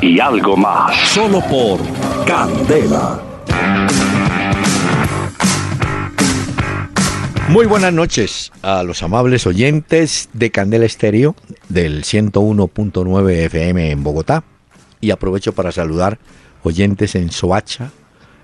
y 0.00 0.18
algo 0.18 0.56
más. 0.56 0.96
Solo 1.08 1.40
por 1.42 1.80
Candela. 2.26 3.20
Muy 7.48 7.66
buenas 7.66 7.92
noches 7.92 8.52
a 8.62 8.82
los 8.82 9.02
amables 9.02 9.46
oyentes 9.46 10.28
de 10.32 10.50
Candela 10.50 10.86
Estéreo 10.86 11.34
del 11.68 12.04
101.9 12.04 13.30
FM 13.46 13.90
en 13.90 14.04
Bogotá 14.04 14.44
y 15.00 15.10
aprovecho 15.10 15.52
para 15.52 15.72
saludar 15.72 16.18
oyentes 16.62 17.14
en 17.16 17.30
Soacha, 17.30 17.90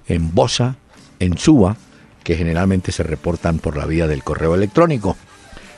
en 0.08 0.34
Bosa, 0.34 0.76
en 1.20 1.38
Suba, 1.38 1.76
que 2.24 2.36
generalmente 2.36 2.90
se 2.90 3.04
reportan 3.04 3.60
por 3.60 3.76
la 3.76 3.86
vía 3.86 4.08
del 4.08 4.24
correo 4.24 4.54
electrónico. 4.54 5.16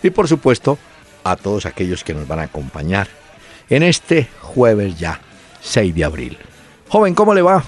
Y 0.02 0.10
por 0.10 0.26
supuesto, 0.26 0.78
a 1.24 1.36
todos 1.36 1.66
aquellos 1.66 2.04
que 2.04 2.14
nos 2.14 2.26
van 2.26 2.40
a 2.40 2.44
acompañar 2.44 3.08
en 3.68 3.82
este 3.82 4.28
jueves 4.40 4.98
ya, 4.98 5.20
6 5.60 5.94
de 5.94 6.04
abril. 6.04 6.38
Joven, 6.88 7.14
¿cómo 7.14 7.34
le 7.34 7.42
va? 7.42 7.62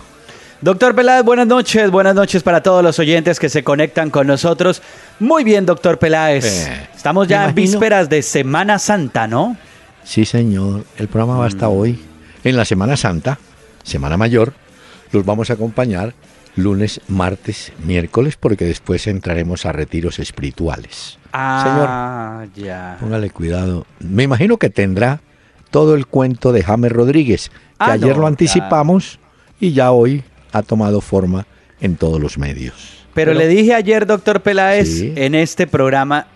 Doctor 0.63 0.95
Peláez, 0.95 1.25
buenas 1.25 1.47
noches, 1.47 1.91
buenas 1.91 2.15
noches 2.15 2.43
para 2.43 2.63
todos 2.63 2.83
los 2.83 2.99
oyentes 2.99 3.41
que 3.41 3.49
se 3.49 3.65
conectan 3.65 4.11
con 4.11 4.27
nosotros. 4.27 4.83
Muy 5.19 5.43
bien, 5.43 5.65
doctor 5.65 5.99
Peláez. 5.99 6.45
Eh, 6.69 6.89
Estamos 6.95 7.29
ya 7.29 7.49
en 7.49 7.55
vísperas 7.55 8.11
de 8.11 8.21
Semana 8.23 8.79
Santa, 8.79 9.27
¿no? 9.27 9.57
Sí, 10.05 10.27
señor. 10.27 10.85
El 10.99 11.09
programa 11.09 11.39
va 11.39 11.47
hasta 11.47 11.69
hoy. 11.69 11.99
En 12.45 12.57
la 12.57 12.65
Semana 12.67 12.97
Santa, 12.99 13.39
Semana 13.85 14.17
Mayor, 14.19 14.53
los 15.13 15.25
vamos 15.25 15.49
a 15.51 15.55
acompañar 15.55 16.13
lunes, 16.57 17.01
martes, 17.09 17.73
miércoles, 17.85 18.37
porque 18.39 18.67
después 18.67 19.07
entraremos 19.07 19.65
a 19.65 19.73
retiros 19.73 20.19
espirituales. 20.19 21.19
Ah, 21.33 22.45
ya. 22.55 22.97
Señor, 22.97 22.99
póngale 23.01 23.31
cuidado. 23.31 23.87
Me 23.99 24.25
imagino 24.25 24.59
que 24.59 24.69
tendrá 24.69 25.21
todo 25.71 25.95
el 25.95 26.07
cuento 26.07 26.53
de 26.53 26.63
James 26.63 26.93
Rodríguez, 26.93 27.49
que 27.51 27.55
Ah, 27.79 27.93
ayer 27.93 28.15
no, 28.17 28.23
lo 28.23 28.27
anticipamos 28.27 29.19
y 29.59 29.73
ya 29.73 29.93
hoy 29.93 30.23
ha 30.53 30.63
tomado 30.63 31.01
forma 31.01 31.47
en 31.81 31.97
todos 31.97 32.21
los 32.21 32.37
medios. 32.39 32.75
Pero, 33.15 33.35
le 33.35 33.49
dije 33.49 33.75
ayer, 33.75 34.07
doctor 34.07 34.41
Peláez, 34.43 34.89
Sí. 34.89 35.13
en 35.17 35.35
este 35.35 35.67
programa 35.67 36.27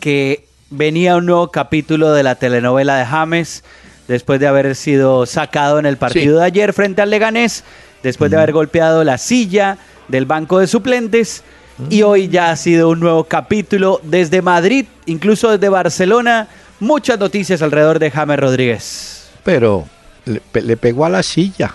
que 0.00 0.46
venía 0.70 1.16
un 1.16 1.26
nuevo 1.26 1.50
capítulo 1.50 2.12
de 2.12 2.22
la 2.22 2.34
telenovela 2.36 2.96
de 2.96 3.04
James, 3.06 3.62
después 4.08 4.40
de 4.40 4.46
haber 4.46 4.74
sido 4.74 5.26
sacado 5.26 5.78
en 5.78 5.86
el 5.86 5.96
partido 5.96 6.34
Sí. 6.34 6.38
de 6.40 6.44
ayer 6.44 6.72
frente 6.72 7.02
al 7.02 7.10
Leganés, 7.10 7.64
después 8.02 8.30
de 8.30 8.36
haber 8.36 8.52
golpeado 8.52 9.02
la 9.04 9.18
silla 9.18 9.78
del 10.08 10.26
banco 10.26 10.58
de 10.58 10.66
suplentes. 10.66 11.42
Y 11.90 12.02
hoy 12.02 12.28
ya 12.28 12.50
ha 12.50 12.56
sido 12.56 12.88
un 12.90 13.00
nuevo 13.00 13.24
capítulo 13.24 14.00
desde 14.04 14.42
Madrid, 14.42 14.86
incluso 15.06 15.50
desde 15.50 15.68
Barcelona. 15.68 16.46
Muchas 16.84 17.18
noticias 17.18 17.62
alrededor 17.62 17.98
de 17.98 18.10
James 18.10 18.38
Rodríguez. 18.38 19.28
Pero 19.42 19.86
le, 20.26 20.40
pe- 20.40 20.62
le 20.62 20.76
pegó 20.76 21.04
a 21.06 21.08
la 21.08 21.22
silla. 21.22 21.74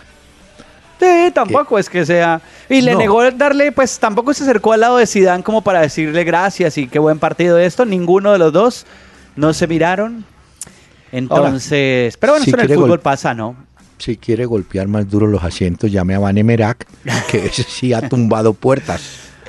Sí, 0.99 1.31
tampoco 1.33 1.79
es 1.79 1.89
que 1.89 2.05
sea. 2.05 2.41
Y 2.69 2.81
le 2.81 2.91
No. 2.93 2.99
negó 2.99 3.31
darle, 3.31 3.71
pues 3.71 3.97
tampoco 3.99 4.33
se 4.33 4.43
acercó 4.43 4.73
al 4.73 4.81
lado 4.81 4.97
de 4.97 5.05
Sidán 5.07 5.41
como 5.41 5.61
para 5.63 5.81
decirle 5.81 6.23
gracias 6.25 6.77
y 6.77 6.87
qué 6.87 6.99
buen 6.99 7.17
partido 7.19 7.57
esto. 7.57 7.85
Ninguno 7.85 8.31
de 8.33 8.37
los 8.37 8.51
dos 8.53 8.85
no 9.35 9.53
se 9.53 9.65
miraron. 9.65 10.25
Entonces, 11.11 12.17
pero 12.17 12.33
bueno, 12.33 12.43
si 12.45 12.51
eso 12.51 12.59
en 12.59 12.69
el 12.71 12.75
fútbol 12.77 12.99
pasa, 12.99 13.33
¿no? 13.33 13.55
Si 13.97 14.15
quiere 14.17 14.45
golpear 14.45 14.87
más 14.87 15.09
duro 15.09 15.25
los 15.27 15.43
asientos, 15.43 15.91
llame 15.91 16.15
a 16.15 16.19
Vanemerac, 16.19 16.85
que 17.29 17.45
ese 17.47 17.63
sí 17.63 17.93
ha 17.93 18.07
tumbado 18.07 18.53
puertas. 18.53 19.01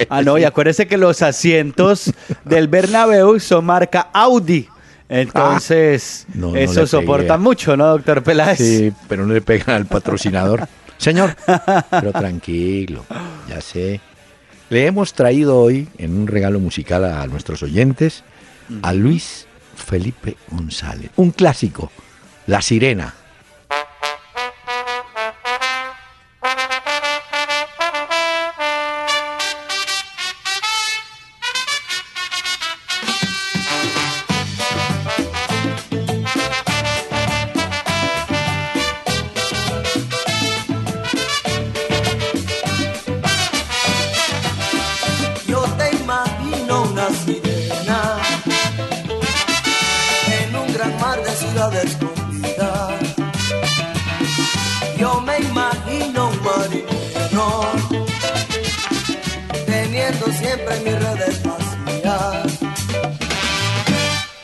Ah, 0.08 0.22
no, 0.22 0.38
y 0.38 0.44
acuérdese 0.44 0.86
que 0.86 0.96
los 0.96 1.20
asientos 1.20 2.12
del 2.44 2.68
Bernabéu 2.68 3.38
son 3.38 3.66
marca 3.66 4.08
Audi. 4.12 4.68
Entonces, 5.10 6.26
Ah, 6.28 6.32
no, 6.36 6.50
no 6.52 6.56
eso 6.56 6.86
soporta 6.86 7.36
mucho, 7.36 7.76
¿no, 7.76 7.88
doctor 7.88 8.22
Peláez? 8.22 8.58
Sí, 8.58 8.92
pero 9.08 9.26
no 9.26 9.34
le 9.34 9.40
pegan 9.42 9.76
al 9.76 9.86
patrocinador. 9.86 10.66
Señor, 10.98 11.34
pero 11.90 12.12
tranquilo, 12.12 13.04
ya 13.48 13.60
sé. 13.60 14.00
Le 14.68 14.86
hemos 14.86 15.14
traído 15.14 15.58
hoy, 15.58 15.88
en 15.98 16.16
un 16.16 16.26
regalo 16.28 16.60
musical 16.60 17.04
a 17.04 17.26
nuestros 17.26 17.62
oyentes, 17.62 18.22
a 18.82 18.92
Luis 18.92 19.46
Felipe 19.74 20.36
González. 20.50 21.10
Un 21.16 21.32
clásico, 21.32 21.90
La 22.46 22.62
Sirena. 22.62 23.14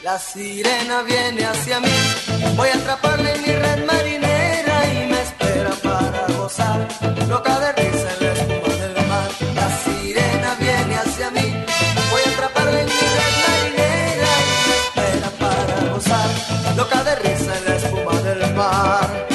La 0.07 0.21
sirena 0.21 1.03
viene 1.03 1.45
hacia 1.45 1.81
mí, 1.81 1.89
voy 2.57 2.69
a 2.69 2.77
atraparla 2.77 3.29
en 3.35 3.43
mi 3.43 3.49
red 3.49 3.85
marinera 3.85 4.77
y 4.95 5.11
me 5.11 5.21
espera 5.21 5.71
para 5.83 6.27
gozar, 6.39 6.87
loca 7.29 7.59
de 7.59 7.73
risa 7.73 8.09
en 8.15 8.27
la 8.27 8.33
espuma 8.35 8.75
del 8.77 9.07
mar. 9.09 9.29
La 9.57 9.69
sirena 9.83 10.55
viene 10.61 10.95
hacia 10.95 11.31
mí, 11.33 11.47
voy 12.09 12.21
a 12.25 12.31
atraparla 12.35 12.81
en 12.83 12.87
mi 12.87 12.93
red 13.19 13.35
marinera 13.49 14.33
y 14.47 14.69
me 14.69 14.77
espera 14.85 15.31
para 15.41 15.93
gozar, 15.93 16.31
loca 16.77 17.03
de 17.03 17.15
risa 17.17 17.59
en 17.59 17.65
la 17.65 17.75
espuma 17.75 18.21
del 18.23 18.55
mar. 18.55 19.27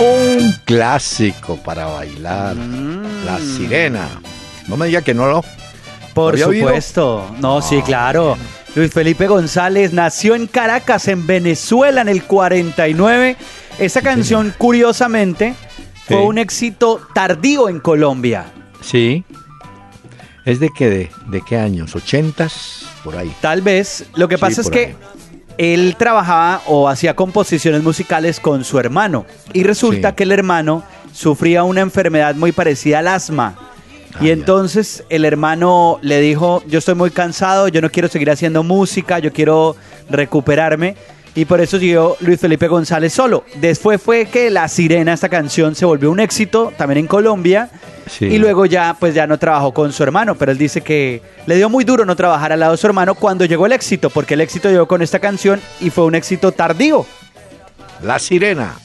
Un 0.00 0.52
clásico 0.64 1.56
para 1.58 1.86
bailar, 1.86 2.56
La 2.56 3.38
Sirena. 3.38 4.08
No 4.66 4.76
me 4.76 4.86
diga 4.88 5.00
que 5.02 5.14
no 5.14 5.28
lo... 5.28 5.44
Por 6.12 6.34
¿Había 6.34 6.48
oído? 6.48 6.66
supuesto. 6.68 7.30
No, 7.38 7.62
sí, 7.62 7.78
Ah, 7.80 7.84
claro. 7.86 8.36
Luis 8.74 8.92
Felipe 8.92 9.26
González 9.28 9.92
nació 9.92 10.34
en 10.34 10.46
Caracas, 10.48 11.06
en 11.08 11.26
Venezuela, 11.26 12.00
en 12.00 12.08
el 12.08 12.24
49. 12.24 13.36
Esa 13.78 14.02
canción, 14.02 14.52
curiosamente, 14.58 15.54
fue 16.06 16.16
Sí. 16.16 16.22
un 16.22 16.38
éxito 16.38 17.00
tardío 17.14 17.68
en 17.68 17.78
Colombia. 17.78 18.46
Sí. 18.80 19.24
¿Es 20.44 20.58
de 20.60 20.70
qué? 20.76 20.90
¿De, 20.90 21.10
de 21.28 21.40
qué 21.42 21.56
años? 21.56 21.94
¿80s? 21.94 22.84
Por 23.04 23.16
ahí. 23.16 23.32
Tal 23.40 23.62
vez. 23.62 24.06
Lo 24.16 24.28
que 24.28 24.36
Sí, 24.36 24.40
pasa 24.40 24.60
es 24.60 24.70
que 24.70 24.86
ahí. 24.86 24.96
él 25.56 25.94
trabajaba 25.96 26.60
o 26.66 26.88
hacía 26.88 27.14
composiciones 27.14 27.82
musicales 27.82 28.40
con 28.40 28.64
su 28.64 28.78
hermano. 28.80 29.24
Y 29.52 29.62
resulta 29.62 30.14
que 30.16 30.24
el 30.24 30.32
hermano 30.32 30.82
sufría 31.12 31.62
una 31.62 31.80
enfermedad 31.80 32.34
muy 32.34 32.50
parecida 32.52 32.98
al 32.98 33.08
asma. 33.08 33.56
Ah, 34.14 34.18
y 34.20 34.26
ya. 34.26 34.32
entonces 34.32 35.04
el 35.08 35.24
hermano 35.24 35.98
le 36.02 36.20
dijo, 36.20 36.62
yo 36.66 36.78
estoy 36.78 36.94
muy 36.94 37.10
cansado, 37.10 37.68
yo 37.68 37.80
no 37.80 37.90
quiero 37.90 38.08
seguir 38.08 38.30
haciendo 38.30 38.62
música, 38.62 39.18
yo 39.18 39.32
quiero 39.32 39.76
recuperarme. 40.08 40.96
Y 41.36 41.46
por 41.46 41.60
eso 41.60 41.78
siguió 41.78 42.16
Luis 42.20 42.38
Felipe 42.38 42.68
González 42.68 43.12
solo. 43.12 43.44
Después 43.56 44.00
fue 44.00 44.26
que 44.26 44.50
La 44.50 44.68
Sirena, 44.68 45.12
esta 45.12 45.28
canción, 45.28 45.74
se 45.74 45.84
volvió 45.84 46.10
un 46.12 46.20
éxito 46.20 46.72
también 46.76 46.98
en 46.98 47.06
Colombia. 47.08 47.70
Sí. 48.06 48.26
Y 48.26 48.38
luego 48.38 48.66
ya, 48.66 48.96
pues 49.00 49.14
ya 49.14 49.26
no 49.26 49.36
trabajó 49.36 49.74
con 49.74 49.92
su 49.92 50.04
hermano. 50.04 50.36
Pero 50.36 50.52
él 50.52 50.58
dice 50.58 50.82
que 50.82 51.22
le 51.46 51.56
dio 51.56 51.68
muy 51.68 51.82
duro 51.82 52.04
no 52.04 52.14
trabajar 52.14 52.52
al 52.52 52.60
lado 52.60 52.72
de 52.72 52.78
su 52.78 52.86
hermano 52.86 53.16
cuando 53.16 53.44
llegó 53.46 53.66
el 53.66 53.72
éxito. 53.72 54.10
Porque 54.10 54.34
el 54.34 54.42
éxito 54.42 54.70
llegó 54.70 54.86
con 54.86 55.02
esta 55.02 55.18
canción 55.18 55.60
y 55.80 55.90
fue 55.90 56.04
un 56.04 56.14
éxito 56.14 56.52
tardío. 56.52 57.04
La 58.00 58.20
Sirena. 58.20 58.76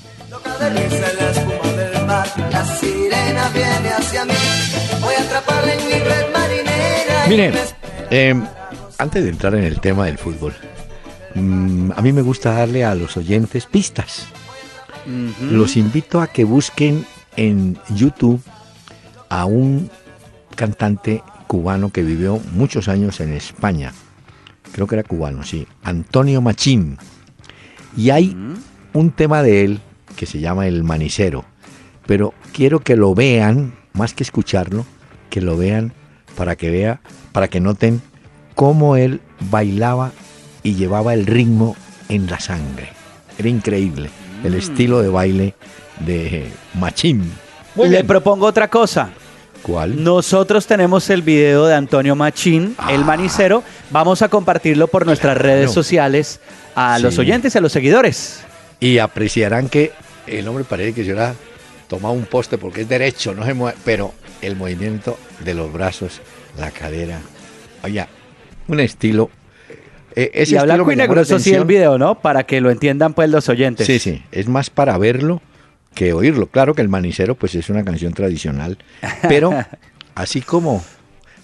Mire, 7.30 7.52
eh, 8.10 8.34
antes 8.98 9.24
de 9.24 9.30
entrar 9.30 9.54
en 9.54 9.64
el 9.64 9.80
tema 9.80 10.08
del 10.08 10.18
fútbol, 10.18 10.52
mm, 11.36 11.92
a 11.96 12.02
mí 12.02 12.12
me 12.12 12.24
gusta 12.24 12.54
darle 12.54 12.84
a 12.84 12.96
los 12.96 13.18
oyentes 13.18 13.68
pistas. 13.68 14.26
Los 15.40 15.78
invito 15.78 16.22
a 16.22 16.28
que 16.28 16.44
busquen 16.44 17.06
en 17.36 17.78
YouTube 17.90 18.42
a 19.30 19.46
un 19.46 19.92
cantante 20.56 21.24
cubano 21.46 21.92
que 21.92 22.02
vivió 22.02 22.42
muchos 22.54 22.88
años 22.88 23.20
en 23.20 23.34
España. 23.34 23.94
Creo 24.72 24.88
que 24.88 24.96
era 24.96 25.04
cubano, 25.04 25.44
sí. 25.44 25.68
Antonio 25.84 26.42
Machín. 26.42 26.98
Y 27.96 28.10
hay 28.10 28.36
un 28.94 29.12
tema 29.12 29.44
de 29.44 29.66
él 29.66 29.82
que 30.16 30.26
se 30.26 30.40
llama 30.40 30.68
El 30.68 30.84
Manicero. 30.84 31.46
Pero 32.08 32.34
quiero 32.54 32.80
que 32.80 32.96
lo 32.96 33.14
vean, 33.14 33.76
más 33.94 34.16
que 34.16 34.24
escucharlo, 34.24 34.86
que 35.30 35.42
lo 35.42 35.58
vean 35.58 35.94
para 36.36 36.56
que 36.56 36.70
vea, 36.70 37.02
para 37.32 37.48
que 37.48 37.60
noten 37.60 38.02
cómo 38.56 38.96
él 38.96 39.22
bailaba 39.50 40.12
y 40.64 40.76
llevaba 40.76 41.14
el 41.14 41.26
ritmo 41.26 41.76
en 42.10 42.28
la 42.30 42.40
sangre. 42.40 42.90
Era 43.38 43.50
increíble 43.50 44.10
el 44.44 44.56
estilo 44.56 45.02
de 45.02 45.10
baile 45.10 45.54
de 46.00 46.50
Machín. 46.76 47.32
Le 47.76 48.04
propongo 48.04 48.46
otra 48.46 48.68
cosa. 48.70 49.10
¿Cuál? 49.62 50.02
Nosotros 50.04 50.66
tenemos 50.68 51.10
el 51.10 51.22
video 51.22 51.66
de 51.66 51.76
Antonio 51.76 52.16
Machín, 52.16 52.76
el 52.90 53.02
Ah. 53.02 53.06
manicero. 53.06 53.64
Vamos 53.92 54.22
a 54.22 54.30
compartirlo 54.30 54.88
por 54.88 55.06
nuestras 55.06 55.36
Claro. 55.36 55.48
redes 55.50 55.72
sociales 55.72 56.40
a 56.76 56.98
los 57.00 57.18
oyentes 57.18 57.54
y 57.54 57.58
a 57.58 57.62
los 57.62 57.72
seguidores. 57.74 58.40
Y 58.80 59.00
apreciarán 59.00 59.68
que 59.68 59.92
el 60.28 60.48
hombre 60.48 60.64
parece 60.64 60.94
que 60.94 61.04
se 61.04 61.12
hubiera 61.12 61.36
tomado 61.90 62.14
un 62.14 62.26
poste 62.26 62.58
porque 62.58 62.82
es 62.82 62.90
derecho, 62.90 63.34
no 63.34 63.46
se 63.46 63.54
mueve, 63.54 63.78
pero 63.84 64.14
el 64.42 64.56
movimiento 64.56 65.18
de 65.44 65.54
los 65.54 65.72
brazos, 65.74 66.22
la 66.58 66.72
cadera, 66.72 67.20
oye, 67.84 68.06
un 68.68 68.80
estilo. 68.80 69.30
eh, 70.16 70.32
ese 70.34 70.56
y 70.56 70.58
a 70.58 70.64
blanco 70.64 70.92
y 70.92 70.96
negro, 70.96 71.22
eso 71.22 71.40
sí, 71.40 71.54
el 71.54 71.66
video, 71.66 71.98
¿no? 71.98 72.20
Para 72.20 72.44
que 72.44 72.62
lo 72.62 72.72
entiendan 72.72 73.14
pues 73.14 73.30
los 73.30 73.48
oyentes. 73.50 73.88
Sí, 73.88 74.00
sí, 74.00 74.24
es 74.32 74.48
más 74.48 74.70
para 74.70 74.98
verlo 74.98 75.42
que 75.94 76.14
oírlo. 76.14 76.48
Claro 76.48 76.74
que 76.76 76.82
el 76.82 76.90
manicero 76.90 77.36
pues 77.36 77.56
es 77.56 77.70
una 77.70 77.84
canción 77.84 78.14
tradicional, 78.14 78.78
pero 79.28 79.54
así 80.16 80.42
como 80.42 80.84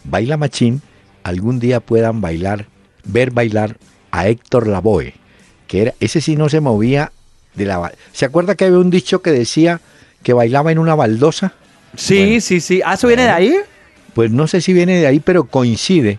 baila 0.03 0.37
Machín, 0.37 0.81
algún 1.23 1.59
día 1.59 1.79
puedan 1.79 2.21
bailar, 2.21 2.67
ver 3.05 3.31
bailar 3.31 3.77
a 4.11 4.27
Héctor 4.27 4.67
Lavoe, 4.67 5.13
que 5.67 5.81
era 5.83 5.93
ese 5.99 6.21
sí 6.21 6.35
no 6.35 6.49
se 6.49 6.59
movía 6.61 7.11
de 7.55 7.65
la 7.65 7.91
¿Se 8.11 8.25
acuerda 8.25 8.55
que 8.55 8.65
había 8.65 8.79
un 8.79 8.89
dicho 8.89 9.21
que 9.21 9.31
decía 9.31 9.79
que 10.23 10.33
bailaba 10.33 10.71
en 10.71 10.79
una 10.79 10.95
baldosa? 10.95 11.53
Sí, 11.95 12.25
Bueno. 12.25 12.41
sí, 12.41 12.59
sí. 12.59 12.81
¿Ah, 12.83 12.95
eso 12.95 13.07
viene 13.07 13.23
de 13.23 13.29
ahí? 13.29 13.55
Pues 14.15 14.31
no 14.31 14.47
sé 14.47 14.61
si 14.61 14.73
viene 14.73 14.97
de 14.99 15.05
ahí, 15.05 15.19
pero 15.19 15.43
coincide 15.43 16.17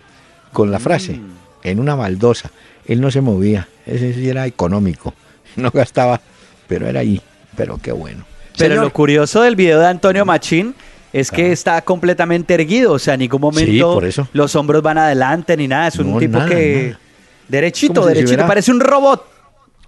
con 0.53 0.71
la 0.71 0.79
frase, 0.79 1.13
Mm. 1.15 1.31
en 1.63 1.79
una 1.81 1.95
baldosa. 1.95 2.51
Él 2.85 3.01
no 3.01 3.11
se 3.11 3.19
movía, 3.19 3.67
ese 3.85 4.13
sí 4.13 4.29
era 4.29 4.45
económico, 4.45 5.13
no 5.57 5.69
gastaba, 5.71 6.21
pero 6.67 6.87
era 6.87 7.01
ahí, 7.01 7.21
pero 7.57 7.77
qué 7.81 7.91
bueno. 7.91 8.23
Pero 8.57 8.69
Señor, 8.75 8.85
lo 8.85 8.93
curioso 8.93 9.41
del 9.41 9.55
video 9.57 9.79
de 9.79 9.87
Antonio 9.87 10.23
Machín 10.25 10.73
es 11.11 11.31
que 11.31 11.51
está 11.51 11.81
completamente 11.81 12.53
erguido, 12.53 12.93
o 12.93 12.99
sea, 12.99 13.15
en 13.15 13.19
ningún 13.21 13.41
momento 13.41 13.71
Sí, 13.71 13.79
por 13.81 14.05
eso. 14.05 14.27
los 14.33 14.55
hombros 14.55 14.81
van 14.81 14.97
adelante 14.99 15.57
ni 15.57 15.67
nada, 15.67 15.87
es 15.87 15.97
un 15.97 16.13
No, 16.13 16.19
tipo 16.19 16.37
nada, 16.37 16.49
que 16.49 16.83
nada. 16.89 16.99
derechito, 17.47 18.01
si 18.03 18.07
derechito, 18.09 18.29
hubiera- 18.29 18.47
parece 18.47 18.71
un 18.71 18.79
robot. 18.79 19.25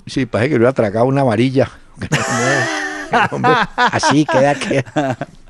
Sí, 0.08 0.26
parece 0.26 0.50
que 0.50 0.56
le 0.56 0.60
hubiera 0.60 0.74
tragado 0.74 1.06
una 1.06 1.24
varilla. 1.24 1.70
Hombre, 3.32 3.52
así 3.76 4.26
queda 4.26 4.56
que. 4.56 4.84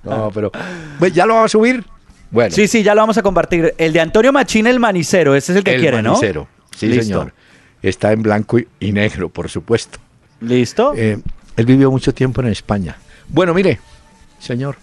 No, 0.04 0.32
pero. 0.34 0.52
pues, 0.98 1.14
¿Ya 1.14 1.26
lo 1.26 1.36
vamos 1.36 1.50
a 1.52 1.58
subir? 1.58 1.84
Bueno, 2.32 2.54
Sí, 2.56 2.68
sí, 2.68 2.84
ya 2.84 2.94
lo 2.94 3.02
vamos 3.02 3.18
a 3.18 3.24
compartir. 3.24 3.74
El 3.78 3.94
de 3.94 4.00
Antonio 4.02 4.32
Machín, 4.32 4.68
el 4.68 4.80
manicero, 4.80 5.36
ese 5.36 5.52
es 5.52 5.58
el 5.58 5.64
que 5.64 5.76
el 5.76 5.82
quiere, 5.82 6.02
manicero. 6.02 6.48
Sí, 6.76 6.88
Listo. 6.88 7.04
señor. 7.04 7.34
Está 7.82 8.12
en 8.12 8.22
blanco 8.22 8.60
y, 8.80 8.92
negro, 8.92 9.30
por 9.30 9.50
supuesto. 9.50 10.00
¿no? 10.42 10.50
¿Listo? 10.50 10.94
Eh, 10.96 11.20
él 11.56 11.66
vivió 11.66 11.90
mucho 11.92 12.14
tiempo 12.14 12.42
en 12.42 12.48
España. 12.48 12.98
Bueno, 13.30 13.54
mire, 13.54 13.80
señor, 14.40 14.76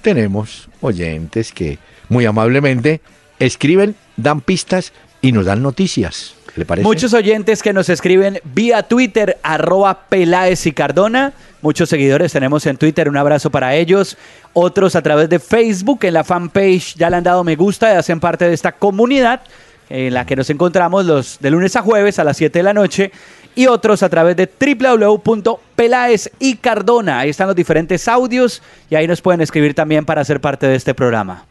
tenemos 0.00 0.68
oyentes 0.80 1.52
que 1.52 1.78
muy 2.08 2.24
amablemente 2.24 3.00
escriben, 3.38 3.96
dan 4.16 4.40
pistas 4.40 4.92
y 5.20 5.32
nos 5.32 5.46
dan 5.46 5.62
noticias. 5.62 6.35
¿Le 6.56 6.64
parece? 6.64 6.86
Muchos 6.86 7.12
oyentes 7.12 7.62
que 7.62 7.72
nos 7.72 7.88
escriben 7.88 8.40
vía 8.44 8.82
Twitter, 8.82 9.38
arroba 9.42 10.08
Peláez 10.08 10.66
y 10.66 10.72
Cardona. 10.72 11.32
Muchos 11.60 11.88
seguidores 11.88 12.32
tenemos 12.32 12.64
en 12.66 12.76
Twitter, 12.76 13.08
un 13.08 13.16
abrazo 13.16 13.50
para 13.50 13.74
ellos. 13.74 14.16
Otros 14.54 14.96
a 14.96 15.02
través 15.02 15.28
de 15.28 15.38
Facebook, 15.38 16.04
en 16.04 16.14
la 16.14 16.24
fanpage 16.24 16.94
ya 16.96 17.10
le 17.10 17.16
han 17.16 17.24
dado 17.24 17.44
me 17.44 17.56
gusta 17.56 17.92
y 17.92 17.96
hacen 17.96 18.20
parte 18.20 18.46
de 18.46 18.54
esta 18.54 18.72
comunidad 18.72 19.42
en 19.88 20.14
la 20.14 20.26
que 20.26 20.36
nos 20.36 20.50
encontramos 20.50 21.04
los 21.04 21.38
de 21.40 21.50
lunes 21.50 21.76
a 21.76 21.82
jueves 21.82 22.18
a 22.18 22.24
las 22.24 22.36
7 22.36 22.58
de 22.58 22.62
la 22.62 22.74
noche. 22.74 23.12
Y 23.54 23.68
otros 23.68 24.02
a 24.02 24.08
través 24.10 24.36
de 24.36 24.48
www.peláez 24.48 26.30
y 26.38 26.56
Cardona. 26.56 27.20
Ahí 27.20 27.30
están 27.30 27.46
los 27.46 27.56
diferentes 27.56 28.06
audios 28.06 28.62
y 28.90 28.96
ahí 28.96 29.06
nos 29.06 29.22
pueden 29.22 29.40
escribir 29.40 29.74
también 29.74 30.04
para 30.04 30.24
ser 30.24 30.40
parte 30.40 30.66
de 30.66 30.74
este 30.74 30.92
programa. 30.92 31.46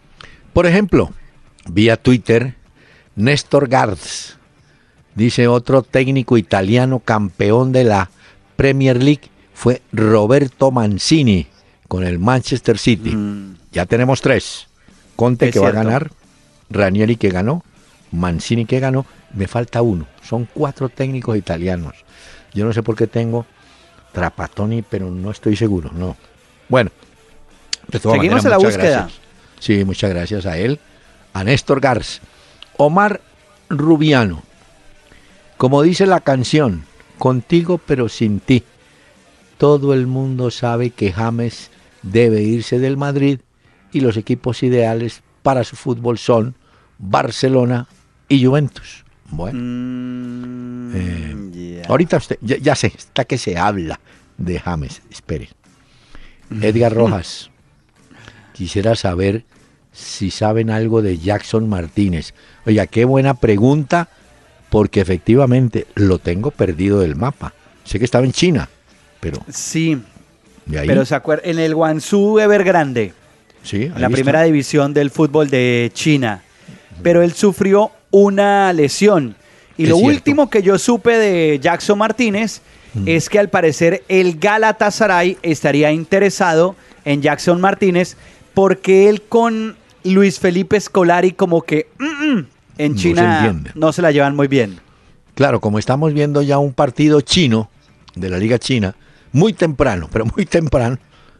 Por 0.54 0.68
ejemplo, 0.68 1.12
vía 1.68 1.98
Twitter, 1.98 2.54
Néstor 3.16 3.68
Garz, 3.68 4.38
dice 5.16 5.48
otro 5.48 5.82
técnico 5.82 6.38
italiano 6.38 7.00
campeón 7.00 7.72
de 7.72 7.86
la 7.86 8.10
Premier 8.56 9.02
League, 9.02 9.30
fue 9.54 9.82
Roberto 9.92 10.72
Mancini 10.72 11.48
con 11.88 12.04
el 12.04 12.20
Manchester 12.20 12.78
City. 12.78 13.18
Ya 13.72 13.86
tenemos 13.86 14.22
tres. 14.22 14.68
Conte 15.16 15.48
Es 15.48 15.54
que 15.54 15.60
va 15.60 15.70
a 15.70 15.72
ganar, 15.72 16.12
Ranieri 16.70 17.16
que 17.16 17.30
ganó, 17.30 17.64
Mancini 18.12 18.66
que 18.66 18.80
ganó, 18.80 19.06
me 19.34 19.48
falta 19.48 19.82
uno. 19.82 20.08
Son 20.22 20.48
cuatro 20.54 20.90
técnicos 20.90 21.38
italianos. 21.38 21.96
Yo 22.54 22.66
no 22.66 22.74
sé 22.74 22.84
por 22.84 22.96
qué 22.96 23.08
tengo 23.08 23.46
Trapatoni, 24.12 24.82
pero 24.82 25.10
no 25.12 25.32
estoy 25.32 25.56
seguro, 25.56 25.92
no. 25.94 26.16
Bueno, 26.70 26.92
Seguimos 27.92 28.44
en 28.44 28.52
la 28.52 28.58
búsqueda. 28.58 28.90
gracias. 28.90 29.20
Sí, 29.60 29.84
muchas 29.86 30.10
gracias 30.10 30.46
a 30.46 30.58
él, 30.58 30.80
a 31.34 31.44
Néstor 31.44 31.80
Garz. 31.80 32.22
Omar 32.78 33.22
Rubiano, 33.70 34.44
como 35.58 35.82
dice 35.82 36.06
la 36.06 36.20
canción, 36.22 36.84
contigo 37.18 37.78
pero 37.78 38.10
sin 38.10 38.40
ti. 38.40 38.64
Todo 39.58 39.94
el 39.94 40.06
mundo 40.08 40.52
sabe 40.52 40.90
que 40.90 41.12
James 41.14 41.72
debe 42.02 42.42
irse 42.42 42.78
del 42.80 42.98
Madrid 42.98 43.40
y 43.92 44.02
los 44.02 44.18
equipos 44.18 44.64
ideales 44.64 45.22
para 45.44 45.64
su 45.64 45.76
fútbol 45.76 46.18
son 46.18 46.56
Barcelona 46.98 47.88
y 48.28 48.46
Juventus. 48.46 49.06
Bueno, 49.30 49.60
Mm, 49.60 50.92
Eh, 50.96 51.84
ahorita 51.88 52.18
usted, 52.18 52.38
ya, 52.42 52.58
ya 52.58 52.76
sé, 52.76 52.88
está 52.96 53.26
que 53.26 53.38
se 53.38 53.58
habla 53.58 54.00
de 54.38 54.60
James, 54.60 55.02
espere. 55.10 55.50
Edgar 56.62 56.94
Rojas, 56.94 57.50
quisiera 58.54 58.96
saber 58.96 59.46
si 59.92 60.30
saben 60.32 60.70
algo 60.70 61.02
de 61.02 61.18
Jackson 61.18 61.68
Martínez. 61.70 62.34
Oiga, 62.66 62.86
qué 62.88 63.06
buena 63.06 63.34
pregunta, 63.36 64.10
porque 64.70 65.02
efectivamente 65.02 65.88
lo 65.96 66.20
tengo 66.20 66.52
perdido 66.52 67.00
del 67.00 67.16
mapa. 67.16 67.54
Sé 67.84 68.00
que 68.00 68.06
estaba 68.06 68.26
en 68.26 68.32
China, 68.32 68.70
pero 69.20 69.40
Sí, 69.52 69.98
pero 70.70 71.06
se 71.06 71.16
acuerda, 71.16 71.44
en 71.50 71.60
el 71.60 71.76
Guangzhou 71.76 72.40
Evergrande, 72.40 73.14
sí, 73.64 73.88
la 73.90 73.96
está. 73.96 74.10
primera 74.10 74.44
división 74.44 74.94
del 74.94 75.12
fútbol 75.12 75.50
de 75.50 75.92
China. 75.94 76.42
Pero 77.04 77.22
él 77.22 77.34
sufrió 77.34 77.92
una 78.12 78.72
lesión. 78.74 79.36
Y 79.78 79.84
Es 79.84 79.90
lo 79.90 79.98
cierto. 79.98 80.14
último 80.16 80.50
que 80.50 80.64
yo 80.64 80.80
supe 80.80 81.18
de 81.18 81.60
Jackson 81.62 81.98
Martínez 81.98 82.62
Mm. 82.94 83.10
es 83.10 83.28
que 83.28 83.40
al 83.40 83.50
parecer 83.50 84.04
el 84.08 84.40
Galatasaray 84.40 85.38
estaría 85.42 85.92
interesado 85.92 86.78
en 87.04 87.22
Jackson 87.22 87.60
Martínez 87.60 88.16
porque 88.54 89.10
él 89.10 89.22
con 89.22 89.76
Luis 90.06 90.40
Felipe 90.40 90.80
Scolari 90.80 91.34
como 91.34 91.62
que 91.62 91.88
mm, 92.00 92.06
mm, 92.38 92.48
en 92.78 92.94
No 92.94 92.98
se 92.98 93.04
China 93.04 93.64
no 93.76 93.92
se 93.92 94.02
la 94.02 94.12
llevan 94.12 94.36
muy 94.36 94.48
bien. 94.48 94.80
Claro, 95.36 95.60
como 95.60 95.80
estamos 95.80 96.14
viendo 96.14 96.42
ya 96.42 96.58
un 96.60 96.74
partido 96.74 97.22
chino 97.22 97.70
de 98.16 98.30
la 98.30 98.38
Liga 98.38 98.58
China, 98.58 98.96
muy 99.32 99.54
temprano, 99.54 100.08
pero 100.12 100.26
muy 100.36 100.46
temprano, 100.46 100.98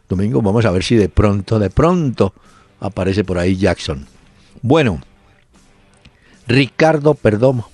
domingo 0.08 0.42
vamos 0.42 0.64
a 0.66 0.70
ver 0.70 0.84
si 0.84 0.96
de 0.96 1.08
pronto, 1.08 1.58
de 1.58 1.70
pronto 1.70 2.34
aparece 2.80 3.24
por 3.24 3.38
ahí 3.38 3.56
Jackson. 3.56 4.06
Bueno, 4.62 5.00
Ricardo 6.46 7.14
Perdomo. 7.14 7.68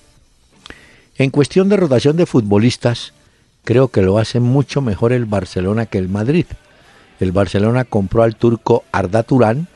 En 1.17 1.29
cuestión 1.29 1.69
de 1.69 1.77
rotación 1.77 2.17
de 2.17 2.25
futbolistas, 2.25 3.13
creo 3.63 3.89
que 3.89 4.01
lo 4.01 4.17
hace 4.17 4.39
mucho 4.39 4.81
mejor 4.81 5.13
el 5.13 5.25
Barcelona 5.25 5.85
que 5.85 5.97
el 5.97 6.09
Madrid. 6.09 6.45
El 7.19 7.31
Barcelona 7.31 7.83
compró 7.83 8.23
al 8.23 8.35
turco 8.35 8.83
Arda 8.91 9.23
Turán, 9.23 9.67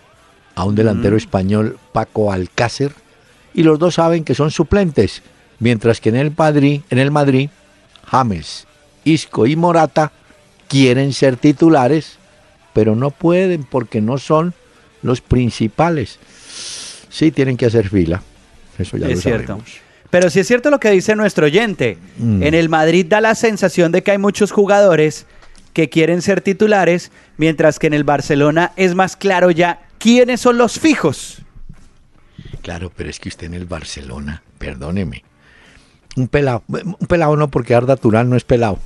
a 0.56 0.64
un 0.64 0.76
delantero 0.76 1.16
español 1.16 1.78
Paco 1.92 2.32
Alcácer, 2.32 2.94
y 3.58 3.64
los 3.64 3.80
dos 3.80 3.96
saben 3.96 4.24
que 4.24 4.36
son 4.36 4.52
suplentes, 4.52 5.24
mientras 5.58 6.00
que 6.00 6.10
en 6.10 6.16
el 6.16 6.32
Madrid, 6.38 6.82
en 6.92 7.00
el 7.00 7.10
Madrid, 7.10 7.50
James, 8.06 8.68
Isco 9.04 9.48
y 9.48 9.56
Morata 9.56 10.12
quieren 10.68 11.12
ser 11.12 11.38
titulares, 11.38 12.20
pero 12.74 12.96
no 12.96 13.10
pueden 13.10 13.64
porque 13.64 14.00
no 14.00 14.20
son 14.20 14.54
los 15.02 15.22
principales. 15.22 16.20
Sí 17.10 17.32
tienen 17.32 17.58
que 17.58 17.66
hacer 17.66 17.90
fila. 17.90 18.22
Eso 18.78 18.96
ya 18.96 19.08
es 19.08 19.16
lo 19.16 19.22
cierto. 19.22 19.48
sabemos. 19.48 19.72
Pero 20.12 20.30
sí 20.30 20.42
es 20.42 20.48
cierto 20.48 20.70
lo 20.70 20.80
que 20.80 20.92
dice 20.92 21.16
nuestro 21.16 21.48
oyente. 21.48 21.98
Mm. 22.20 22.44
En 22.44 22.54
el 22.54 22.70
Madrid 22.70 23.08
da 23.10 23.22
la 23.22 23.34
sensación 23.34 23.92
de 23.92 24.04
que 24.04 24.12
hay 24.12 24.20
muchos 24.20 24.52
jugadores 24.52 25.26
que 25.74 25.90
quieren 25.90 26.22
ser 26.22 26.42
titulares, 26.42 27.12
mientras 27.38 27.80
que 27.80 27.88
en 27.88 27.96
el 27.96 28.04
Barcelona 28.04 28.72
es 28.76 28.94
más 28.94 29.16
claro 29.16 29.50
ya 29.50 29.82
quiénes 29.98 30.42
son 30.42 30.60
los 30.60 30.80
fijos. 30.80 31.42
Claro, 32.62 32.92
pero 32.96 33.10
es 33.10 33.20
que 33.20 33.30
usted 33.30 33.48
en 33.48 33.54
el 33.54 33.66
Barcelona, 33.66 34.44
perdóneme, 34.60 35.24
un 36.16 36.28
pelado, 36.28 36.64
un 36.68 37.08
pelado 37.08 37.36
no 37.36 37.48
porque 37.50 37.76
Arda 37.76 37.96
Turán 37.96 38.30
no 38.30 38.36
es 38.36 38.44
pelado, 38.44 38.80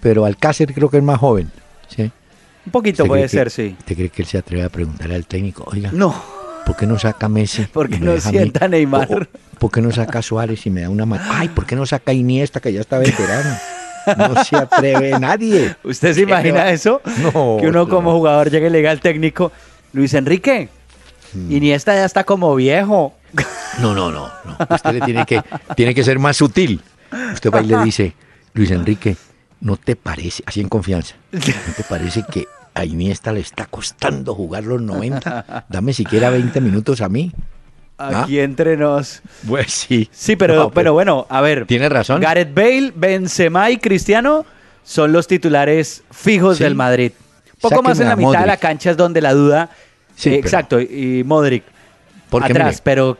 pero 0.00 0.24
Alcácer 0.24 0.72
creo 0.74 0.90
que 0.90 0.98
es 0.98 1.02
más 1.02 1.18
joven, 1.18 1.50
¿sí? 1.88 2.10
Un 2.64 2.72
poquito 2.72 3.02
¿Usted 3.02 3.08
puede 3.08 3.22
que- 3.22 3.28
ser, 3.28 3.50
sí. 3.50 3.76
¿Usted 3.78 3.96
cree 3.96 4.08
que 4.08 4.22
él 4.22 4.28
se 4.28 4.38
atreve 4.38 4.62
a 4.64 4.68
preguntarle 4.68 5.14
al 5.16 5.26
técnico, 5.26 5.64
oiga, 5.66 5.90
No, 5.92 6.14
¿por 6.64 6.76
qué 6.76 6.86
no 6.86 6.98
saca 6.98 7.28
Messi? 7.28 7.62
¿Por 7.72 7.88
qué 7.88 7.98
no 7.98 8.18
sienta 8.20 8.68
Neymar? 8.68 9.08
O- 9.12 9.16
o, 9.18 9.58
¿Por 9.58 9.70
qué 9.70 9.80
no 9.80 9.90
saca 9.92 10.22
Suárez 10.22 10.64
y 10.66 10.70
me 10.70 10.82
da 10.82 10.88
una 10.90 11.06
mano? 11.06 11.22
Ay, 11.28 11.48
¿por 11.48 11.66
qué 11.66 11.76
no 11.76 11.86
saca 11.86 12.12
Iniesta 12.12 12.60
que 12.60 12.72
ya 12.72 12.80
está 12.80 12.98
veterano? 12.98 13.56
No 14.18 14.44
se 14.44 14.56
atreve 14.56 15.16
nadie. 15.20 15.76
¿usted 15.84 16.12
se 16.14 16.22
imagina 16.22 16.68
eso? 16.72 17.00
No, 17.18 17.58
que 17.60 17.68
uno 17.68 17.84
no. 17.84 17.88
como 17.88 18.12
jugador 18.12 18.50
llegue 18.50 18.66
y 18.66 18.70
le 18.70 18.78
diga 18.78 18.90
al 18.90 19.00
técnico, 19.00 19.52
Luis 19.92 20.14
Enrique, 20.14 20.68
Hmm. 21.34 21.50
Iniesta 21.52 21.94
ya 21.94 22.04
está 22.04 22.24
como 22.24 22.54
viejo. 22.54 23.14
No, 23.80 23.94
no, 23.94 24.10
no, 24.10 24.30
no. 24.44 24.56
Usted 24.74 24.92
le 24.92 25.00
tiene 25.00 25.24
que, 25.24 25.42
tiene 25.76 25.94
que 25.94 26.04
ser 26.04 26.18
más 26.18 26.36
sutil. 26.36 26.80
Usted 27.32 27.50
va 27.50 27.62
y 27.62 27.66
le 27.66 27.78
dice, 27.82 28.14
Luis 28.54 28.70
Enrique, 28.70 29.16
¿no 29.60 29.76
te 29.76 29.96
parece, 29.96 30.42
así 30.46 30.60
en 30.60 30.68
confianza, 30.68 31.14
¿no 31.30 31.40
te 31.40 31.84
parece 31.88 32.24
que 32.30 32.46
a 32.74 32.84
Iniesta 32.84 33.32
le 33.32 33.40
está 33.40 33.66
costando 33.66 34.34
jugar 34.34 34.64
los 34.64 34.80
90? 34.82 35.66
Dame 35.68 35.92
siquiera 35.92 36.30
20 36.30 36.60
minutos 36.60 37.00
a 37.00 37.08
mí. 37.08 37.32
¿Ah? 37.98 38.22
Aquí 38.22 38.40
entre 38.40 38.76
nos. 38.76 39.22
Pues 39.46 39.72
sí. 39.72 40.08
Sí, 40.12 40.36
pero, 40.36 40.54
No, 40.56 40.70
pero 40.70 40.92
bueno, 40.92 41.26
a 41.30 41.40
ver. 41.40 41.66
Tiene 41.66 41.88
razón. 41.88 42.20
Gareth 42.20 42.52
Bale, 42.54 42.92
Benzema 42.96 43.70
y 43.70 43.76
Cristiano 43.78 44.44
son 44.82 45.12
los 45.12 45.26
titulares 45.28 46.02
fijos 46.10 46.56
Sí. 46.58 46.64
del 46.64 46.74
Madrid. 46.74 47.12
Poco 47.60 47.82
más 47.82 48.00
en 48.00 48.08
la 48.08 48.16
mitad 48.16 48.40
de 48.40 48.46
la 48.46 48.56
cancha 48.56 48.90
es 48.90 48.96
donde 48.96 49.20
la 49.20 49.34
duda. 49.34 49.70
Sí, 50.16 50.28
eh, 50.30 50.32
pero- 50.36 50.46
exacto, 50.46 50.80
y 50.80 51.22
Modric 51.24 51.64
Porque, 52.30 52.52
atrás, 52.52 52.66
mire, 52.68 52.80
pero 52.84 53.18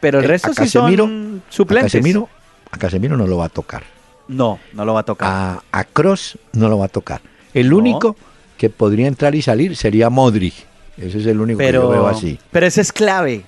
pero 0.00 0.18
el 0.18 0.24
eh, 0.24 0.28
resto 0.28 0.52
sí 0.54 0.68
son 0.68 1.42
suplentes. 1.48 1.94
A 1.94 1.98
Casemiro, 1.98 2.28
a 2.70 2.78
Casemiro 2.78 3.16
no 3.16 3.26
lo 3.26 3.38
va 3.38 3.46
a 3.46 3.48
tocar. 3.48 3.82
No, 4.28 4.58
no 4.72 4.84
lo 4.84 4.94
va 4.94 5.00
a 5.00 5.04
tocar. 5.04 5.28
A, 5.30 5.62
a 5.72 5.84
Cross 5.84 6.38
no 6.52 6.68
lo 6.68 6.78
va 6.78 6.86
a 6.86 6.88
tocar. 6.88 7.20
El 7.54 7.70
No. 7.70 7.78
único 7.78 8.16
que 8.58 8.70
podría 8.70 9.06
entrar 9.08 9.34
y 9.34 9.42
salir 9.42 9.76
sería 9.76 10.10
Modric. 10.10 10.54
Ese 10.96 11.18
es 11.18 11.26
el 11.26 11.40
único 11.40 11.58
que 11.58 11.64
yo 11.66 11.68
pero 11.68 11.88
veo 11.90 12.06
así. 12.06 12.38
pero 12.50 12.66
ese 12.66 12.80
es 12.80 12.92
clave. 12.92 13.44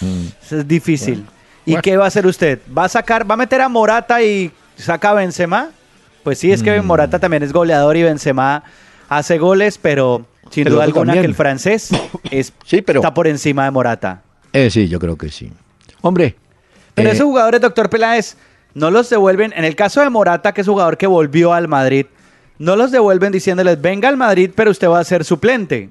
Mm. 0.00 0.26
Eso 0.42 0.58
es 0.58 0.68
difícil. 0.68 1.14
Bueno. 1.16 1.30
¿Y 1.66 1.70
Bueno. 1.72 1.82
qué 1.82 1.96
va 1.96 2.04
a 2.04 2.08
hacer 2.08 2.26
usted? 2.26 2.58
¿Va 2.76 2.84
a 2.84 2.88
sacar, 2.88 3.28
va 3.30 3.34
a 3.34 3.36
meter 3.36 3.60
a 3.60 3.68
Morata 3.68 4.22
y 4.22 4.50
saca 4.76 5.10
a 5.10 5.14
Benzema? 5.14 5.70
Pues 6.24 6.38
sí, 6.38 6.50
es 6.52 6.62
que 6.62 6.80
Mm. 6.80 6.86
Morata 6.86 7.18
también 7.18 7.42
es 7.42 7.52
goleador 7.52 7.96
y 7.96 8.02
Benzema 8.02 8.64
hace 9.08 9.38
goles, 9.38 9.78
pero 9.78 10.26
sin 10.50 10.64
duda 10.64 10.84
alguna 10.84 11.06
también. 11.06 11.22
que 11.22 11.28
el 11.28 11.34
francés 11.34 11.90
es, 12.30 12.52
Sí, 12.64 12.82
pero- 12.82 13.00
está 13.00 13.14
por 13.14 13.26
encima 13.26 13.64
de 13.64 13.70
Morata. 13.70 14.22
Eh, 14.52 14.70
sí, 14.70 14.88
yo 14.88 14.98
creo 14.98 15.16
que 15.16 15.30
sí. 15.30 15.50
Hombre. 16.02 16.34
Pero 16.94 17.08
eh, 17.08 17.12
esos 17.12 17.24
jugadores, 17.24 17.60
doctor 17.60 17.88
Peláez, 17.88 18.36
no 18.74 18.90
los 18.90 19.08
devuelven. 19.08 19.52
En 19.56 19.64
el 19.64 19.76
caso 19.76 20.00
de 20.00 20.10
Morata, 20.10 20.52
que 20.52 20.60
es 20.62 20.66
jugador 20.66 20.96
que 20.98 21.06
volvió 21.06 21.52
al 21.52 21.68
Madrid, 21.68 22.06
no 22.58 22.76
los 22.76 22.90
devuelven 22.90 23.32
diciéndoles, 23.32 23.80
venga 23.80 24.08
al 24.08 24.16
Madrid, 24.16 24.50
pero 24.54 24.70
usted 24.70 24.88
va 24.88 24.98
a 25.00 25.04
ser 25.04 25.24
suplente. 25.24 25.88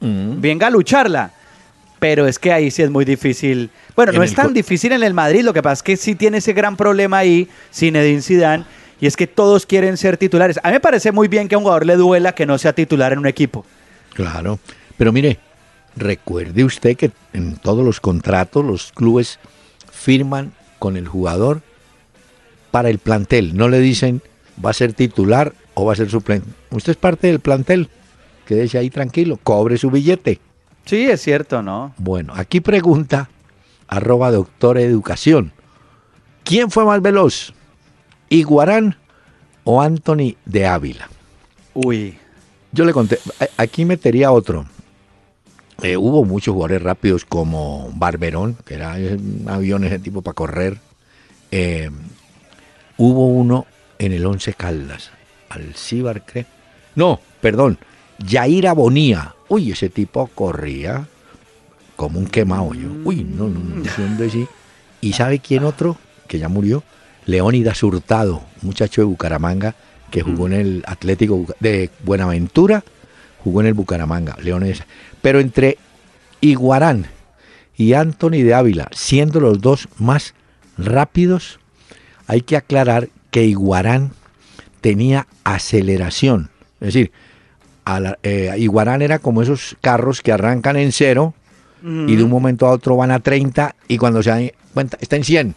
venga 0.00 0.68
a 0.68 0.70
lucharla. 0.70 1.32
Pero 1.98 2.26
es 2.26 2.38
que 2.38 2.52
ahí 2.52 2.70
sí 2.70 2.82
es 2.82 2.90
muy 2.90 3.04
difícil. 3.04 3.70
Bueno, 3.94 4.12
En 4.12 4.18
no 4.18 4.22
es 4.22 4.34
tan 4.34 4.52
difícil 4.52 4.92
en 4.92 5.02
el 5.02 5.14
Madrid, 5.14 5.42
lo 5.42 5.52
que 5.54 5.62
pasa 5.62 5.74
es 5.74 5.82
que 5.82 5.96
sí 5.96 6.14
tiene 6.14 6.38
ese 6.38 6.52
gran 6.52 6.76
problema 6.76 7.18
ahí, 7.18 7.48
Zinedine 7.72 8.20
Zidane, 8.22 8.64
y 9.00 9.06
es 9.06 9.16
que 9.16 9.26
todos 9.26 9.64
quieren 9.66 9.96
ser 9.96 10.16
titulares. 10.18 10.60
A 10.62 10.68
mí 10.68 10.74
me 10.74 10.80
parece 10.80 11.10
muy 11.10 11.26
bien 11.28 11.48
que 11.48 11.54
a 11.54 11.58
un 11.58 11.64
jugador 11.64 11.86
le 11.86 11.96
duela 11.96 12.34
que 12.34 12.44
no 12.46 12.58
sea 12.58 12.74
titular 12.74 13.12
en 13.14 13.18
un 13.18 13.26
equipo. 13.26 13.64
Claro. 14.16 14.58
Pero 14.96 15.12
mire, 15.12 15.38
recuerde 15.94 16.64
usted 16.64 16.96
que 16.96 17.12
en 17.34 17.56
todos 17.56 17.84
los 17.84 18.00
contratos 18.00 18.64
los 18.64 18.92
clubes 18.92 19.38
firman 19.92 20.52
con 20.78 20.96
el 20.96 21.06
jugador 21.06 21.60
para 22.70 22.88
el 22.88 22.98
plantel. 22.98 23.54
No 23.54 23.68
le 23.68 23.78
dicen 23.78 24.22
va 24.64 24.70
a 24.70 24.72
ser 24.72 24.94
titular 24.94 25.52
o 25.74 25.84
va 25.84 25.92
a 25.92 25.96
ser 25.96 26.08
suplente. 26.08 26.48
Usted 26.70 26.92
es 26.92 26.96
parte 26.96 27.26
del 27.26 27.40
plantel. 27.40 27.90
Quédese 28.46 28.78
ahí 28.78 28.88
tranquilo, 28.88 29.38
cobre 29.42 29.76
su 29.76 29.90
billete. 29.90 30.40
Sí, 30.86 31.04
es 31.04 31.20
cierto, 31.20 31.62
¿no? 31.62 31.92
Bueno, 31.98 32.32
aquí 32.34 32.60
pregunta 32.60 33.28
arroba 33.86 34.30
doctor 34.30 34.78
educación. 34.78 35.52
¿Quién 36.42 36.70
fue 36.70 36.86
más 36.86 37.02
veloz? 37.02 37.52
¿Iguarán 38.30 38.96
o 39.64 39.82
Anthony 39.82 40.36
de 40.46 40.66
Ávila? 40.66 41.10
Uy. 41.74 42.18
Yo 42.76 42.84
le 42.84 42.92
conté, 42.92 43.18
aquí 43.56 43.86
metería 43.86 44.30
otro. 44.30 44.66
Eh, 45.82 45.96
hubo 45.96 46.26
muchos 46.26 46.52
jugadores 46.52 46.82
rápidos 46.82 47.24
como 47.24 47.90
Barberón, 47.94 48.58
que 48.66 48.74
era 48.74 48.92
un 48.92 49.46
avión 49.48 49.82
ese 49.84 49.98
tipo 49.98 50.20
para 50.20 50.34
correr. 50.34 50.76
Eh, 51.50 51.90
hubo 52.98 53.28
uno 53.28 53.64
en 53.98 54.12
el 54.12 54.26
Once 54.26 54.52
Caldas, 54.52 55.10
Alcíbar, 55.48 56.26
creo. 56.26 56.44
No, 56.96 57.18
perdón, 57.40 57.78
Yaira 58.18 58.74
Bonía. 58.74 59.34
Uy, 59.48 59.72
ese 59.72 59.88
tipo 59.88 60.26
corría 60.34 61.08
como 61.96 62.18
un 62.18 62.26
quemado 62.26 62.74
yo. 62.74 62.90
Uy, 63.04 63.24
no, 63.24 63.48
no, 63.48 63.58
no, 63.58 63.86
ese 63.86 64.04
hombre 64.04 64.28
sí. 64.28 64.46
¿Y 65.00 65.14
sabe 65.14 65.38
quién 65.38 65.64
otro? 65.64 65.96
Que 66.28 66.38
ya 66.38 66.50
murió. 66.50 66.82
Leónidas 67.24 67.82
Hurtado, 67.82 68.42
muchacho 68.60 69.00
de 69.00 69.06
Bucaramanga 69.06 69.74
que 70.10 70.22
jugó 70.22 70.46
en 70.46 70.52
el 70.54 70.84
Atlético 70.86 71.46
de 71.60 71.90
Buenaventura, 72.04 72.82
jugó 73.42 73.60
en 73.60 73.66
el 73.68 73.74
Bucaramanga, 73.74 74.36
Leónidas. 74.42 74.82
Pero 75.22 75.40
entre 75.40 75.78
Iguarán 76.40 77.06
y 77.76 77.92
Anthony 77.94 78.42
de 78.42 78.54
Ávila, 78.54 78.88
siendo 78.92 79.40
los 79.40 79.60
dos 79.60 79.88
más 79.98 80.34
rápidos, 80.78 81.58
hay 82.26 82.40
que 82.42 82.56
aclarar 82.56 83.08
que 83.30 83.44
Iguarán 83.44 84.12
tenía 84.80 85.26
aceleración. 85.44 86.50
Es 86.80 86.88
decir, 86.94 87.12
a 87.84 88.00
la- 88.00 88.18
eh, 88.22 88.54
Iguarán 88.58 89.02
era 89.02 89.18
como 89.18 89.42
esos 89.42 89.76
carros 89.80 90.20
que 90.22 90.32
arrancan 90.32 90.76
en 90.76 90.92
cero 90.92 91.34
y 92.08 92.16
de 92.16 92.22
un 92.24 92.30
momento 92.30 92.66
a 92.66 92.70
otro 92.70 92.96
van 92.96 93.10
a 93.12 93.20
30 93.20 93.76
y 93.86 93.98
cuando 93.98 94.22
se 94.22 94.30
dan 94.30 94.50
cuenta 94.74 94.96
está 95.00 95.14
en 95.16 95.24
100. 95.24 95.54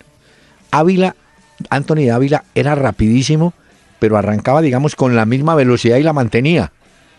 Ávila, 0.69 1.15
Anthony 1.69 1.95
de 1.95 2.11
Ávila 2.11 2.43
era 2.53 2.75
rapidísimo, 2.75 3.53
pero 3.99 4.17
arrancaba, 4.17 4.61
digamos, 4.61 4.95
con 4.95 5.15
la 5.15 5.25
misma 5.25 5.55
velocidad 5.55 5.97
y 5.97 6.03
la 6.03 6.13
mantenía. 6.13 6.71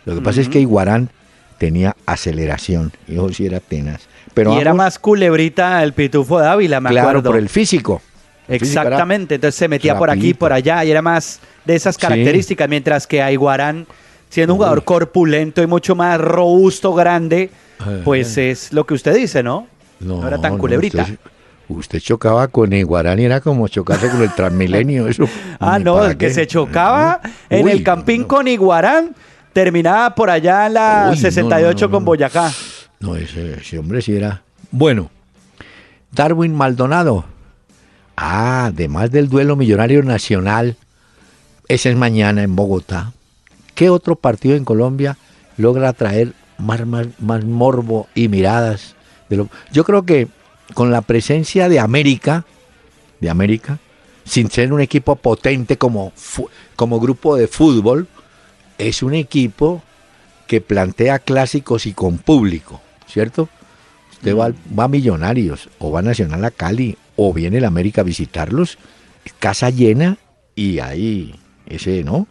Lo 0.07 0.15
que 0.15 0.21
pasa 0.23 0.41
es 0.41 0.49
que 0.49 0.61
Iguarán 0.61 1.11
tenía 1.59 1.95
aceleración, 2.07 2.91
y 3.07 3.15
eso 3.15 3.33
sí 3.33 3.47
era 3.47 3.61
tenaz. 3.61 4.03
Pero 4.33 4.55
y 4.55 4.59
era 4.59 4.73
más 4.73 4.99
culebrita 4.99 5.83
el 5.83 5.93
pitufo 5.93 6.41
de 6.41 6.49
Ávila, 6.49 6.81
me 6.81 6.91
claro, 6.91 7.09
acuerdo. 7.11 7.31
por 7.31 7.39
el 7.39 7.49
físico. 7.49 8.01
El 8.49 8.59
físico 8.61 8.81
era- 8.81 8.89
Exactamente, 8.91 9.35
entonces 9.37 9.57
se 9.59 9.69
metía 9.69 9.97
por 9.99 10.09
aquí, 10.11 10.33
por 10.35 10.53
allá, 10.53 10.85
y 10.85 10.91
era 10.91 11.03
más 11.03 11.41
de 11.65 11.75
esas 11.77 11.97
Sí. 11.97 12.01
características, 12.01 12.69
mientras 12.69 13.07
que 13.07 13.23
a 13.23 13.31
Iguarán, 13.31 13.87
siendo 14.31 14.55
un 14.55 14.59
jugador 14.59 14.85
corpulento 14.85 15.63
y 15.63 15.67
mucho 15.67 15.95
más 15.95 16.19
robusto, 16.21 16.95
grande, 16.95 17.51
pues 18.05 18.39
es 18.39 18.73
lo 18.73 18.87
que 18.87 18.95
usted 18.95 19.15
dice, 19.15 19.43
¿no? 19.43 19.67
No, 20.01 20.27
era 20.27 20.41
tan 20.41 20.53
no, 20.55 20.59
culebrita. 20.59 21.07
Usted, 21.71 22.01
chocaba 22.01 22.49
con 22.49 22.73
Iguarán 22.73 23.21
y 23.21 23.25
era 23.25 23.41
como 23.41 23.69
chocarse 23.69 24.11
con 24.11 24.23
el 24.23 24.35
Transmilenio. 24.35 25.07
Eso, 25.07 25.25
Ah, 25.61 25.79
no, 25.79 26.05
el 26.05 26.17
que 26.17 26.27
qué. 26.27 26.35
se 26.35 26.47
chocaba 26.47 27.21
en 27.49 27.67
Uy, 27.67 27.73
el 27.73 27.85
Campín 27.85 28.23
no, 28.23 28.29
con 28.29 28.49
Iguarán, 28.49 29.15
terminaba 29.53 30.15
por 30.15 30.31
allá 30.31 30.67
en 30.67 30.75
la 30.75 31.07
Uy, 31.11 31.17
no, 31.17 31.23
68 31.23 31.79
no, 31.79 31.89
no, 31.89 31.93
con. 31.93 32.05
Boyacá. 32.05 32.51
No, 32.99 33.15
ese, 33.15 33.55
ese 33.61 33.79
hombre 33.79 34.03
sí 34.03 34.17
era. 34.17 34.43
Bueno, 34.73 35.11
Darwin 36.11 36.55
Maldonado. 36.55 37.25
Ah, 38.17 38.67
además 38.67 39.11
del 39.13 39.29
duelo 39.29 39.55
millonario 39.57 40.03
nacional, 40.03 40.77
ese 41.69 41.91
es 41.91 41.97
mañana 41.97 42.43
en 42.43 42.57
Bogotá. 42.57 43.13
¿Qué 43.75 43.89
otro 43.91 44.17
partido 44.17 44.57
en 44.57 44.65
Colombia 44.65 45.17
logra 45.57 45.89
atraer 45.89 46.33
más, 46.59 46.85
más, 46.85 47.07
más 47.21 47.45
morbo 47.45 48.09
y 48.15 48.29
miradas? 48.29 48.97
De 49.31 49.37
lo... 49.37 49.49
Yo 49.73 49.85
creo 49.85 50.05
que 50.05 50.29
con 50.75 50.91
la 50.91 51.03
presencia 51.03 51.69
de 51.69 51.81
América, 51.81 52.45
de 53.21 53.31
América, 53.31 53.79
sin 54.25 54.51
ser 54.51 54.73
un 54.73 54.81
equipo 54.81 55.17
potente 55.17 55.77
como, 55.77 56.13
como 56.77 57.01
grupo 57.01 57.37
de 57.37 57.49
fútbol, 57.49 58.09
es 58.79 59.03
un 59.03 59.15
equipo 59.15 59.83
que 60.47 60.61
plantea 60.61 61.19
clásicos 61.19 61.87
y 61.87 61.93
con 61.93 62.19
público, 62.19 62.81
¿cierto? 63.07 63.49
Usted 64.13 64.37
va, 64.37 64.53
va 64.79 64.85
a 64.85 64.89
Millonarios 64.89 65.69
o 65.79 65.91
va 65.91 66.01
a 66.01 66.03
Nacional 66.03 66.45
a 66.45 66.51
Cali 66.51 66.97
o 67.17 67.33
viene 67.33 67.59
el 67.59 67.65
América 67.65 68.01
a 68.01 68.05
visitarlos, 68.05 68.79
casa 69.39 69.71
llena 69.71 70.19
y 70.55 70.81
ahí 70.81 71.35
ese, 71.67 72.05
¿no? 72.05 72.27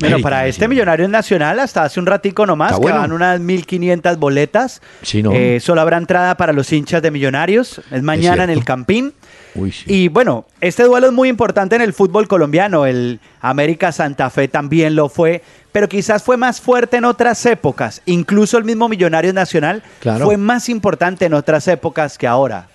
Bueno, 0.00 0.18
para 0.20 0.46
este 0.46 0.68
Millonario 0.68 1.08
Nacional, 1.08 1.58
hasta 1.60 1.82
hace 1.84 2.00
un 2.00 2.06
ratico 2.06 2.46
nomás, 2.46 2.72
que 2.74 2.78
bueno. 2.80 2.98
van 2.98 3.12
unas 3.12 3.40
1.500 3.40 4.18
boletas. 4.18 4.80
Sí, 5.02 5.22
¿no? 5.22 5.32
Eh, 5.32 5.60
solo 5.60 5.80
habrá 5.80 5.96
entrada 5.98 6.36
para 6.36 6.52
los 6.52 6.72
hinchas 6.72 7.02
de 7.02 7.10
Millonarios. 7.10 7.80
Es 7.90 8.02
mañana 8.02 8.44
en 8.44 8.50
el 8.50 8.64
Campín. 8.64 9.12
Uy, 9.54 9.70
sí. 9.72 9.84
Y 9.86 10.08
bueno, 10.08 10.46
este 10.60 10.82
duelo 10.82 11.06
es 11.08 11.12
muy 11.12 11.28
importante 11.28 11.76
en 11.76 11.82
el 11.82 11.92
fútbol 11.92 12.26
colombiano. 12.26 12.86
El 12.86 13.20
América 13.40 13.92
Santa 13.92 14.28
Fe 14.30 14.48
también 14.48 14.96
lo 14.96 15.08
fue, 15.08 15.42
pero 15.70 15.88
quizás 15.88 16.22
fue 16.22 16.36
más 16.36 16.60
fuerte 16.60 16.96
en 16.96 17.04
otras 17.04 17.44
épocas. 17.46 18.02
Incluso 18.06 18.58
el 18.58 18.64
mismo 18.64 18.88
Millonario 18.88 19.32
Nacional 19.32 19.82
Claro. 20.00 20.24
fue 20.24 20.36
más 20.36 20.68
importante 20.68 21.24
en 21.26 21.34
otras 21.34 21.68
épocas 21.68 22.18
que 22.18 22.26
ahora. 22.26 22.66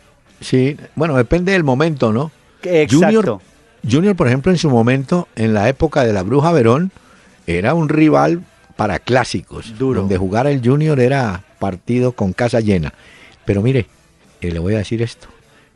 Sí, 0.41 0.77
bueno, 0.95 1.17
depende 1.17 1.51
del 1.51 1.65
momento, 1.65 2.13
¿no? 2.13 2.31
Exacto. 2.63 2.95
Junior, 2.97 3.39
Junior, 3.89 4.15
por 4.15 4.27
ejemplo, 4.27 4.51
en 4.51 4.57
su 4.57 4.69
momento, 4.69 5.27
en 5.35 5.53
la 5.53 5.67
época 5.69 6.03
de 6.05 6.13
la 6.13 6.23
Bruja 6.23 6.51
Verón, 6.53 6.91
era 7.57 7.73
un 7.73 7.89
rival 7.89 8.43
para 8.75 8.99
clásicos. 8.99 9.77
Duro. 9.77 10.01
Donde 10.01 10.17
jugar 10.17 10.45
el 10.45 10.61
Junior 10.63 10.99
era 10.99 11.43
partido 11.57 12.11
con 12.11 12.33
casa 12.33 12.59
llena. 12.59 12.93
Pero 13.45 13.61
mire, 13.63 13.87
eh, 14.41 14.51
le 14.51 14.59
voy 14.59 14.75
a 14.75 14.79
decir 14.79 15.01
esto. 15.01 15.27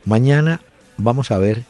Mañana 0.05 0.61
vamos 0.97 1.31
a 1.31 1.39
ver, 1.39 1.63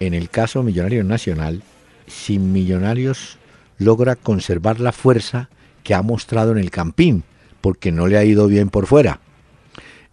en 0.00 0.14
el 0.14 0.30
caso 0.30 0.62
Millonario 0.62 1.04
Nacional, 1.04 1.62
si 2.06 2.38
Millonarios 2.38 3.38
logra 3.78 4.16
conservar 4.16 4.80
la 4.80 4.92
fuerza 4.92 5.50
que 5.82 5.94
ha 5.94 6.00
mostrado 6.00 6.52
en 6.52 6.58
el 6.58 6.70
Campín, 6.70 7.24
porque 7.60 7.92
no 7.92 8.06
le 8.06 8.16
ha 8.16 8.24
ido 8.24 8.46
bien 8.46 8.70
por 8.70 8.86
fuera. 8.86 9.20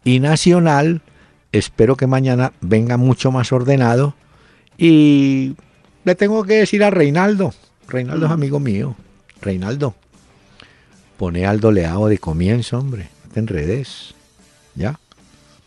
Y 0.04 0.20
Nacional, 0.20 1.02
espero 1.54 1.96
que 1.96 2.08
mañana 2.08 2.52
venga 2.60 2.98
mucho 2.98 3.32
más 3.32 3.52
ordenado. 3.54 4.16
Y 4.78 5.56
le 6.04 6.16
tengo 6.16 6.44
que 6.44 6.56
decir 6.56 6.84
a 6.84 6.90
Reinaldo, 6.90 7.54
Reinaldo 7.88 8.26
es 8.26 8.32
amigo 8.32 8.60
mío, 8.60 8.96
Reinaldo, 9.42 9.96
pone 11.18 11.46
al 11.46 11.60
doleado 11.60 12.08
de 12.08 12.18
comienzo, 12.18 12.78
hombre, 12.80 13.10
no 13.26 13.34
te 13.34 13.40
enredes, 13.40 14.14
¿ya? 14.76 15.00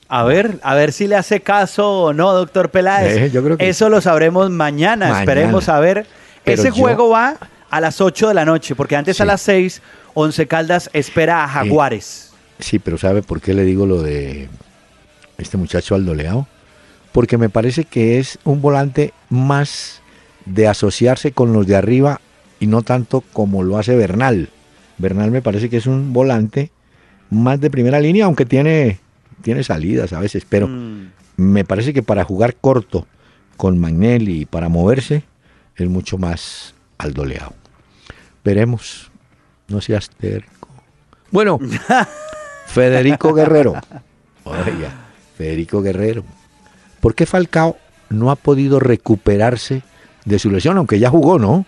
A 0.08 0.22
ver, 0.24 0.58
a 0.62 0.74
ver 0.74 0.92
si 0.92 1.06
le 1.06 1.16
hace 1.16 1.40
caso 1.40 1.90
o 2.04 2.12
no, 2.12 2.32
doctor 2.32 2.70
Peláez. 2.70 3.16
Eh, 3.16 3.30
yo 3.32 3.42
creo 3.42 3.56
que- 3.56 3.68
Eso 3.68 3.88
lo 3.88 4.00
sabremos 4.00 4.50
mañana. 4.50 5.06
Mañana. 5.06 5.20
Esperemos 5.20 5.68
a 5.68 5.80
ver. 5.80 6.06
Pero 6.44 6.60
Ese 6.62 6.68
yo- 6.70 6.74
juego 6.82 7.08
va 7.08 7.36
a 7.70 7.80
las 7.80 8.00
8 8.00 8.28
de 8.28 8.34
la 8.34 8.44
noche, 8.44 8.74
porque 8.74 8.96
antes 8.96 9.20
a 9.20 9.24
las 9.24 9.40
6, 9.40 9.80
Once 10.12 10.46
Caldas 10.46 10.90
espera 10.92 11.42
a 11.42 11.48
Jaguares. 11.48 12.32
Sí, 12.60 12.78
pero 12.78 12.98
¿sabe 12.98 13.22
por 13.22 13.40
qué 13.40 13.54
le 13.54 13.64
digo 13.64 13.86
lo 13.86 14.02
de 14.02 14.48
este 15.38 15.56
muchacho 15.56 15.94
Aldo 15.94 16.14
Leao? 16.14 16.46
Porque 17.10 17.38
me 17.38 17.48
parece 17.48 17.84
que 17.84 18.18
es 18.20 18.38
un 18.44 18.60
volante 18.60 19.12
más 19.30 20.02
de 20.44 20.68
asociarse 20.68 21.32
con 21.32 21.52
los 21.52 21.66
de 21.66 21.76
arriba 21.76 22.20
y 22.60 22.66
no 22.66 22.82
tanto 22.82 23.20
como 23.32 23.62
lo 23.62 23.78
hace 23.78 23.94
Bernal. 23.96 24.48
Bernal 24.98 25.30
me 25.30 25.42
parece 25.42 25.68
que 25.70 25.76
es 25.78 25.86
un 25.86 26.12
volante 26.12 26.70
más 27.30 27.60
de 27.60 27.70
primera 27.70 28.00
línea, 28.00 28.26
aunque 28.26 28.46
tiene, 28.46 28.98
tiene 29.42 29.64
salidas 29.64 30.12
a 30.12 30.20
veces, 30.20 30.44
pero 30.48 30.68
Mm. 30.68 31.10
me 31.36 31.64
parece 31.64 31.92
que 31.92 32.02
para 32.02 32.24
jugar 32.24 32.54
corto 32.56 33.06
con 33.56 33.78
Magnelli 33.78 34.42
y 34.42 34.44
para 34.46 34.68
moverse 34.68 35.24
es 35.76 35.88
mucho 35.88 36.18
más 36.18 36.74
Aldo 36.98 37.24
Leao. 37.24 37.54
Veremos. 38.44 39.10
No 39.68 39.80
seas 39.80 40.10
terco. 40.10 40.68
Bueno, 41.30 41.58
Federico 42.66 43.32
Guerrero. 43.34 43.74
Oiga, 44.44 44.90
Federico 45.36 45.82
Guerrero. 45.82 46.24
¿Por 47.00 47.14
qué 47.14 47.26
Falcao 47.26 47.76
no 48.10 48.30
ha 48.30 48.36
podido 48.36 48.78
recuperarse 48.80 49.82
de 50.24 50.38
su 50.38 50.50
lesión? 50.50 50.76
Aunque 50.78 50.98
ya 50.98 51.10
jugó, 51.10 51.38
¿no? 51.38 51.66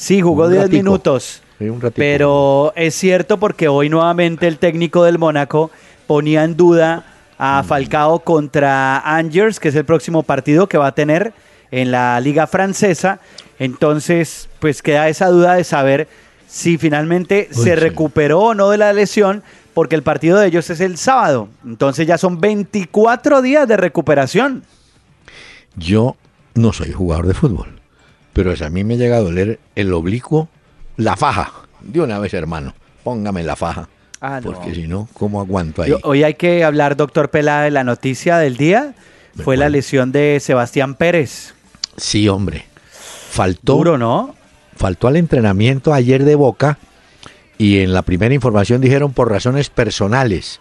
Sí, 0.00 0.20
jugó 0.22 0.44
Un 0.44 0.50
10 0.52 0.62
ratico. 0.64 0.76
minutos. 0.82 1.42
Sí, 1.58 1.64
un 1.68 1.80
ratico. 1.80 1.96
Pero 1.98 2.72
es 2.74 2.94
cierto 2.94 3.38
porque 3.38 3.68
hoy 3.68 3.90
nuevamente 3.90 4.46
el 4.48 4.56
técnico 4.58 5.04
del 5.04 5.18
Mónaco 5.18 5.70
ponía 6.06 6.44
en 6.44 6.56
duda 6.56 7.04
Mm. 7.38 7.42
a 7.42 7.62
Falcao 7.62 8.20
contra 8.20 8.98
Angers, 9.00 9.60
que 9.60 9.68
es 9.68 9.74
el 9.74 9.84
próximo 9.84 10.22
partido 10.22 10.66
que 10.68 10.78
va 10.78 10.86
a 10.88 10.94
tener 10.94 11.32
en 11.70 11.90
la 11.90 12.18
liga 12.20 12.46
francesa. 12.46 13.20
Entonces, 13.58 14.48
pues 14.58 14.82
queda 14.82 15.08
esa 15.08 15.28
duda 15.28 15.54
de 15.54 15.64
saber 15.64 16.08
si 16.46 16.78
finalmente 16.78 17.48
Uy, 17.50 17.56
se 17.56 17.62
sí. 17.70 17.74
recuperó 17.76 18.40
o 18.40 18.54
no 18.54 18.70
de 18.70 18.78
la 18.78 18.92
lesión, 18.94 19.42
porque 19.74 19.94
el 19.96 20.02
partido 20.02 20.38
de 20.38 20.48
ellos 20.48 20.68
es 20.70 20.80
el 20.80 20.96
sábado. 20.96 21.48
Entonces 21.64 22.06
ya 22.06 22.16
son 22.18 22.40
24 22.40 23.40
días 23.42 23.68
de 23.68 23.76
recuperación. 23.76 24.64
Yo 25.76 26.16
no 26.54 26.72
soy 26.72 26.92
jugador 26.92 27.26
de 27.26 27.34
fútbol, 27.34 27.79
pero 28.32 28.54
si 28.56 28.64
a 28.64 28.70
mí 28.70 28.84
me 28.84 28.96
llega 28.96 29.16
a 29.16 29.20
doler 29.20 29.58
el 29.74 29.92
oblicuo, 29.92 30.48
la 30.96 31.16
faja. 31.16 31.52
De 31.80 32.00
una 32.00 32.18
vez, 32.18 32.34
hermano, 32.34 32.74
póngame 33.02 33.42
la 33.42 33.56
faja. 33.56 33.88
Ah, 34.20 34.40
no. 34.42 34.52
Porque 34.52 34.74
si 34.74 34.86
no, 34.86 35.08
¿cómo 35.14 35.40
aguanto 35.40 35.82
ahí? 35.82 35.92
Hoy 36.02 36.24
hay 36.24 36.34
que 36.34 36.62
hablar, 36.62 36.96
doctor 36.96 37.30
Pela, 37.30 37.62
de 37.62 37.70
la 37.70 37.84
noticia 37.84 38.38
del 38.38 38.56
día. 38.56 38.94
¿De 39.34 39.44
Fue 39.44 39.56
la 39.56 39.68
lesión 39.68 40.12
de 40.12 40.38
Sebastián 40.40 40.94
Pérez. 40.94 41.54
Sí, 41.96 42.28
hombre. 42.28 42.66
Faltó, 43.30 43.76
Duro, 43.76 43.96
¿no? 43.96 44.34
faltó 44.76 45.08
al 45.08 45.16
entrenamiento 45.16 45.92
ayer 45.92 46.24
de 46.24 46.34
Boca 46.34 46.78
y 47.58 47.80
en 47.80 47.92
la 47.92 48.02
primera 48.02 48.34
información 48.34 48.80
dijeron 48.80 49.12
por 49.12 49.30
razones 49.30 49.70
personales. 49.70 50.58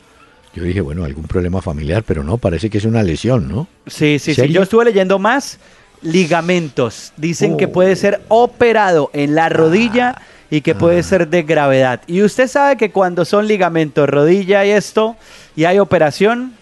Yo 0.54 0.64
dije, 0.64 0.82
bueno, 0.82 1.06
algún 1.06 1.24
problema 1.24 1.62
familiar, 1.62 2.04
pero 2.06 2.24
no, 2.24 2.38
parece 2.38 2.70
que 2.70 2.80
es 2.80 2.86
una 2.86 3.02
lesión, 3.02 3.48
¿no? 3.48 3.68
Sí, 3.88 4.20
sí, 4.20 4.36
sí. 4.36 4.50
Yo 4.50 4.62
estuve 4.62 4.86
leyendo 4.86 5.20
más 5.20 5.60
ligamentos. 6.02 7.14
Dicen 7.18 7.58
que 7.58 7.66
Oh. 7.66 7.72
puede 7.72 7.96
ser 7.96 8.22
operado 8.28 9.10
en 9.14 9.36
la 9.36 9.50
rodilla 9.50 10.16
y 10.50 10.62
que 10.62 10.74
puede 10.76 11.04
ser 11.04 11.28
de 11.28 11.44
gravedad. 11.44 12.02
Y 12.08 12.22
usted 12.24 12.48
sabe 12.48 12.76
que 12.78 12.92
cuando 12.92 13.26
son 13.26 13.48
ligamentos, 13.48 14.10
rodilla 14.10 14.66
y 14.66 14.72
esto, 14.72 15.16
y 15.56 15.66
hay 15.66 15.80
operación, 15.80 16.54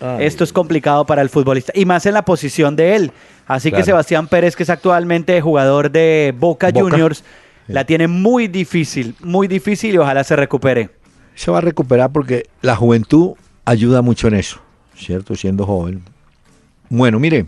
Ay. 0.00 0.24
esto 0.26 0.42
es 0.44 0.52
complicado 0.52 1.04
para 1.04 1.22
el 1.22 1.28
futbolista. 1.28 1.72
Y 1.74 1.84
más 1.84 2.06
en 2.06 2.14
la 2.14 2.22
posición 2.22 2.74
de 2.76 2.96
él. 2.96 3.12
Así 3.46 3.70
que. 3.72 3.82
Sebastián 3.82 4.26
Pérez, 4.28 4.56
que 4.56 4.62
es 4.64 4.70
actualmente 4.70 5.40
jugador 5.40 5.90
de 5.90 6.34
Boca, 6.38 6.70
Boca. 6.70 6.80
Juniors, 6.80 7.18
Sí. 7.66 7.72
la 7.72 7.84
tiene 7.84 8.08
muy 8.08 8.48
difícil, 8.48 9.14
muy 9.20 9.46
difícil 9.48 9.94
y 9.94 9.98
ojalá 9.98 10.24
se 10.24 10.34
recupere. 10.36 10.90
Se 11.34 11.50
va 11.50 11.58
a 11.58 11.60
recuperar 11.60 12.10
porque 12.10 12.46
la 12.62 12.74
juventud 12.76 13.34
ayuda 13.64 14.02
mucho 14.02 14.26
en 14.28 14.34
eso, 14.34 14.60
¿cierto? 14.96 15.34
Siendo 15.36 15.64
joven. 15.64 16.02
Bueno, 16.88 17.18
mire, 17.20 17.46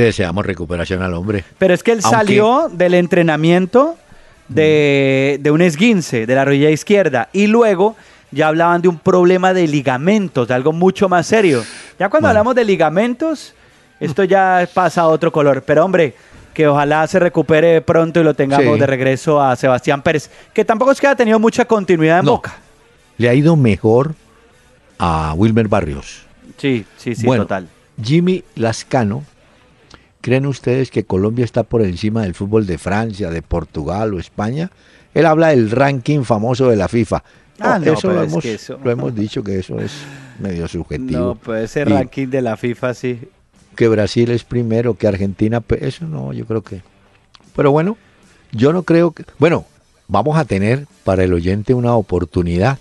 le 0.00 0.06
deseamos 0.06 0.44
recuperación 0.46 1.02
al 1.02 1.14
hombre. 1.14 1.44
Pero 1.58 1.74
es 1.74 1.82
que 1.82 1.92
él 1.92 2.00
Aunque- 2.02 2.16
salió 2.16 2.68
del 2.72 2.94
entrenamiento 2.94 3.96
de, 4.48 5.38
de 5.40 5.50
un 5.50 5.62
esguince 5.62 6.26
de 6.26 6.34
la 6.34 6.44
rodilla 6.44 6.70
izquierda 6.70 7.28
y 7.32 7.46
luego 7.46 7.96
ya 8.32 8.48
hablaban 8.48 8.80
de 8.82 8.88
un 8.88 8.98
problema 8.98 9.52
de 9.52 9.66
ligamentos, 9.66 10.48
de 10.48 10.54
algo 10.54 10.72
mucho 10.72 11.08
más 11.08 11.26
serio. 11.26 11.62
Ya 11.98 12.08
cuando 12.08 12.26
Bueno. 12.26 12.28
hablamos 12.40 12.54
de 12.54 12.64
ligamentos, 12.64 13.54
esto 14.00 14.24
ya 14.24 14.68
pasa 14.72 15.02
a 15.02 15.08
otro 15.08 15.30
color. 15.32 15.62
Pero 15.62 15.84
hombre, 15.84 16.14
que 16.54 16.66
ojalá 16.66 17.06
se 17.06 17.18
recupere 17.18 17.80
pronto 17.80 18.20
y 18.20 18.24
lo 18.24 18.34
tengamos 18.34 18.74
Sí. 18.74 18.80
de 18.80 18.86
regreso 18.86 19.40
a 19.40 19.54
Sebastián 19.56 20.02
Pérez, 20.02 20.30
que 20.52 20.64
tampoco 20.64 20.90
es 20.92 21.00
que 21.00 21.06
haya 21.06 21.16
tenido 21.16 21.38
mucha 21.38 21.64
continuidad 21.64 22.20
en 22.20 22.24
No. 22.24 22.32
Boca. 22.32 22.54
Le 23.18 23.28
ha 23.28 23.34
ido 23.34 23.54
mejor 23.56 24.14
a 24.98 25.32
Wilmer 25.36 25.68
Barrios. 25.68 26.22
Sí, 26.56 26.84
sí, 26.96 27.14
sí, 27.14 27.24
Bueno, 27.26 27.44
total. 27.44 27.68
Jimmy 28.02 28.42
Lascano, 28.56 29.24
¿creen 30.20 30.46
ustedes 30.46 30.90
que 30.90 31.04
Colombia 31.04 31.44
está 31.44 31.62
por 31.62 31.82
encima 31.82 32.22
del 32.22 32.34
fútbol 32.34 32.66
de 32.66 32.78
Francia, 32.78 33.30
de 33.30 33.42
Portugal 33.42 34.14
o 34.14 34.18
España? 34.18 34.70
Él 35.14 35.26
habla 35.26 35.48
del 35.48 35.70
ranking 35.70 36.22
famoso 36.22 36.68
de 36.68 36.76
la 36.76 36.88
FIFA. 36.88 37.22
Ah, 37.58 37.78
no, 37.78 37.92
eso, 37.92 38.08
lo 38.12 38.22
es 38.22 38.30
hemos, 38.30 38.44
eso- 38.44 38.78
lo 38.82 38.90
hemos 38.90 39.14
dicho 39.14 39.42
que 39.44 39.58
eso 39.58 39.78
es 39.80 39.92
medio 40.38 40.66
subjetivo. 40.68 41.20
No, 41.20 41.34
puede 41.34 41.68
ser 41.68 41.88
Y 41.88 41.92
ranking 41.92 42.28
de 42.28 42.42
la 42.42 42.56
FIFA, 42.56 42.94
sí. 42.94 43.20
Que 43.76 43.88
Brasil 43.88 44.30
es 44.30 44.44
primero, 44.44 44.94
que 44.94 45.06
Argentina, 45.06 45.60
pe- 45.60 45.86
eso 45.86 46.06
no, 46.06 46.32
yo 46.32 46.46
creo 46.46 46.62
que... 46.62 46.82
Pero 47.56 47.70
bueno, 47.72 47.96
yo 48.52 48.72
no 48.72 48.82
creo 48.84 49.10
que... 49.12 49.24
Bueno, 49.38 49.64
vamos 50.08 50.38
a 50.38 50.44
tener 50.44 50.86
para 51.04 51.24
el 51.24 51.32
oyente 51.34 51.74
una 51.74 51.94
oportunidad 51.94 52.78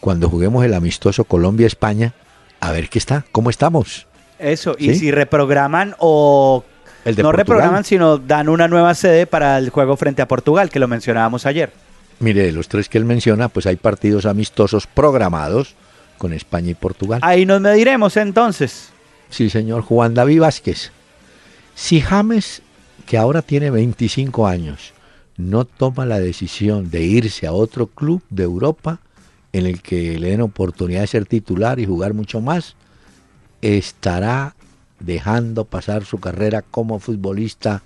cuando 0.00 0.28
juguemos 0.28 0.64
el 0.64 0.74
amistoso 0.74 1.24
Colombia-España, 1.24 2.14
a 2.60 2.72
ver 2.72 2.88
qué 2.88 2.98
está, 2.98 3.24
cómo 3.32 3.50
estamos. 3.50 4.06
Eso, 4.38 4.76
y 4.78 4.90
¿Sí? 4.90 4.94
si 5.00 5.10
reprograman 5.10 5.94
o 5.98 6.64
El 7.08 7.14
de 7.14 7.22
no 7.22 7.30
Portugal. 7.30 7.46
reprograman, 7.46 7.84
sino 7.84 8.18
dan 8.18 8.48
una 8.48 8.68
nueva 8.68 8.94
sede 8.94 9.26
para 9.26 9.58
el 9.58 9.70
juego 9.70 9.96
frente 9.96 10.22
a 10.22 10.28
Portugal, 10.28 10.70
que 10.70 10.78
lo 10.78 10.88
mencionábamos 10.88 11.46
ayer. 11.46 11.72
Mire, 12.20 12.42
de 12.42 12.52
los 12.52 12.68
tres 12.68 12.88
que 12.88 12.98
él 12.98 13.04
menciona, 13.04 13.48
pues 13.48 13.66
hay 13.66 13.76
partidos 13.76 14.26
amistosos 14.26 14.86
programados 14.86 15.74
con 16.18 16.32
España 16.32 16.70
y 16.70 16.74
Portugal. 16.74 17.20
Ahí 17.22 17.46
nos 17.46 17.60
mediremos 17.60 18.16
entonces. 18.16 18.90
Sí, 19.30 19.50
señor 19.50 19.82
Juan 19.82 20.14
David 20.14 20.40
Vázquez. 20.40 20.90
Si 21.74 22.00
James, 22.00 22.62
que 23.06 23.16
ahora 23.16 23.40
tiene 23.40 23.70
25 23.70 24.46
años, 24.46 24.92
no 25.36 25.64
toma 25.64 26.04
la 26.04 26.18
decisión 26.18 26.90
de 26.90 27.02
irse 27.02 27.46
a 27.46 27.52
otro 27.52 27.86
club 27.86 28.22
de 28.30 28.42
Europa 28.42 28.98
en 29.52 29.66
el 29.66 29.80
que 29.80 30.18
le 30.18 30.30
den 30.30 30.40
oportunidad 30.40 31.02
de 31.02 31.06
ser 31.06 31.24
titular 31.24 31.78
y 31.78 31.86
jugar 31.86 32.12
mucho 32.12 32.40
más, 32.40 32.74
estará 33.62 34.54
dejando 35.00 35.64
pasar 35.64 36.04
su 36.04 36.18
carrera 36.18 36.62
como 36.62 36.98
futbolista, 36.98 37.82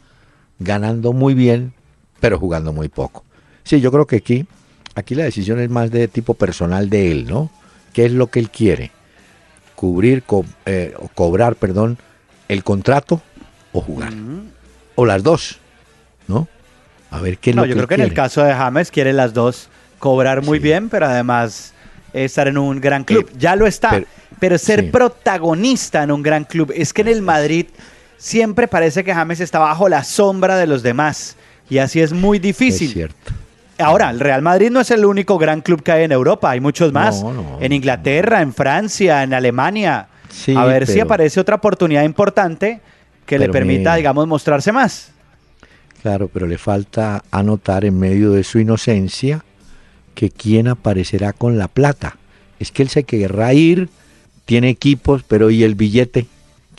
ganando 0.59 1.13
muy 1.13 1.35
bien, 1.35 1.73
pero 2.21 2.39
jugando 2.39 2.73
muy 2.73 2.89
poco. 2.89 3.25
Sí, 3.65 3.81
yo 3.81 3.93
creo 3.93 4.07
que 4.07 4.17
aquí, 4.17 4.47
aquí 4.95 5.15
la 5.15 5.25
decisión 5.25 5.61
es 5.61 5.71
más 5.71 5.91
de 5.91 6.09
tipo 6.09 6.35
personal 6.35 6.89
de 6.91 7.11
él, 7.13 7.27
¿no? 7.29 7.51
¿Qué 7.93 8.07
es 8.07 8.13
lo 8.13 8.29
que 8.29 8.41
él 8.41 8.51
quiere? 8.51 8.91
Cubrir, 9.75 10.23
co- 10.23 10.45
eh, 10.67 10.95
o 10.99 11.09
cobrar, 11.09 11.57
perdón, 11.57 11.99
el 12.49 12.63
contrato 12.65 13.21
o 13.73 13.81
jugar. 13.81 14.13
O 14.95 15.07
las 15.07 15.23
dos, 15.23 15.59
¿no? 16.29 16.49
A 17.11 17.21
ver 17.21 17.39
qué 17.39 17.51
es 17.51 17.57
No, 17.57 17.63
lo 17.63 17.67
yo 17.69 17.75
que 17.75 17.79
creo 17.79 17.83
él 17.85 17.89
que 17.89 17.95
en 17.95 18.01
el 18.09 18.15
caso 18.15 18.43
de 18.45 18.55
James 18.55 18.91
quiere 18.91 19.13
las 19.13 19.35
dos 19.35 19.69
cobrar 19.99 20.43
muy 20.45 20.59
Sí. 20.59 20.65
bien, 20.65 20.89
pero 20.89 21.07
además 21.07 21.75
estar 22.13 22.49
en 22.49 22.59
un 22.59 22.81
gran 22.81 23.05
club. 23.05 23.29
Eh, 23.31 23.35
ya 23.39 23.57
lo 23.57 23.67
está, 23.67 23.91
pero, 23.91 24.07
pero- 24.39 24.59
ser 24.59 24.81
sí. 24.81 24.91
protagonista 24.91 26.03
en 26.03 26.11
un 26.11 26.23
gran 26.23 26.45
club. 26.45 26.73
Es 26.75 26.93
que 26.93 27.03
en 27.03 27.09
el 27.09 27.23
Madrid 27.23 27.67
siempre 28.19 28.69
parece 28.69 29.03
que 29.05 29.15
James 29.15 29.41
está 29.41 29.59
bajo 29.59 29.89
la 29.89 30.05
sombra 30.05 30.57
de 30.57 30.67
los 30.67 30.83
demás. 30.83 31.37
Y 31.71 31.79
así 31.79 32.01
es 32.01 32.13
muy 32.13 32.37
Es 32.39 32.43
difícil. 32.43 32.93
cierto. 32.93 33.33
Ahora, 33.79 34.11
el 34.11 34.21
Real 34.21 34.43
Madrid 34.43 34.71
no 34.71 34.81
es 34.81 34.91
el 34.91 35.05
único 35.05 35.39
gran 35.39 35.61
club 35.61 35.83
que 35.83 35.91
hay 35.91 36.05
en 36.05 36.13
Europa, 36.13 36.51
hay 36.51 36.61
muchos 36.61 36.93
más. 36.93 37.23
No, 37.23 37.33
no. 37.33 37.59
en 37.61 37.73
Inglaterra, 37.73 38.43
en 38.43 38.53
Francia, 38.53 39.23
en 39.23 39.33
Alemania. 39.35 40.07
Sí, 40.29 40.55
a 40.57 40.65
ver 40.65 40.87
si 40.87 41.01
aparece 41.01 41.41
otra 41.41 41.57
oportunidad 41.57 42.05
importante 42.05 42.81
que 43.27 43.39
le 43.39 43.49
permita, 43.49 43.93
me- 43.93 43.97
digamos, 43.99 44.27
mostrarse 44.27 44.71
más. 44.73 45.11
Claro, 46.03 46.29
pero 46.33 46.47
le 46.47 46.59
falta 46.59 47.23
anotar 47.31 47.85
en 47.85 47.99
medio 47.99 48.31
de 48.33 48.45
su 48.45 48.59
inocencia 48.59 49.45
que 50.15 50.31
quién 50.31 50.69
aparecerá 50.69 51.33
con 51.33 51.59
la 51.59 51.69
plata. 51.69 52.17
Es 52.59 52.71
que 52.71 52.83
él 52.83 52.89
se 52.89 53.05
querrá 53.05 53.55
ir, 53.55 53.89
tiene 54.45 54.69
equipos, 54.69 55.23
pero 55.27 55.51
¿y 55.51 55.65
el 55.65 55.75
billete? 55.75 56.27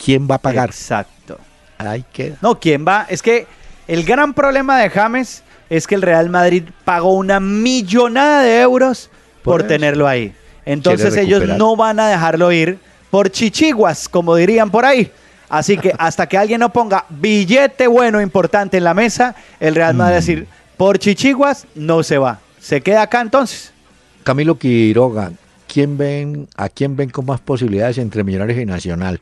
¿Quién 0.02 0.28
va 0.30 0.36
a 0.36 0.38
pagar? 0.38 0.70
Exacto. 0.70 1.38
Ahí 1.78 2.04
queda. 2.12 2.36
No, 2.40 2.58
¿quién 2.58 2.84
va? 2.86 3.06
Es 3.08 3.22
que 3.22 3.46
el 3.88 4.04
gran 4.04 4.32
problema 4.34 4.78
de 4.78 4.90
James 4.90 5.42
es 5.68 5.86
que 5.86 5.94
el 5.94 6.02
Real 6.02 6.30
Madrid 6.30 6.64
pagó 6.84 7.14
una 7.14 7.40
millonada 7.40 8.42
de 8.42 8.60
euros 8.60 9.10
por, 9.42 9.64
tenerlo 9.66 10.06
ahí. 10.08 10.32
Entonces 10.64 11.16
ellos 11.16 11.46
no 11.58 11.76
van 11.76 12.00
a 12.00 12.08
dejarlo 12.08 12.50
ir 12.52 12.78
por 13.10 13.30
chichiguas, 13.30 14.08
como 14.08 14.34
dirían 14.36 14.70
por 14.70 14.84
ahí. 14.84 15.10
Así 15.48 15.76
que 15.76 15.92
hasta 15.98 16.26
que 16.26 16.38
alguien 16.38 16.60
no 16.60 16.72
ponga 16.72 17.04
billete 17.10 17.86
bueno 17.86 18.20
importante 18.20 18.78
en 18.78 18.84
la 18.84 18.94
mesa, 18.94 19.34
el 19.60 19.74
Real 19.74 19.94
Madrid 19.94 20.04
va 20.04 20.08
a 20.08 20.10
Mm. 20.12 20.20
decir, 20.20 20.46
por 20.76 20.98
chichiguas 20.98 21.66
no 21.74 22.02
se 22.02 22.18
va. 22.18 22.40
Se 22.64 22.80
queda 22.80 23.02
acá 23.02 23.20
entonces. 23.20 23.74
Camilo 24.22 24.58
Quiroga, 24.58 25.32
¿quién 25.68 25.98
ven, 25.98 26.48
¿a 26.56 26.70
quién 26.70 26.96
ven 26.96 27.10
con 27.10 27.26
más 27.26 27.38
posibilidades 27.38 27.98
entre 27.98 28.24
Millonarios 28.24 28.58
y 28.58 28.64
Nacional? 28.64 29.20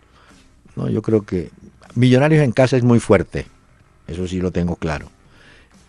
No, 0.76 0.88
yo 0.88 1.02
creo 1.02 1.22
que 1.22 1.50
Millonarios 1.96 2.44
en 2.44 2.52
casa 2.52 2.76
es 2.76 2.84
muy 2.84 3.00
fuerte, 3.00 3.46
eso 4.06 4.28
sí 4.28 4.38
lo 4.38 4.52
tengo 4.52 4.76
claro. 4.76 5.10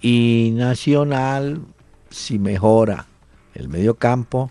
Y 0.02 0.50
Nacional, 0.56 1.62
si 2.10 2.39
mejora 2.39 3.06
el 3.54 3.70
medio 3.70 3.94
campo, 3.94 4.50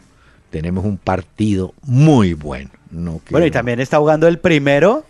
tenemos 0.51 0.85
un 0.85 0.97
partido 0.97 1.75
muy 1.83 2.35
bueno. 2.35 2.71
No 2.93 3.21
Bueno, 3.31 3.47
y 3.47 3.51
también 3.51 3.81
está 3.81 3.99
jugando 3.99 4.29
el 4.29 4.38
primero 4.38 5.05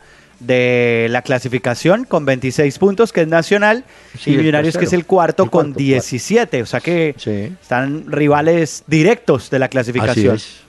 de 0.47 1.07
la 1.11 1.23
clasificación 1.23 2.05
con 2.05 2.25
26 2.25 2.79
puntos, 2.79 3.13
que 3.13 3.23
es 3.23 3.29
Nacional, 3.29 3.85
Sí, 4.19 4.33
y 4.33 4.37
Millonarios, 4.37 4.77
que 4.77 4.85
es 4.85 4.93
el 4.93 5.07
cuarto, 5.07 5.45
El 5.45 5.51
con 5.51 5.67
cuarto, 5.67 5.79
17. 5.79 6.63
O 6.63 6.67
sea 6.67 6.81
que 6.81 7.15
Sí. 7.19 7.53
están 7.61 8.11
rivales 8.11 8.85
directos 8.87 9.51
de 9.51 9.59
la 9.59 9.67
Así 9.67 9.71
clasificación. 9.73 10.35
es. 10.37 10.61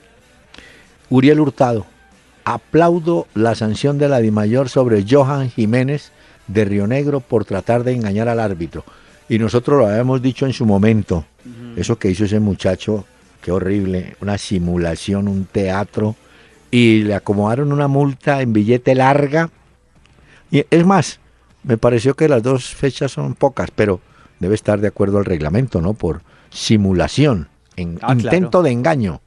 Uriel 1.10 1.40
Hurtado, 1.40 1.86
aplaudo 2.44 3.26
la 3.34 3.54
sanción 3.54 3.98
de 3.98 4.08
la 4.08 4.18
DIMAYOR 4.20 4.68
sobre 4.68 5.04
Johan 5.08 5.50
Jiménez 5.50 6.12
de 6.46 6.64
Río 6.64 6.86
Negro 6.86 7.20
por 7.20 7.44
tratar 7.44 7.84
de 7.84 7.92
engañar 7.92 8.28
al 8.28 8.40
árbitro. 8.40 8.84
Y 9.28 9.38
nosotros 9.38 9.78
lo 9.78 9.86
habíamos 9.86 10.20
dicho 10.20 10.44
en 10.46 10.52
su 10.52 10.66
momento. 10.66 11.24
Eso 11.76 11.98
que 11.98 12.10
hizo 12.10 12.24
ese 12.24 12.40
muchacho, 12.40 13.06
qué 13.42 13.50
horrible, 13.52 14.16
una 14.20 14.36
simulación, 14.38 15.28
un 15.28 15.46
teatro. 15.46 16.14
Y 16.70 17.02
le 17.04 17.14
acomodaron 17.14 17.72
una 17.72 17.86
multa 17.88 18.42
en 18.42 18.52
billete 18.52 18.94
larga. 18.94 19.48
Y 20.54 20.64
es 20.70 20.86
más, 20.86 21.18
me 21.64 21.76
pareció 21.78 22.14
que 22.14 22.28
las 22.28 22.40
dos 22.40 22.66
fechas 22.76 23.10
son 23.10 23.34
pocas, 23.34 23.72
pero 23.74 23.98
debe 24.38 24.54
estar 24.54 24.80
de 24.80 24.86
acuerdo 24.86 25.18
al 25.18 25.24
reglamento, 25.24 25.80
¿no? 25.80 25.94
Por 25.94 26.22
simulación, 26.50 27.48
en 27.74 27.98
Ah, 28.02 28.12
intento 28.12 28.50
claro. 28.50 28.62
de 28.62 28.70
engaño. 28.70 29.20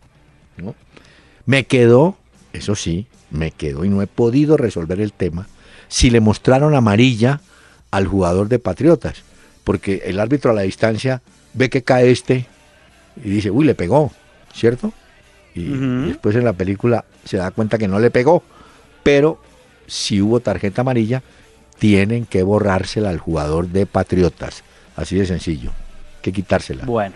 ¿no? 0.56 0.74
Me 1.46 1.66
quedó, 1.66 2.16
eso 2.54 2.76
sí, 2.76 3.08
me 3.30 3.52
quedó 3.52 3.84
y 3.84 3.90
no 3.90 4.02
he 4.02 4.08
podido 4.08 4.56
resolver 4.56 5.02
el 5.02 5.12
tema, 5.12 5.50
si 5.90 6.10
le 6.10 6.22
mostraron 6.22 6.74
amarilla 6.76 7.42
al 7.92 8.08
jugador 8.08 8.48
de 8.48 8.60
Patriotas, 8.60 9.24
porque 9.66 10.04
el 10.06 10.22
árbitro 10.22 10.52
a 10.52 10.54
la 10.54 10.62
distancia 10.62 11.22
ve 11.54 11.70
que 11.70 11.84
cae 11.84 12.10
este 12.10 12.48
y 13.22 13.30
dice, 13.30 13.52
uy, 13.52 13.66
le 13.66 13.76
pegó, 13.76 14.12
¿cierto? 14.54 14.94
Y 15.54 15.66
después 16.08 16.38
en 16.38 16.46
la 16.46 16.54
película 16.54 17.04
se 17.26 17.36
da 17.36 17.52
cuenta 17.52 17.78
que 17.78 17.90
no 17.90 18.00
le 18.00 18.12
pegó, 18.12 18.44
pero 19.04 19.42
si 19.88 20.22
hubo 20.22 20.40
tarjeta 20.40 20.82
amarilla, 20.82 21.24
tienen 21.80 22.26
que 22.26 22.44
borrársela 22.44 23.10
al 23.10 23.20
jugador 23.20 23.70
de 23.70 23.86
Patriotas, 23.86 24.64
así 24.96 25.16
de 25.16 25.26
sencillo, 25.26 25.72
que 26.22 26.32
quitársela 26.32 26.86
Bueno, 26.86 27.16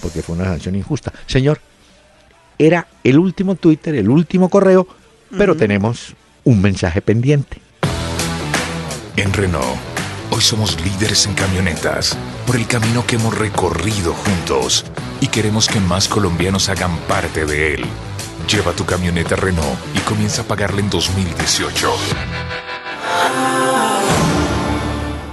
porque 0.00 0.22
fue 0.22 0.36
una 0.36 0.44
sanción 0.44 0.74
injusta. 0.74 1.12
Señor, 1.26 1.60
era 2.58 2.86
el 3.04 3.18
último 3.18 3.54
Twitter, 3.54 3.94
el 3.94 4.08
último 4.08 4.48
correo, 4.48 4.86
pero 5.36 5.56
tenemos 5.56 6.14
un 6.44 6.60
mensaje 6.60 7.00
pendiente. 7.00 7.58
En 9.16 9.32
Renault, 9.32 9.78
hoy 10.30 10.40
somos 10.40 10.78
líderes 10.84 11.26
en 11.26 11.34
camionetas 11.34 12.16
por 12.46 12.56
el 12.56 12.66
camino 12.66 13.06
que 13.06 13.16
hemos 13.16 13.36
recorrido 13.38 14.12
juntos 14.12 14.84
y 15.20 15.28
queremos 15.28 15.68
que 15.68 15.80
más 15.80 16.08
colombianos 16.08 16.68
hagan 16.68 16.96
parte 17.08 17.46
de 17.46 17.74
él. 17.74 17.84
Lleva 18.50 18.72
tu 18.72 18.84
camioneta 18.84 19.36
Renault 19.36 19.78
y 19.94 20.00
comienza 20.00 20.42
a 20.42 20.44
pagarla 20.44 20.80
en 20.80 20.90
2018. 20.90 21.88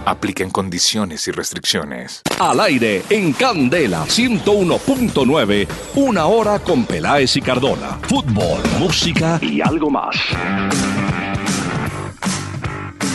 Aplica 0.06 0.44
en 0.44 0.52
condiciones 0.52 1.28
y 1.28 1.32
restricciones. 1.32 2.22
Al 2.40 2.60
aire 2.60 3.02
en 3.10 3.34
Candela 3.34 4.06
101.9, 4.06 5.68
una 5.96 6.28
hora 6.28 6.60
con 6.60 6.86
Peláez 6.86 7.36
y 7.38 7.42
Cardona. 7.42 7.98
Fútbol, 8.04 8.62
música 8.78 9.40
y 9.42 9.62
algo 9.62 9.90
más. 9.90 10.16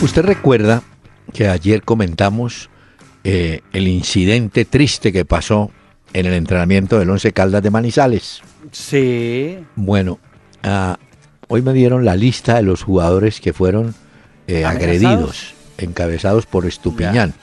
Usted 0.01 0.23
recuerda 0.23 0.83
que 1.31 1.47
ayer 1.47 1.81
comentamos 1.81 2.69
eh, 3.23 3.61
el 3.71 3.87
incidente 3.87 4.65
triste 4.65 5.13
que 5.13 5.23
pasó 5.23 5.71
en 6.11 6.25
el 6.25 6.33
entrenamiento 6.33 6.99
del 6.99 7.09
Once 7.09 7.31
Caldas 7.31 7.63
de 7.63 7.71
Manizales. 7.71 8.43
Sí. 8.71 9.59
Bueno, 9.75 10.19
ah, 10.63 10.97
hoy 11.47 11.61
me 11.61 11.73
dieron 11.73 12.05
la 12.05 12.15
lista 12.15 12.55
de 12.55 12.63
los 12.63 12.83
jugadores 12.83 13.39
que 13.39 13.53
fueron 13.53 13.95
eh, 14.47 14.65
agredidos, 14.65 15.53
encabezados 15.77 16.45
por 16.45 16.65
Estupiñán. 16.65 17.33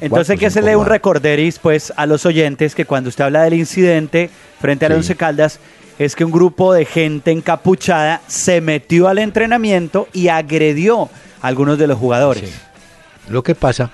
Entonces 0.00 0.38
que 0.38 0.46
hacerle 0.46 0.72
cinco 0.72 0.82
un 0.82 0.86
recorderis 0.86 1.58
pues 1.60 1.92
a 1.96 2.06
los 2.06 2.26
oyentes 2.26 2.74
que 2.74 2.84
cuando 2.84 3.08
usted 3.08 3.24
habla 3.24 3.44
del 3.44 3.54
incidente 3.54 4.30
frente 4.60 4.84
al 4.84 4.92
Sí. 4.92 4.96
Once 4.96 5.16
Caldas 5.16 5.60
es 5.98 6.16
que 6.16 6.24
un 6.24 6.32
grupo 6.32 6.72
de 6.72 6.84
gente 6.84 7.30
encapuchada 7.30 8.20
se 8.26 8.60
metió 8.60 9.08
al 9.08 9.18
entrenamiento 9.18 10.08
y 10.12 10.28
agredió 10.28 11.08
a 11.40 11.46
algunos 11.46 11.78
de 11.78 11.86
los 11.86 11.98
jugadores. 11.98 12.50
Sí. 12.50 12.56
Lo 13.28 13.42
que 13.42 13.54
pasa 13.54 13.90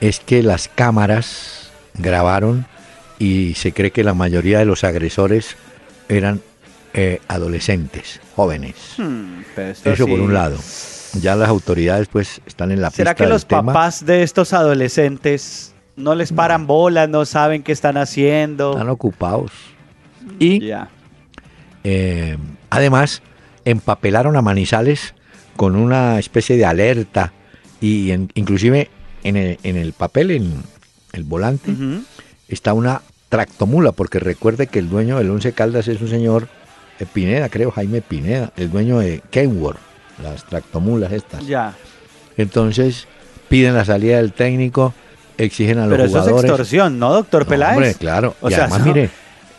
es 0.00 0.20
que 0.20 0.42
las 0.42 0.68
cámaras 0.68 1.70
grabaron 1.94 2.66
y 3.18 3.54
se 3.54 3.72
cree 3.72 3.90
que 3.90 4.02
la 4.02 4.14
mayoría 4.14 4.58
de 4.58 4.64
los 4.64 4.84
agresores 4.84 5.56
eran 6.10 6.40
eh, 6.92 7.20
adolescentes, 7.28 8.20
jóvenes. 8.36 8.74
Hmm, 8.98 9.40
Eso 9.84 10.06
por 10.06 10.20
un 10.20 10.34
lado. 10.34 10.56
Ya 11.20 11.34
las 11.36 11.48
autoridades 11.48 12.08
pues 12.08 12.40
están 12.46 12.70
en 12.72 12.80
la 12.80 12.90
¿Será 12.90 13.12
pista 13.12 13.24
que 13.24 13.28
los 13.30 13.42
del 13.42 13.48
tema. 13.48 13.72
papás 13.72 14.04
de 14.06 14.22
estos 14.22 14.52
adolescentes 14.52 15.74
no 15.96 16.14
les 16.14 16.32
paran 16.32 16.66
bolas, 16.66 17.08
no 17.08 17.24
saben 17.24 17.62
qué 17.62 17.72
están 17.72 17.96
haciendo? 17.96 18.72
Están 18.72 18.88
ocupados. 18.90 19.50
Y 20.38 20.66
Ya. 20.66 20.88
eh, 21.84 22.36
además 22.70 23.22
empapelaron 23.64 24.36
a 24.36 24.42
Manizales 24.42 25.14
con 25.56 25.76
una 25.76 26.18
especie 26.18 26.56
de 26.56 26.64
alerta 26.64 27.32
y 27.80 28.10
en- 28.12 28.30
inclusive 28.34 28.88
en 29.24 29.36
el, 29.36 29.58
en 29.62 29.76
el 29.76 29.92
papel, 29.92 30.30
en 30.30 30.62
el 31.12 31.24
volante, 31.24 31.72
está 32.48 32.72
una 32.72 33.02
tractomula, 33.30 33.92
porque 33.92 34.18
recuerde 34.18 34.66
que 34.66 34.78
el 34.80 34.90
dueño 34.90 35.16
del 35.16 35.30
Once 35.30 35.52
Caldas 35.52 35.88
es 35.88 36.02
un 36.02 36.08
señor 36.08 36.48
eh, 36.98 37.06
Pineda, 37.10 37.48
creo, 37.48 37.70
Jaime 37.70 38.02
Pineda, 38.02 38.52
el 38.58 38.70
dueño 38.70 38.98
de 38.98 39.22
Kenworth, 39.30 39.78
las 40.22 40.44
tractomulas 40.44 41.10
estas. 41.12 41.46
Ya. 41.46 41.74
Entonces 42.36 43.06
piden 43.48 43.74
la 43.74 43.84
salida 43.84 44.16
del 44.18 44.32
técnico, 44.32 44.92
exigen 45.38 45.78
a 45.78 45.86
los 45.86 45.92
Pero 45.92 46.04
eso 46.04 46.18
es 46.18 46.22
jugadores. 46.24 46.50
extorsión, 46.50 46.98
¿no, 46.98 47.12
doctor 47.12 47.44
No, 47.44 47.48
Peláez? 47.48 47.76
hombre, 47.76 47.94
claro. 47.94 48.36
O 48.40 48.48
y 48.48 48.52
sea, 48.52 48.64
además, 48.64 48.80
eso- 48.80 48.88
mire, 48.88 49.10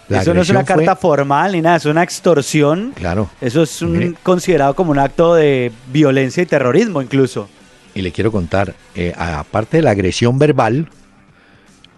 la 0.10 0.22
eso 0.22 0.34
no 0.34 0.42
es 0.42 0.50
una 0.50 0.60
fue- 0.66 0.76
carta 0.76 0.96
formal 0.96 1.52
ni 1.54 1.62
nada, 1.62 1.78
es 1.78 1.86
una 1.86 2.04
extorsión. 2.04 2.92
Claro. 2.96 3.30
Eso 3.40 3.64
es 3.64 3.82
un- 3.82 3.94
Mire. 3.94 4.14
considerado 4.22 4.76
como 4.76 4.92
un 4.92 5.00
acto 5.00 5.34
de 5.36 5.72
violencia 5.92 6.44
y 6.44 6.46
terrorismo 6.46 7.02
incluso. 7.02 7.48
Y 7.94 8.02
le 8.02 8.12
quiero 8.12 8.32
contar, 8.32 8.74
eh, 8.96 9.14
aparte 9.18 9.78
de 9.78 9.84
la 9.84 9.92
agresión 9.92 10.38
verbal, 10.40 10.88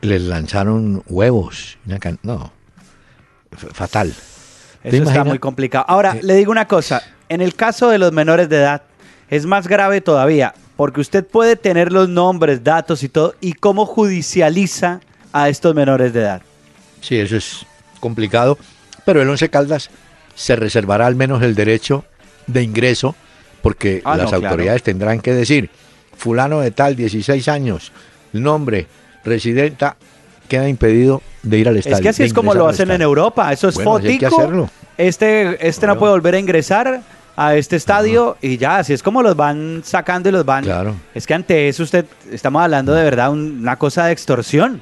les 0.04 0.22
lanzaron 0.24 1.04
huevos. 1.08 1.78
una 1.86 2.00
can- 2.00 2.20
no, 2.24 2.52
f- 3.52 3.68
fatal. 3.74 4.14
¿Te 4.82 4.90
Eso 4.98 5.04
está 5.04 5.24
muy 5.24 5.40
complicado. 5.40 5.86
Ahora, 5.88 6.14
Eh, 6.18 6.20
le 6.24 6.36
digo 6.36 6.52
una 6.52 6.68
cosa. 6.68 7.02
En 7.30 7.42
el 7.42 7.56
caso 7.56 7.90
de 7.90 7.98
los 7.98 8.12
menores 8.12 8.50
de 8.50 8.58
edad, 8.58 8.82
es 9.30 9.46
más 9.46 9.68
grave 9.68 10.02
todavía, 10.02 10.54
porque 10.76 11.02
usted 11.02 11.26
puede 11.26 11.56
tener 11.56 11.92
los 11.92 12.10
nombres, 12.10 12.64
datos 12.64 13.02
y 13.04 13.10
todo, 13.10 13.34
y 13.42 13.54
cómo 13.54 13.86
judicializa 13.86 15.00
a 15.32 15.50
estos 15.50 15.74
menores 15.74 16.14
de 16.14 16.20
edad. 16.22 16.42
Sí, 17.02 17.18
eso 17.18 17.38
es 17.38 17.66
complicado, 18.00 18.58
pero 19.06 19.22
el 19.22 19.30
Once 19.30 19.50
Caldas 19.50 19.90
se 20.36 20.56
reservará 20.56 21.08
al 21.08 21.16
menos 21.16 21.42
el 21.44 21.56
derecho 21.56 22.06
de 22.48 22.62
ingreso 22.64 23.16
porque 23.62 24.02
Ah, 24.04 24.18
las 24.18 24.26
no, 24.26 24.40
claro. 24.40 24.48
autoridades 24.50 24.84
tendrán 24.84 25.22
que 25.22 25.34
decir, 25.34 25.70
fulano 26.16 26.60
de 26.60 26.72
tal, 26.72 26.96
16 26.98 27.48
años, 27.48 27.92
nombre, 28.34 28.88
residenta, 29.26 29.96
queda 30.48 30.68
impedido 30.70 31.22
de 31.42 31.58
ir 31.60 31.68
al 31.68 31.78
estadio. 31.78 31.96
es 31.98 32.02
que 32.02 32.10
así 32.10 32.24
es 32.24 32.34
como 32.34 32.54
lo 32.54 32.68
hacen 32.68 32.92
en. 32.92 33.02
Europa. 33.02 33.52
Eso 33.52 33.70
es 33.70 33.76
Bueno, 33.76 33.96
hacerlo. 33.96 34.70
Este, 34.98 35.68
este 35.68 35.88
no 35.88 35.98
puede 35.98 36.14
volver 36.14 36.36
a 36.36 36.40
ingresar 36.40 37.02
a 37.36 37.56
este 37.56 37.76
estadio 37.76 38.38
y 38.42 38.58
ya, 38.58 38.78
así 38.78 38.94
es 38.94 39.02
como 39.02 39.24
los 39.24 39.36
van 39.36 39.82
sacando 39.84 40.30
y 40.30 40.32
los 40.32 40.46
van. 40.46 40.64
Claro. 40.64 40.96
Es 41.16 41.26
que 41.26 41.34
ante 41.34 41.68
eso 41.68 41.82
usted, 41.84 42.06
estamos 42.32 42.62
hablando 42.62 42.94
de 42.94 43.04
verdad 43.04 43.32
un- 43.32 43.60
una 43.62 43.78
cosa 43.78 44.06
de 44.06 44.14
extorsión. 44.14 44.82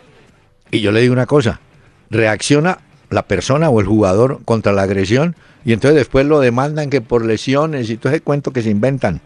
Y 0.69 0.81
yo 0.81 0.91
le 0.91 0.99
digo 1.01 1.13
una 1.13 1.25
cosa, 1.25 1.61
reacciona 2.09 2.79
la 3.09 3.23
persona 3.23 3.69
o 3.69 3.79
el 3.79 3.85
jugador 3.87 4.39
contra 4.45 4.71
la 4.73 4.83
agresión 4.83 5.35
y 5.63 5.73
entonces 5.73 5.95
después 5.97 6.25
lo 6.25 6.39
demandan 6.39 6.89
que 6.89 7.01
por 7.01 7.25
lesiones 7.25 7.89
y 7.89 7.97
todo 7.97 8.11
ese 8.11 8.21
cuento 8.21 8.51
que 8.51 8.61
se 8.61 8.69
inventan. 8.69 9.21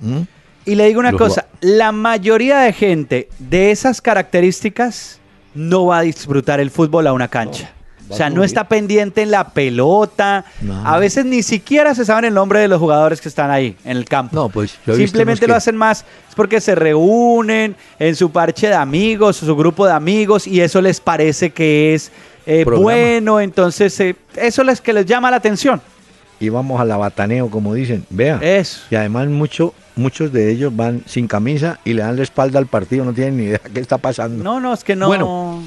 ¿Mm? 0.00 0.20
Y 0.66 0.74
le 0.74 0.86
digo 0.86 1.00
una 1.00 1.12
Los 1.12 1.18
cosa, 1.18 1.46
la 1.60 1.90
mayoría 1.92 2.58
de 2.58 2.72
gente 2.72 3.28
de 3.38 3.70
esas 3.70 4.00
características 4.00 5.18
no 5.54 5.86
va 5.86 5.98
a 5.98 6.02
disfrutar 6.02 6.60
el 6.60 6.70
fútbol 6.70 7.06
a 7.06 7.12
una 7.12 7.28
cancha. 7.28 7.72
o 8.08 8.16
sea, 8.16 8.28
no 8.28 8.42
está 8.42 8.64
pendiente 8.68 9.22
en 9.22 9.30
la 9.30 9.50
pelota. 9.50 10.44
No. 10.60 10.84
A 10.86 10.98
veces 10.98 11.24
ni 11.24 11.42
siquiera 11.42 11.94
se 11.94 12.04
saben 12.04 12.24
el 12.24 12.34
nombre 12.34 12.58
de 12.58 12.66
los 12.68 12.78
jugadores 12.80 13.20
que 13.20 13.28
están 13.28 13.50
ahí 13.52 13.76
en 13.84 13.96
el 13.96 14.04
campo. 14.04 14.34
No, 14.34 14.48
pues 14.48 14.76
yo 14.86 14.96
Simplemente 14.96 15.46
lo 15.46 15.54
que- 15.54 15.58
hacen 15.58 15.76
más 15.76 16.04
es 16.28 16.34
porque 16.34 16.60
se 16.60 16.74
reúnen 16.74 17.76
en 17.98 18.16
su 18.16 18.30
parche 18.30 18.66
de 18.68 18.74
amigos, 18.74 19.36
su 19.36 19.54
grupo 19.56 19.86
de 19.86 19.92
amigos 19.92 20.46
y 20.48 20.60
eso 20.60 20.80
les 20.80 21.00
parece 21.00 21.50
que 21.50 21.94
es 21.94 22.10
eh, 22.46 22.64
bueno, 22.64 23.38
entonces 23.38 23.98
eh, 24.00 24.16
eso 24.34 24.62
es 24.62 24.80
que 24.80 24.92
les 24.92 25.06
llama 25.06 25.30
la 25.30 25.36
atención. 25.36 25.80
Y 26.40 26.48
vamos 26.48 26.80
al 26.80 26.90
abataneo, 26.90 27.50
como 27.50 27.74
dicen. 27.74 28.04
Vea. 28.10 28.38
Eso. 28.42 28.80
Y 28.90 28.94
además 28.96 29.28
mucho, 29.28 29.74
muchos 29.94 30.32
de 30.32 30.50
ellos 30.50 30.74
van 30.74 31.02
sin 31.06 31.28
camisa 31.28 31.78
y 31.84 31.92
le 31.92 32.02
dan 32.02 32.16
la 32.16 32.22
espalda 32.22 32.58
al 32.58 32.66
partido, 32.66 33.04
no 33.04 33.12
tienen 33.12 33.36
ni 33.36 33.44
idea 33.44 33.60
qué 33.72 33.78
está 33.80 33.98
pasando. 33.98 34.42
No, 34.42 34.58
no, 34.58 34.72
es 34.72 34.82
que 34.82 34.96
no. 34.96 35.06
Bueno, 35.08 35.62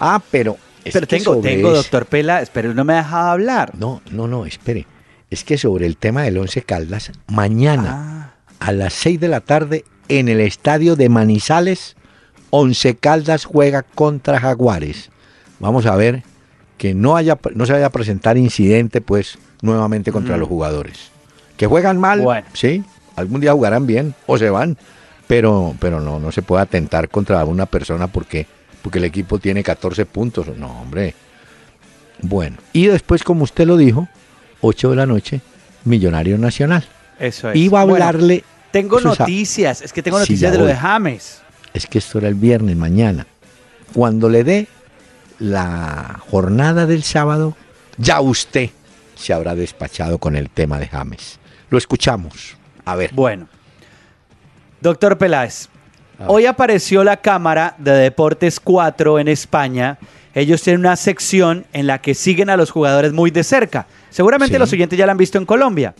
Ah, 0.00 0.20
pero... 0.30 0.56
es 0.84 0.92
pero 0.92 1.06
tengo, 1.06 1.36
tengo, 1.40 1.68
ese- 1.68 1.76
doctor 1.78 2.06
Pela, 2.06 2.42
pero 2.52 2.74
no 2.74 2.84
me 2.84 2.92
ha 2.94 2.96
dejado 2.98 3.30
hablar. 3.30 3.72
No, 3.76 4.02
no, 4.12 4.28
no, 4.28 4.44
espere. 4.46 4.86
Es 5.30 5.44
que 5.44 5.58
sobre 5.58 5.86
el 5.86 5.96
tema 5.96 6.22
del 6.22 6.38
Once 6.38 6.62
Caldas, 6.62 7.12
mañana 7.26 8.32
Ah, 8.60 8.66
a 8.66 8.72
las 8.72 8.92
6 8.94 9.20
de 9.20 9.28
la 9.28 9.40
tarde 9.40 9.84
en 10.08 10.28
el 10.28 10.40
estadio 10.40 10.96
de 10.96 11.08
Manizales, 11.08 11.96
Once 12.50 12.96
Caldas 12.96 13.44
juega 13.44 13.82
contra 13.82 14.40
Jaguares. 14.40 15.10
Vamos 15.60 15.84
a 15.86 15.94
ver 15.96 16.22
que 16.78 16.94
no, 16.94 17.16
haya, 17.16 17.36
no 17.54 17.66
se 17.66 17.72
vaya 17.72 17.86
a 17.86 17.90
presentar 17.90 18.36
incidente, 18.38 19.00
pues, 19.00 19.36
nuevamente 19.62 20.12
contra 20.12 20.36
Mm. 20.36 20.40
los 20.40 20.48
jugadores. 20.48 21.10
Que 21.56 21.66
juegan 21.66 21.98
mal, 21.98 22.20
Bueno. 22.20 22.46
sí, 22.52 22.84
algún 23.16 23.40
día 23.40 23.52
jugarán 23.52 23.86
bien 23.86 24.14
o 24.26 24.38
se 24.38 24.50
van, 24.50 24.76
pero, 25.26 25.74
pero 25.80 26.00
no, 26.00 26.18
no 26.20 26.30
se 26.32 26.42
puede 26.42 26.62
atentar 26.62 27.08
contra 27.08 27.44
una 27.44 27.66
persona 27.66 28.06
porque, 28.06 28.46
porque 28.82 28.98
el 28.98 29.04
equipo 29.04 29.38
tiene 29.38 29.62
14 29.62 30.06
puntos. 30.06 30.48
No, 30.56 30.80
hombre. 30.82 31.14
Bueno, 32.22 32.56
y 32.72 32.86
después, 32.86 33.22
como 33.24 33.44
usted 33.44 33.66
lo 33.66 33.76
dijo, 33.76 34.08
8 34.60 34.90
de 34.90 34.96
la 34.96 35.06
noche, 35.06 35.40
Millonario 35.84 36.38
Nacional. 36.38 36.84
eso 37.18 37.50
es. 37.50 37.56
Iba 37.56 37.80
a 37.80 37.84
Bueno, 37.84 38.04
hablarle. 38.06 38.44
tengo 38.70 39.00
noticias, 39.00 39.82
es 39.82 39.92
que 39.92 40.02
tengo 40.02 40.18
noticias 40.18 40.52
de 40.52 40.58
lo 40.58 40.64
de. 40.66 40.74
James. 40.76 41.42
es 41.74 41.86
que 41.86 41.98
esto 41.98 42.18
era 42.18 42.28
el 42.28 42.34
viernes, 42.34 42.76
mañana. 42.76 43.26
Cuando 43.92 44.28
le 44.28 44.42
dé 44.44 44.68
la 45.38 46.20
jornada 46.30 46.86
del 46.86 47.02
sábado, 47.02 47.56
ya 47.98 48.20
usted 48.20 48.70
se 49.18 49.32
habrá 49.32 49.54
despachado 49.54 50.18
con 50.18 50.36
el 50.36 50.48
tema 50.48 50.78
de 50.78 50.86
James. 50.88 51.38
Lo 51.70 51.76
escuchamos. 51.76 52.56
A 52.84 52.94
ver. 52.96 53.10
Bueno, 53.12 53.48
doctor 54.80 55.18
Peláez, 55.18 55.68
hoy 56.26 56.46
apareció 56.46 57.04
la 57.04 57.18
Cámara 57.18 57.74
de 57.78 57.92
Deportes 57.92 58.60
4 58.60 59.18
en 59.18 59.28
España. 59.28 59.98
Ellos 60.34 60.62
tienen 60.62 60.80
una 60.80 60.96
sección 60.96 61.66
en 61.72 61.86
la 61.86 61.98
que 62.00 62.14
siguen 62.14 62.48
a 62.48 62.56
los 62.56 62.70
jugadores 62.70 63.12
muy 63.12 63.30
de 63.30 63.42
cerca. 63.44 63.86
Seguramente 64.10 64.54
Sí. 64.54 64.58
los 64.58 64.70
siguientes 64.70 64.98
ya 64.98 65.04
la 65.06 65.12
han 65.12 65.18
visto 65.18 65.36
en 65.36 65.46
Colombia. 65.46 65.94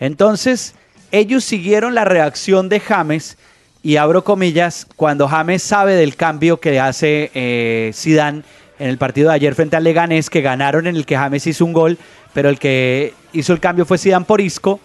Entonces, 0.00 0.74
ellos 1.10 1.44
siguieron 1.44 1.94
la 1.94 2.04
reacción 2.04 2.68
de 2.68 2.80
James 2.80 3.36
y 3.82 3.96
abro 3.96 4.22
comillas, 4.24 4.86
cuando 4.96 5.26
James 5.26 5.62
sabe 5.62 5.94
del 5.96 6.14
cambio 6.14 6.60
que 6.60 6.78
hace 6.78 7.30
eh, 7.34 7.90
Zidane 7.94 8.42
en 8.82 8.88
el 8.88 8.98
partido 8.98 9.28
de 9.28 9.36
ayer 9.36 9.54
frente 9.54 9.76
al 9.76 9.84
Leganés, 9.84 10.28
que 10.28 10.40
ganaron 10.40 10.88
en 10.88 10.96
el 10.96 11.06
que 11.06 11.16
James 11.16 11.46
hizo 11.46 11.64
un 11.64 11.72
gol, 11.72 11.98
pero 12.32 12.48
el 12.48 12.58
que 12.58 13.14
hizo 13.32 13.52
el 13.52 13.60
cambio 13.60 13.86
fue 13.86 13.96
Zidane 13.96 14.24
por 14.24 14.40
Isco, 14.40 14.80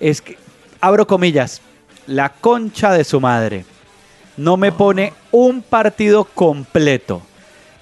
es 0.00 0.22
que, 0.22 0.38
abro 0.80 1.06
comillas, 1.06 1.60
la 2.06 2.30
concha 2.30 2.90
de 2.90 3.04
su 3.04 3.20
madre 3.20 3.66
no 4.38 4.56
me 4.56 4.72
pone 4.72 5.12
un 5.30 5.60
partido 5.60 6.24
completo. 6.24 7.20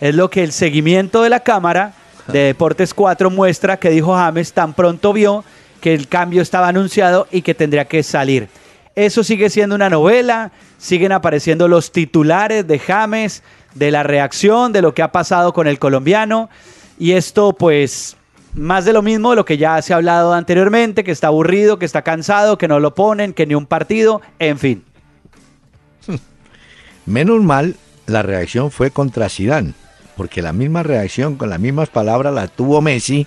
Es 0.00 0.16
lo 0.16 0.28
que 0.28 0.42
el 0.42 0.50
seguimiento 0.50 1.22
de 1.22 1.30
la 1.30 1.38
Cámara 1.38 1.92
de 2.26 2.40
Deportes 2.40 2.92
4 2.92 3.30
muestra 3.30 3.76
que 3.76 3.90
dijo 3.90 4.16
James 4.16 4.52
tan 4.52 4.74
pronto 4.74 5.12
vio 5.12 5.44
que 5.80 5.94
el 5.94 6.08
cambio 6.08 6.42
estaba 6.42 6.66
anunciado 6.66 7.28
y 7.30 7.42
que 7.42 7.54
tendría 7.54 7.84
que 7.84 8.02
salir. 8.02 8.48
Eso 8.94 9.24
sigue 9.24 9.48
siendo 9.50 9.74
una 9.74 9.88
novela, 9.88 10.52
siguen 10.78 11.12
apareciendo 11.12 11.66
los 11.68 11.92
titulares 11.92 12.66
de 12.66 12.78
James, 12.78 13.42
de 13.74 13.90
la 13.90 14.02
reacción, 14.02 14.72
de 14.72 14.82
lo 14.82 14.92
que 14.94 15.02
ha 15.02 15.12
pasado 15.12 15.52
con 15.52 15.66
el 15.66 15.78
colombiano. 15.78 16.50
Y 16.98 17.12
esto 17.12 17.54
pues 17.54 18.16
más 18.54 18.84
de 18.84 18.92
lo 18.92 19.00
mismo 19.00 19.30
de 19.30 19.36
lo 19.36 19.44
que 19.44 19.56
ya 19.56 19.80
se 19.80 19.92
ha 19.92 19.96
hablado 19.96 20.34
anteriormente, 20.34 21.04
que 21.04 21.10
está 21.10 21.28
aburrido, 21.28 21.78
que 21.78 21.86
está 21.86 22.02
cansado, 22.02 22.58
que 22.58 22.68
no 22.68 22.80
lo 22.80 22.94
ponen, 22.94 23.32
que 23.32 23.46
ni 23.46 23.54
un 23.54 23.66
partido, 23.66 24.20
en 24.38 24.58
fin. 24.58 24.84
Menos 27.06 27.42
mal, 27.42 27.76
la 28.06 28.22
reacción 28.22 28.70
fue 28.70 28.90
contra 28.90 29.28
Zidane, 29.28 29.72
porque 30.16 30.42
la 30.42 30.52
misma 30.52 30.82
reacción 30.82 31.36
con 31.36 31.50
las 31.50 31.60
mismas 31.60 31.88
palabras 31.88 32.34
la 32.34 32.46
tuvo 32.48 32.80
Messi 32.82 33.26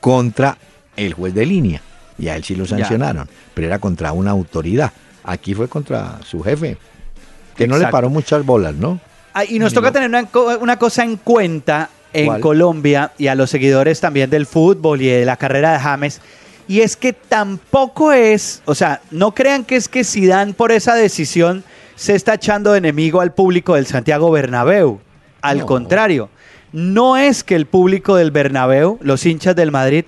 contra 0.00 0.58
el 0.96 1.14
juez 1.14 1.34
de 1.34 1.46
línea. 1.46 1.82
Y 2.18 2.28
a 2.28 2.36
él 2.36 2.44
sí 2.44 2.54
lo 2.54 2.64
Ya. 2.64 2.78
sancionaron, 2.78 3.28
pero 3.54 3.66
era 3.66 3.78
contra 3.78 4.12
una 4.12 4.30
autoridad. 4.30 4.92
Aquí 5.26 5.54
fue 5.54 5.68
contra 5.68 6.18
su 6.24 6.40
jefe, 6.42 6.78
que 7.56 7.66
no 7.66 7.76
le 7.78 7.88
paró 7.88 8.08
muchas 8.08 8.44
bolas, 8.46 8.74
¿no? 8.74 9.00
Ah, 9.34 9.44
y 9.44 9.58
nos 9.58 9.72
Ni 9.72 9.74
toca 9.74 9.92
tener 9.92 10.08
una, 10.08 10.24
co- 10.26 10.56
una 10.60 10.78
cosa 10.78 11.02
en 11.04 11.16
cuenta 11.16 11.90
en 12.12 12.26
¿Cuál? 12.26 12.40
Colombia 12.40 13.12
y 13.18 13.26
a 13.26 13.34
los 13.34 13.50
seguidores 13.50 14.00
también 14.00 14.30
del 14.30 14.46
fútbol 14.46 15.02
y 15.02 15.06
de 15.08 15.24
la 15.26 15.36
carrera 15.36 15.72
de 15.72 15.78
James. 15.80 16.20
Y 16.68 16.80
es 16.80 16.96
que 16.96 17.12
tampoco 17.12 18.12
es, 18.12 18.62
o 18.64 18.74
sea, 18.74 19.00
no 19.10 19.32
crean 19.34 19.64
que 19.64 19.76
es 19.76 19.88
que 19.88 20.04
Zidane 20.04 20.54
por 20.54 20.72
esa 20.72 20.94
decisión 20.94 21.64
se 21.96 22.14
está 22.14 22.34
echando 22.34 22.72
de 22.72 22.78
enemigo 22.78 23.20
al 23.20 23.32
público 23.34 23.74
del 23.74 23.86
Santiago 23.86 24.30
Bernabéu. 24.30 25.00
Al 25.42 25.58
No. 25.58 25.66
contrario, 25.66 26.28
no 26.72 27.16
es 27.16 27.44
que 27.44 27.54
el 27.56 27.66
público 27.66 28.16
del 28.16 28.30
Bernabéu, 28.30 28.98
los 29.02 29.24
hinchas 29.26 29.54
del 29.54 29.70
Madrid, 29.70 30.04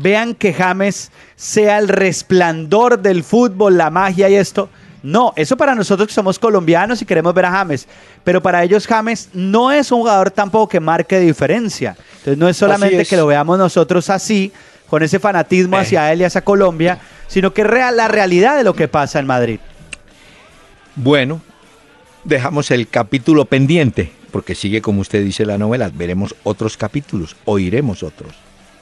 vean 0.00 0.34
que 0.34 0.52
James 0.52 1.10
sea 1.36 1.78
el 1.78 1.88
resplandor 1.88 3.00
del 3.00 3.24
fútbol, 3.24 3.76
la 3.78 3.90
magia 3.90 4.28
y 4.28 4.34
esto. 4.36 4.68
No, 5.02 5.32
eso 5.36 5.56
para 5.56 5.74
nosotros 5.74 6.08
que 6.08 6.14
somos 6.14 6.38
colombianos 6.38 7.00
y 7.00 7.04
queremos 7.06 7.32
ver 7.32 7.44
a 7.46 7.52
James, 7.52 7.86
pero 8.24 8.42
para 8.42 8.64
ellos 8.64 8.86
James 8.86 9.28
no 9.32 9.70
es 9.70 9.92
un 9.92 10.00
jugador 10.00 10.30
tampoco 10.32 10.68
que 10.68 10.80
marque 10.80 11.20
diferencia. 11.20 11.96
Entonces 12.18 12.36
no 12.38 12.48
es 12.48 12.56
solamente 12.56 13.00
es. 13.02 13.08
que 13.08 13.16
lo 13.16 13.26
veamos 13.26 13.58
nosotros 13.58 14.10
así, 14.10 14.52
con 14.90 15.02
ese 15.02 15.18
fanatismo 15.20 15.76
Eh. 15.76 15.80
hacia 15.82 16.12
él 16.12 16.20
y 16.20 16.24
hacia 16.24 16.42
Colombia, 16.42 16.98
sino 17.28 17.52
que 17.54 17.60
es 17.60 17.66
real, 17.68 17.96
la 17.96 18.08
realidad 18.08 18.56
de 18.56 18.64
lo 18.64 18.74
que 18.74 18.88
pasa 18.88 19.18
en 19.20 19.26
Madrid. 19.26 19.60
Bueno, 20.96 21.40
dejamos 22.24 22.70
el 22.72 22.88
capítulo 22.88 23.44
pendiente, 23.44 24.10
porque 24.32 24.54
sigue 24.56 24.82
como 24.82 25.00
usted 25.00 25.22
dice 25.22 25.46
la 25.46 25.58
novela, 25.58 25.90
veremos 25.94 26.34
otros 26.42 26.76
capítulos, 26.76 27.36
oiremos 27.44 28.02
otros. 28.02 28.32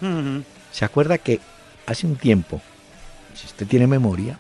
Ujú. 0.01 0.43
¿Se 0.77 0.85
acuerda 0.85 1.17
que 1.17 1.41
hace 1.87 2.07
un 2.07 2.17
tiempo, 2.17 2.61
si 3.35 3.47
usted 3.47 3.67
tiene 3.67 3.87
memoria, 3.87 4.39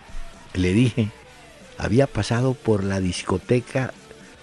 le 0.53 0.75
dije, 0.75 1.09
había 1.79 2.07
pasado 2.07 2.53
por 2.53 2.85
la 2.85 3.01
discoteca 3.01 3.94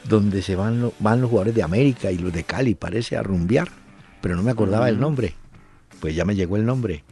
donde 0.05 0.41
se 0.41 0.55
van, 0.55 0.81
lo- 0.81 0.93
van 0.97 1.21
los 1.21 1.29
jugadores 1.29 1.53
de 1.53 1.61
América 1.61 2.09
y 2.11 2.17
los 2.17 2.33
de 2.33 2.45
Cali, 2.45 2.73
parece, 2.73 3.15
a 3.15 3.21
rumbear, 3.21 3.69
pero 4.21 4.35
no 4.35 4.41
me 4.41 4.49
acordaba 4.49 4.89
el 4.89 4.99
nombre. 4.99 5.35
Pues 5.99 6.15
ya 6.15 6.25
me 6.25 6.33
llegó 6.33 6.55
el 6.57 6.65
nombre. 6.65 7.03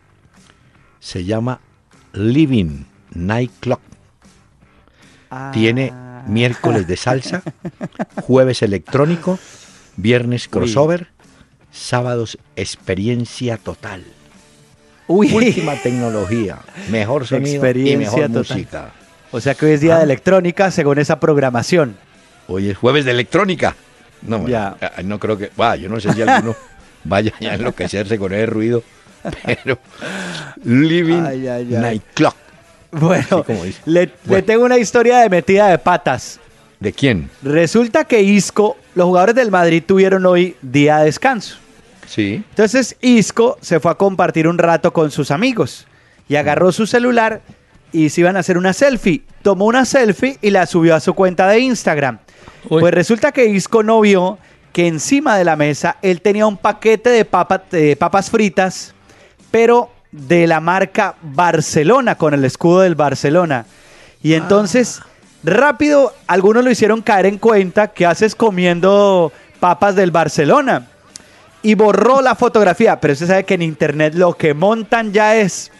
Se 0.99 1.25
llama 1.25 1.59
Living 2.13 2.85
Nightclub. 3.13 3.79
Tiene 5.53 5.91
Ah. 5.93 6.23
miércoles 6.27 6.87
de 6.87 6.97
salsa, 6.97 7.43
jueves 8.23 8.63
electrónico, 8.63 9.37
Viernes 9.97 10.47
crossover, 10.47 11.09
sábados 11.71 12.39
experiencia 12.55 13.57
total. 13.57 14.03
Uy, 15.11 15.31
Última 15.33 15.75
tecnología, 15.75 16.57
mejor 16.89 17.25
sonido 17.27 17.51
y 17.51 17.55
Experiencia 17.55 18.27
mejor 18.27 18.43
total. 18.43 18.57
música. 18.57 18.89
o 19.31 19.39
sea 19.41 19.53
que 19.55 19.65
hoy 19.65 19.71
es 19.73 19.81
día 19.81 19.97
de 19.97 20.03
electrónica 20.03 20.71
según 20.71 20.99
esa 20.99 21.19
programación. 21.19 21.95
Hoy 22.47 22.69
es 22.69 22.77
jueves 22.77 23.05
de 23.05 23.11
electrónica. 23.11 23.75
No, 24.21 24.47
Ya. 24.47 24.75
ah, 24.81 25.01
no 25.03 25.19
creo 25.19 25.37
que. 25.37 25.49
va, 25.59 25.75
yo 25.75 25.89
no 25.89 25.99
sé 25.99 26.13
si 26.13 26.21
alguno 26.21 26.55
vaya 27.03 27.33
a 27.41 27.55
enloquecerse 27.55 28.17
con 28.17 28.33
ese 28.33 28.45
ruido, 28.45 28.83
pero. 29.45 29.79
Living 30.63 31.23
Ay, 31.25 31.47
ay, 31.47 31.75
ay. 31.75 31.81
Nightclub. 31.81 32.33
Bueno, 32.91 33.45
le, 33.85 34.07
tengo 34.41 34.65
una 34.65 34.77
historia 34.77 35.19
de 35.19 35.29
metida 35.29 35.69
de 35.69 35.77
patas. 35.77 36.39
¿De 36.79 36.91
quién? 36.91 37.29
Resulta 37.41 38.03
que 38.03 38.21
Isco, 38.21 38.75
los 38.95 39.05
jugadores 39.05 39.35
del 39.35 39.49
Madrid 39.49 39.81
tuvieron 39.85 40.25
hoy 40.25 40.57
día 40.61 40.97
de 40.97 41.05
descanso. 41.05 41.57
Sí. 42.13 42.43
Entonces 42.49 42.97
Isco 42.99 43.57
se 43.61 43.79
fue 43.79 43.91
a 43.91 43.95
compartir 43.95 44.47
un 44.47 44.57
rato 44.57 44.91
con 44.91 45.11
sus 45.11 45.31
amigos 45.31 45.87
y 46.27 46.35
agarró 46.35 46.73
su 46.73 46.85
celular 46.85 47.41
y 47.93 48.09
se 48.09 48.21
iban 48.21 48.35
a 48.35 48.41
hacer 48.41 48.57
una 48.57 48.73
selfie. 48.73 49.21
Tomó 49.41 49.65
una 49.65 49.85
selfie 49.85 50.37
y 50.41 50.49
la 50.49 50.65
subió 50.65 50.93
a 50.93 50.99
su 50.99 51.13
cuenta 51.13 51.47
de 51.47 51.59
Instagram. 51.59 52.19
Uy. 52.69 52.81
Pues 52.81 52.93
resulta 52.93 53.31
que 53.31 53.45
Isco 53.45 53.81
no 53.81 54.01
vio 54.01 54.37
que 54.73 54.87
encima 54.87 55.37
de 55.37 55.45
la 55.45 55.55
mesa 55.55 55.95
él 56.01 56.21
tenía 56.21 56.47
un 56.47 56.57
paquete 56.57 57.09
de, 57.09 57.23
papa- 57.23 57.63
de 57.71 57.95
papas 57.95 58.29
fritas, 58.29 58.93
pero 59.49 59.89
de 60.11 60.47
la 60.47 60.59
marca 60.59 61.15
Barcelona, 61.21 62.15
con 62.15 62.33
el 62.33 62.43
escudo 62.43 62.81
del 62.81 62.95
Barcelona. 62.95 63.65
Y 64.21 64.33
entonces, 64.33 65.01
rápido, 65.43 66.13
algunos 66.27 66.63
lo 66.65 66.71
hicieron 66.71 67.01
caer 67.01 67.25
en 67.25 67.37
cuenta 67.37 67.87
que 67.87 68.05
haces 68.05 68.35
comiendo 68.35 69.31
papas 69.61 69.95
del 69.95 70.11
Barcelona 70.11 70.87
y 71.63 71.75
borró 71.75 72.21
la 72.21 72.35
fotografía. 72.35 72.99
Pero 72.99 73.13
usted 73.13 73.27
sabe 73.27 73.43
que 73.43 73.53
en 73.55 73.61
internet 73.61 74.13
lo 74.15 74.33
que 74.35 74.53
montan 74.53 75.11
ya 75.13 75.35
es 75.35 75.71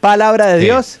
palabra 0.00 0.46
de 0.48 0.58
Sí. 0.60 0.64
Dios. 0.64 0.98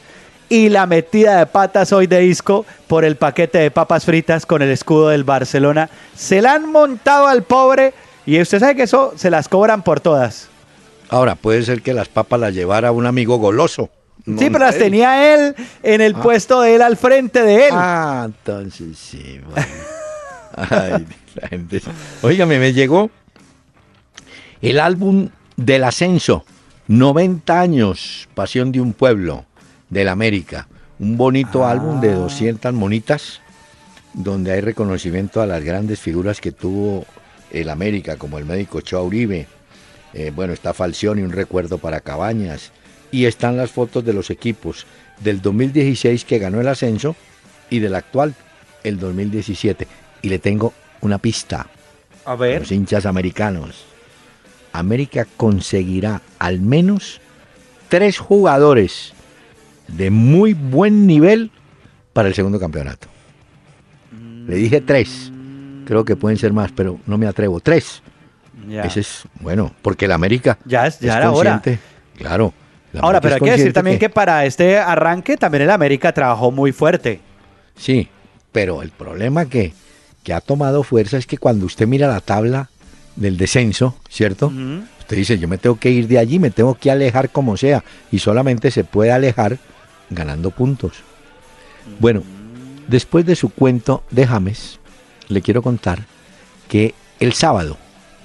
Y 0.48 0.68
la 0.68 0.86
metida 0.86 1.38
de 1.38 1.46
patas 1.46 1.92
hoy 1.92 2.06
de 2.06 2.26
Isco 2.26 2.66
por 2.86 3.04
el 3.06 3.16
paquete 3.16 3.58
de 3.58 3.70
papas 3.70 4.04
fritas 4.04 4.44
con 4.44 4.60
el 4.60 4.70
escudo 4.70 5.08
del 5.08 5.24
Barcelona. 5.24 5.88
Se 6.14 6.42
la 6.42 6.52
han 6.54 6.70
montado 6.70 7.26
al 7.26 7.42
pobre 7.42 7.94
y 8.26 8.38
usted 8.40 8.60
sabe 8.60 8.76
que 8.76 8.82
eso 8.82 9.14
se 9.16 9.30
las 9.30 9.48
cobran 9.48 9.82
por 9.82 10.00
todas. 10.00 10.48
Ahora, 11.08 11.34
puede 11.36 11.62
ser 11.62 11.80
que 11.82 11.94
las 11.94 12.08
papas 12.08 12.38
las 12.38 12.54
llevara 12.54 12.92
un 12.92 13.06
amigo 13.06 13.38
goloso. 13.38 13.88
No, 14.26 14.38
sí, 14.38 14.50
pero 14.50 14.64
las 14.66 14.78
tenía 14.78 15.34
él 15.34 15.54
en 15.82 16.00
el 16.02 16.14
puesto 16.14 16.60
de 16.60 16.74
él 16.76 16.82
al 16.82 16.96
frente 16.98 17.42
de 17.42 17.66
él. 17.68 17.72
Ah, 17.72 18.24
entonces 18.26 18.96
sí. 18.98 19.40
bueno. 19.50 19.66
Ay, 20.70 21.06
la 21.34 21.48
gente. 21.48 21.80
Óigame, 22.20 22.58
me 22.58 22.72
llegó 22.74 23.10
el 24.62 24.78
álbum 24.78 25.28
del 25.56 25.84
ascenso. 25.84 26.44
90 26.88 27.60
años, 27.60 28.28
Pasión 28.34 28.72
de 28.72 28.80
un 28.80 28.92
pueblo, 28.92 29.44
del 29.90 30.08
América. 30.08 30.68
Un 30.98 31.16
bonito 31.16 31.66
álbum 31.66 32.00
de 32.00 32.12
200 32.12 32.72
monitas, 32.72 33.40
donde 34.14 34.52
hay 34.52 34.60
reconocimiento 34.60 35.42
a 35.42 35.46
las 35.46 35.64
grandes 35.64 36.00
figuras 36.00 36.40
que 36.40 36.52
tuvo 36.52 37.04
el 37.50 37.70
América, 37.70 38.16
como 38.16 38.38
el 38.38 38.44
médico 38.44 38.78
Ochoa 38.78 39.02
Uribe. 39.02 39.48
Eh, 40.14 40.32
bueno, 40.34 40.52
está 40.52 40.72
Falcioni, 40.72 41.22
un 41.22 41.32
recuerdo 41.32 41.78
para 41.78 42.00
Cabañas. 42.00 42.70
Y 43.10 43.26
están 43.26 43.56
las 43.56 43.70
fotos 43.70 44.04
de 44.04 44.12
los 44.12 44.30
equipos 44.30 44.86
del 45.20 45.42
2016 45.42 46.24
que 46.24 46.38
ganó 46.38 46.60
el 46.60 46.68
ascenso 46.68 47.16
y 47.68 47.80
del 47.80 47.94
actual, 47.94 48.34
el 48.84 48.98
2017. 48.98 49.86
Y 50.22 50.28
le 50.28 50.38
tengo 50.38 50.72
una 51.00 51.18
pista 51.18 51.66
a 52.24 52.36
ver. 52.36 52.60
los 52.60 52.72
hinchas 52.72 53.06
americanos. 53.06 53.91
América 54.72 55.26
conseguirá 55.36 56.22
al 56.38 56.60
menos 56.60 57.20
tres 57.88 58.18
jugadores 58.18 59.12
de 59.88 60.10
muy 60.10 60.54
buen 60.54 61.06
nivel 61.06 61.50
para 62.12 62.28
el 62.28 62.34
segundo 62.34 62.58
campeonato. 62.58 63.08
Le 64.46 64.56
dije 64.56 64.80
tres. 64.80 65.30
Creo 65.86 66.04
que 66.04 66.16
pueden 66.16 66.38
ser 66.38 66.52
más, 66.52 66.72
pero 66.72 66.98
no 67.06 67.18
me 67.18 67.26
atrevo. 67.26 67.60
Tres. 67.60 68.02
Ya. 68.68 68.82
Ese 68.82 69.00
es, 69.00 69.24
bueno, 69.40 69.74
porque 69.82 70.04
el 70.04 70.12
América 70.12 70.58
Ya 70.64 70.86
es- 70.86 71.00
ya 71.00 71.16
era 71.18 71.32
hora. 71.32 71.60
Claro. 72.16 72.54
Ahora, 73.00 73.20
pero 73.20 73.36
es 73.36 73.42
hay 73.42 73.48
que 73.48 73.56
decir 73.56 73.72
también 73.72 73.98
que... 73.98 74.10
para 74.10 74.44
este 74.44 74.78
arranque 74.78 75.36
también 75.36 75.62
el 75.62 75.70
América 75.70 76.12
trabajó 76.12 76.50
muy 76.50 76.72
fuerte. 76.72 77.20
Sí, 77.76 78.08
pero 78.52 78.82
el 78.82 78.90
problema 78.90 79.46
que, 79.46 79.72
que 80.22 80.34
ha 80.34 80.40
tomado 80.42 80.82
fuerza 80.82 81.16
es 81.16 81.26
que 81.26 81.38
cuando 81.38 81.64
usted 81.66 81.86
mira 81.86 82.06
la 82.06 82.20
tabla 82.20 82.68
del 83.16 83.36
descenso, 83.36 83.96
¿cierto? 84.08 84.52
Usted 84.98 85.16
dice, 85.16 85.38
yo 85.38 85.48
me 85.48 85.58
tengo 85.58 85.78
que 85.78 85.90
ir 85.90 86.08
de 86.08 86.18
allí, 86.18 86.38
me 86.38 86.50
tengo 86.50 86.74
que 86.74 86.90
alejar 86.90 87.30
como 87.30 87.56
sea, 87.56 87.84
y 88.10 88.18
solamente 88.18 88.70
se 88.70 88.84
puede 88.84 89.12
alejar 89.12 89.58
ganando 90.10 90.50
puntos. 90.50 90.92
Bueno, 91.98 92.22
después 92.88 93.26
de 93.26 93.36
su 93.36 93.50
cuento 93.50 94.04
de 94.10 94.26
James, 94.26 94.78
le 95.28 95.42
quiero 95.42 95.62
contar 95.62 96.04
que 96.68 96.94
el 97.20 97.32
sábado 97.32 97.76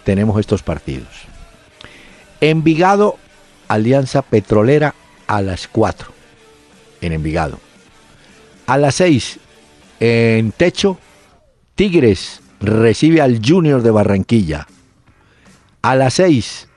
tenemos 0.04 0.40
estos 0.40 0.64
partidos. 0.64 1.10
Envigado, 2.40 3.18
Alianza 3.68 4.22
Petrolera 4.22 4.96
a 5.28 5.42
las 5.42 5.68
4 5.68 6.12
en 7.02 7.14
Envigado. 7.14 7.60
A 8.66 8.78
las 8.78 8.96
6 8.96 9.40
en 10.00 10.52
Techo, 10.52 10.98
Tigres 11.76 12.42
recibe 12.60 13.22
al 13.22 13.42
Junior 13.46 13.82
de 13.82 13.92
Barranquilla. 13.92 14.68
A 15.88 15.96
las 15.96 16.16
6 16.16 16.68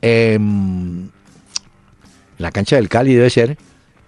en 0.00 1.10
la 2.38 2.50
cancha 2.50 2.76
del 2.76 2.88
Cali 2.88 3.14
debe 3.14 3.28
ser 3.28 3.58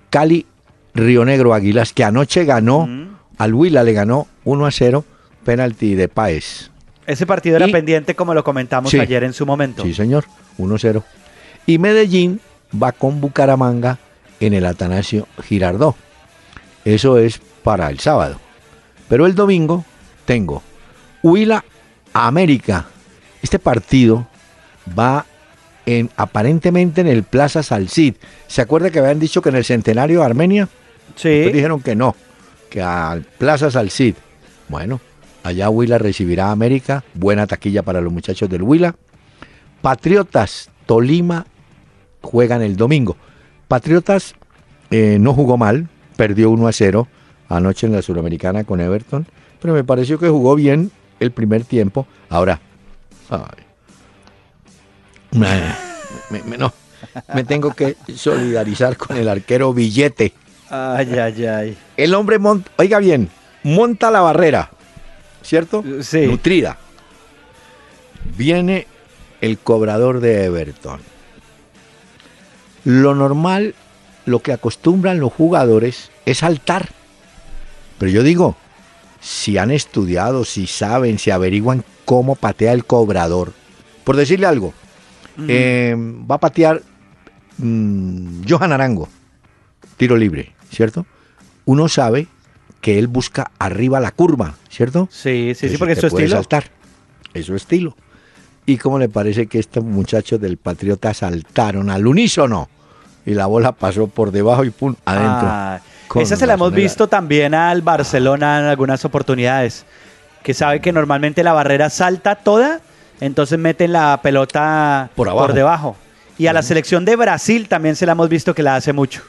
Cali 0.09 0.47
Río 0.95 1.27
Negro 1.27 1.53
Águilas 1.53 1.93
que 1.93 2.03
anoche 2.03 2.47
ganó 2.47 2.89
al 3.37 3.53
Huila 3.53 3.83
le 3.83 3.93
ganó 3.93 4.27
1 4.45 4.65
a 4.65 4.71
0 4.71 5.05
penalti 5.45 5.95
de 5.95 6.09
Páez. 6.09 6.71
Ese 7.07 7.27
partido 7.27 7.57
era 7.57 7.69
Y- 7.69 7.73
pendiente 7.73 8.15
como 8.15 8.33
lo 8.33 8.43
comentamos 8.43 8.91
Sí. 8.91 8.99
ayer 8.99 9.23
en 9.25 9.35
su 9.35 9.45
momento. 9.45 9.83
Sí, 9.83 9.93
señor, 9.93 10.25
1-0. 10.57 11.05
Y 11.67 11.77
Medellín 11.79 12.41
va 12.73 12.93
con 12.93 13.21
Bucaramanga 13.21 13.99
en 14.41 14.55
el 14.55 14.65
Atanasio 14.65 15.29
Girardó. 15.43 15.95
Eso 16.87 17.19
es 17.19 17.39
para 17.63 17.91
el 17.91 18.01
sábado. 18.01 18.41
Pero 19.11 19.27
el 19.27 19.35
domingo 19.35 19.85
tengo 20.25 20.63
Huila 21.23 21.63
América. 22.15 22.87
Este 23.43 23.59
partido 23.59 24.27
va 24.97 25.27
en 25.87 26.11
aparentemente 26.17 27.01
en 27.01 27.07
el 27.07 27.23
Plaza 27.23 27.63
Salcid. 27.63 28.15
¿Se 28.47 28.61
acuerda 28.61 28.91
que 28.91 28.99
habían 28.99 29.19
dicho 29.19 29.41
que 29.41 29.49
en 29.49 29.57
el 29.57 29.65
centenario 29.65 30.21
de 30.21 30.27
Armenia? 30.27 30.69
Sí. 31.17 31.29
Después 31.29 31.55
dijeron 31.55 31.81
que 31.81 31.95
no, 31.97 32.15
que 32.69 32.83
al 32.83 33.23
Plaza 33.23 33.71
Salcid. 33.71 34.15
Bueno, 34.69 35.01
allá 35.43 35.71
Huila 35.71 35.99
recibirá 35.99 36.49
a 36.49 36.53
América, 36.53 37.05
buena 37.15 37.47
taquilla 37.47 37.83
para 37.83 38.01
los 38.01 38.13
muchachos 38.13 38.49
del 38.51 38.63
Huila. 38.63 38.95
Patriotas, 39.81 40.71
Tolima 40.87 41.47
juegan 42.21 42.63
el 42.63 42.77
domingo. 42.77 43.17
Patriotas 43.67 44.35
eh, 44.91 45.19
no 45.21 45.35
jugó 45.35 45.57
mal, 45.57 45.89
perdió 46.17 46.51
1 46.51 46.69
a 46.69 46.73
0 46.73 47.09
anoche 47.49 47.87
en 47.87 47.95
la 47.95 48.03
Suramericana 48.03 48.65
con 48.65 48.81
Everton, 48.81 49.27
pero 49.61 49.73
me 49.73 49.85
pareció 49.85 50.19
que 50.19 50.29
jugó 50.29 50.55
bien 50.55 50.91
el 51.21 51.31
primer 51.31 51.65
tiempo. 51.65 52.07
Ahora, 52.29 52.61
ay, 53.31 53.68
me, 55.33 56.57
no, 56.57 56.73
me 57.35 57.45
tengo 57.45 57.73
que 57.75 57.97
solidarizar 58.15 58.97
con 58.97 59.17
el 59.17 59.29
arquero 59.29 59.73
Billete. 59.73 60.33
Ay, 60.71 61.19
ay, 61.19 61.47
ay. 61.47 61.79
El 61.97 62.15
hombre 62.15 62.39
monta, 62.39 62.71
oiga 62.77 62.99
bien, 62.99 63.31
monta 63.63 64.11
la 64.11 64.21
barrera, 64.21 64.71
¿cierto? 65.43 65.83
Sí. 66.03 66.27
Nutrida. 66.27 66.79
Viene 68.37 68.87
el 69.41 69.59
cobrador 69.59 70.21
de 70.21 70.45
Everton. 70.45 71.01
Lo 72.85 73.15
normal, 73.15 73.75
lo 74.27 74.41
que 74.41 74.53
acostumbran 74.53 75.21
los 75.21 75.33
jugadores 75.33 76.11
es 76.27 76.39
saltar. 76.39 76.89
Pero 77.99 78.13
yo 78.13 78.23
digo, 78.23 78.57
si 79.21 79.59
han 79.59 79.71
estudiado, 79.71 80.45
si 80.45 80.67
saben, 80.67 81.19
si 81.19 81.31
averiguan 81.31 81.85
cómo 82.05 82.35
patea 82.35 82.73
el 82.73 82.85
cobrador. 82.85 83.53
Por 84.05 84.17
decirle 84.17 84.47
algo, 84.47 84.73
eh, 85.47 85.95
va 85.97 86.37
a 86.37 86.41
patear 86.41 86.83
mm, 87.59 88.43
Johan 88.49 88.73
Arango, 88.73 89.09
tiro 89.97 90.17
libre, 90.17 90.53
¿cierto? 90.71 91.07
Uno 91.65 91.89
sabe 91.89 92.27
que 92.81 92.99
él 92.99 93.07
busca 93.09 93.51
arriba 93.59 94.01
la 94.01 94.11
curva, 94.13 94.55
¿cierto? 94.71 95.09
Sí, 95.11 95.53
sí, 95.55 95.69
sí, 95.69 95.77
porque 95.77 95.93
es 95.93 96.01
su 96.01 96.09
puede 96.09 96.25
estilo. 96.25 96.37
saltar. 96.39 96.65
Es 97.35 97.47
su 97.47 97.55
estilo. 97.55 97.97
¿Y 98.67 98.77
cómo 98.79 98.99
le 98.99 99.09
parece 99.09 99.47
que 99.47 99.59
estos 99.59 99.85
muchachos 99.85 100.41
del 100.41 100.57
Patriota 100.57 101.13
saltaron 101.15 101.91
al 101.91 102.07
unísono? 102.07 102.69
Y 103.27 103.35
la 103.35 103.47
bola 103.47 103.73
pasó 103.73 104.07
por 104.07 104.31
debajo 104.31 104.65
y 104.65 104.71
pum, 104.71 104.95
adentro. 105.05 105.49
Ah, 105.51 105.81
esa 106.17 106.37
se 106.37 106.47
la 106.47 106.55
hemos 106.55 106.73
visto 106.73 107.09
también 107.09 107.55
al 107.55 107.83
Barcelona 107.83 108.61
en 108.61 108.65
algunas 108.67 109.05
oportunidades. 109.05 109.85
que 110.43 110.55
sabe 110.55 110.81
que 110.81 110.93
normalmente 110.93 111.43
la 111.43 111.53
barrera 111.53 111.91
salta 111.91 112.37
toda, 112.37 112.81
entonces 113.21 113.59
meten 113.59 113.93
la 113.93 114.21
pelota 114.23 115.11
Por 115.15 115.29
abajo. 115.29 115.53
debajo. 115.53 115.97
Y 116.39 116.47
a 116.47 116.53
la 116.53 116.63
selección 116.63 117.05
de 117.05 117.17
Brasil 117.17 117.69
también 117.69 117.97
se 117.97 118.07
la 118.07 118.13
hemos 118.13 118.29
visto 118.29 118.55
que 118.55 118.63
la 118.63 118.77
hace 118.77 118.93
mucho. 118.93 119.23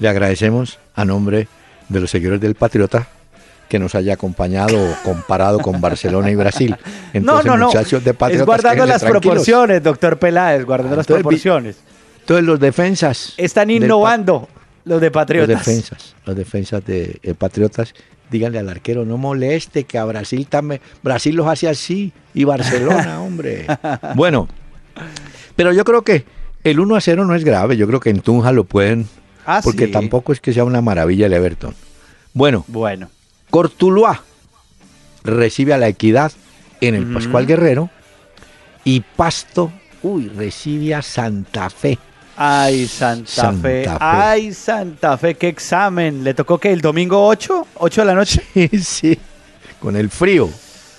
Le 0.00 0.08
agradecemos 0.08 0.78
a 0.94 1.04
nombre 1.04 1.46
de 1.88 2.00
los 2.00 2.10
seguidores 2.10 2.40
del 2.40 2.54
Patriota 2.54 3.06
que 3.68 3.78
nos 3.78 3.94
haya 3.94 4.14
acompañado 4.14 4.76
o 4.82 4.96
comparado 5.04 5.60
con 5.60 5.80
Barcelona 5.80 6.30
y 6.30 6.34
Brasil. 6.34 6.74
Entonces, 7.12 7.46
no, 7.46 7.52
no, 7.52 7.56
no. 7.56 7.66
muchachos 7.68 8.02
de 8.02 8.14
Patriotas, 8.14 8.40
es 8.42 8.46
guardando 8.46 8.84
las 8.86 9.00
tranquilos. 9.00 9.22
proporciones, 9.22 9.82
doctor 9.82 10.18
Peláez, 10.18 10.64
guardando 10.64 10.96
las 10.96 11.04
Entonces, 11.04 11.18
vi- 11.20 11.22
proporciones. 11.22 11.76
Entonces 12.20 12.44
los 12.46 12.58
defensas. 12.60 13.34
Están 13.36 13.70
innovando 13.70 14.48
los 14.84 15.00
de 15.00 15.06
Los 15.06 15.12
Patriotas. 15.14 15.48
defensas, 15.64 16.14
los 16.24 16.34
defensas 16.34 16.84
de 16.84 17.20
eh, 17.22 17.34
Patriotas, 17.34 17.94
díganle 18.30 18.58
al 18.58 18.68
arquero, 18.68 19.04
no 19.04 19.16
moleste, 19.16 19.84
que 19.84 19.98
a 19.98 20.04
Brasil 20.04 20.46
también, 20.46 20.80
Brasil 21.02 21.34
los 21.34 21.46
hace 21.46 21.68
así, 21.68 22.12
y 22.34 22.44
Barcelona, 22.44 23.20
hombre. 23.22 23.66
Bueno, 24.14 24.48
pero 25.56 25.72
yo 25.72 25.84
creo 25.84 26.02
que 26.02 26.24
el 26.64 26.80
1 26.80 26.96
a 26.96 27.00
0 27.00 27.24
no 27.24 27.34
es 27.34 27.44
grave, 27.44 27.76
yo 27.76 27.86
creo 27.86 28.00
que 28.00 28.10
en 28.10 28.20
Tunja 28.20 28.52
lo 28.52 28.64
pueden, 28.64 29.06
Ah, 29.46 29.60
porque 29.64 29.86
sí. 29.86 29.92
tampoco 29.92 30.32
es 30.32 30.40
que 30.40 30.52
sea 30.52 30.64
una 30.64 30.80
maravilla 30.82 31.26
el 31.26 31.32
Everton. 31.32 31.74
Bueno, 32.34 32.64
Bueno, 32.68 33.08
Cortuluá 33.50 34.22
recibe 35.24 35.72
a 35.74 35.78
la 35.78 35.88
Equidad 35.88 36.30
en 36.80 36.94
el. 36.94 37.06
Pascual 37.12 37.46
Guerrero, 37.46 37.90
y 38.84 39.00
Pasto, 39.00 39.72
uy, 40.02 40.28
recibe 40.28 40.94
a 40.94 41.02
Santa 41.02 41.68
Fe. 41.70 41.98
Ay, 42.42 42.86
Santa, 42.88 43.30
Santa 43.30 43.62
Fe. 43.62 43.84
Fe. 43.84 43.90
Ay, 44.00 44.52
Santa 44.54 45.18
Fe, 45.18 45.34
qué 45.34 45.48
examen. 45.48 46.24
¿Le 46.24 46.32
tocó 46.34 46.58
que 46.58 46.72
el 46.72 46.80
domingo 46.80 47.26
8? 47.26 47.66
¿8 47.76 47.94
de 47.96 48.04
la 48.04 48.14
noche? 48.14 48.42
sí, 48.82 49.18
con 49.78 49.94
el 49.96 50.08
frío 50.10 50.48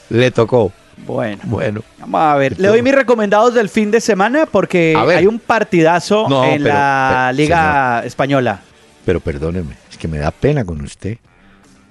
le 0.09 0.29
tocó. 0.31 0.71
Bueno. 1.05 1.41
Bueno. 1.45 1.81
Vamos 1.99 2.21
a 2.21 2.35
ver, 2.35 2.59
le 2.59 2.67
doy 2.67 2.81
mis 2.83 2.93
recomendados 2.93 3.53
del 3.55 3.69
fin 3.69 3.89
de 3.89 3.99
semana 3.99 4.45
porque 4.45 4.95
hay 4.95 5.25
un 5.25 5.39
partidazo 5.39 6.27
No, 6.29 6.43
en 6.45 6.61
pero- 6.63 6.75
la 6.75 7.27
pero, 7.31 7.37
Liga 7.37 8.03
Española. 8.05 8.61
Pero 9.03 9.19
perdóneme, 9.19 9.75
es 9.89 9.97
que 9.97 10.07
me 10.07 10.19
da 10.19 10.29
pena 10.29 10.63
con 10.63 10.79
usted. 10.81 11.17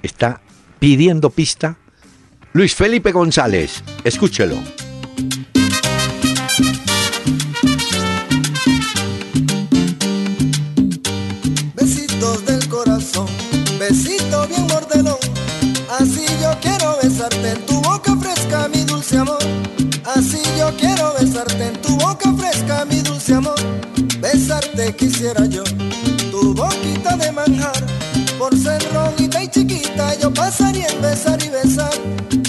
Está 0.03 0.41
pidiendo 0.79 1.29
pista 1.31 1.77
Luis 2.53 2.75
Felipe 2.75 3.11
González. 3.11 3.83
Escúchelo. 4.05 4.57
Besarte 17.31 17.51
en 17.51 17.67
tu 17.67 17.81
boca 17.83 18.17
fresca, 18.17 18.69
mi 18.69 18.85
dulce 18.85 19.19
amor. 19.19 19.39
Así 20.05 20.41
yo 20.59 20.75
quiero 20.77 21.15
besarte 21.19 21.67
en 21.67 21.77
tu 21.83 21.97
boca 21.97 22.33
fresca, 22.35 22.85
mi 22.85 23.01
dulce 23.01 23.35
amor. 23.35 23.59
Besarte 24.21 24.95
quisiera 24.97 25.47
yo, 25.47 25.63
tu 26.31 26.55
boquita 26.55 27.17
de 27.17 27.33
manjar. 27.33 27.87
Por 28.39 28.57
ser 28.57 28.83
ronita 28.93 29.43
y 29.43 29.49
chiquita, 29.49 30.19
yo 30.19 30.33
pasaría 30.33 30.87
en 30.89 31.03
besar 31.03 31.39
y 31.43 31.49
besar. 31.49 31.93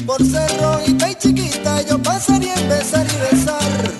Por 0.05 0.23
ser 0.25 0.49
ronita 0.61 1.09
y 1.09 1.15
chiquita, 1.15 1.81
yo 1.87 2.01
pasaría 2.01 2.53
en 2.55 2.69
besar 2.69 3.05
y 3.05 3.35
besar. 3.35 3.91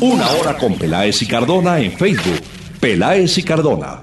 Una 0.00 0.30
hora 0.32 0.56
con 0.58 0.74
Peláez 0.76 1.22
y 1.22 1.26
Cardona 1.26 1.78
en 1.80 1.92
Facebook. 1.92 2.40
Peláez 2.80 3.38
y 3.38 3.42
Cardona. 3.42 4.02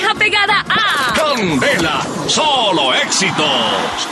pegada 0.17 0.65
a... 0.67 1.13
Candela, 1.13 2.01
solo 2.27 2.93
éxitos. 2.93 4.07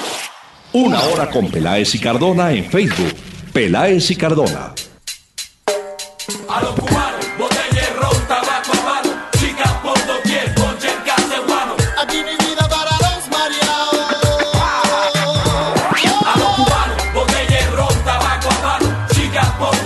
Una 0.73 0.99
hora 1.01 1.29
con 1.29 1.49
Peláez 1.49 1.95
y 1.95 1.99
Cardona 1.99 2.51
en 2.51 2.69
Facebook. 2.69 3.15
Peláez 3.51 4.11
y 4.11 4.15
Cardona. 4.15 4.73
A 6.47 6.61
los 6.61 6.75
cubanos, 6.75 7.18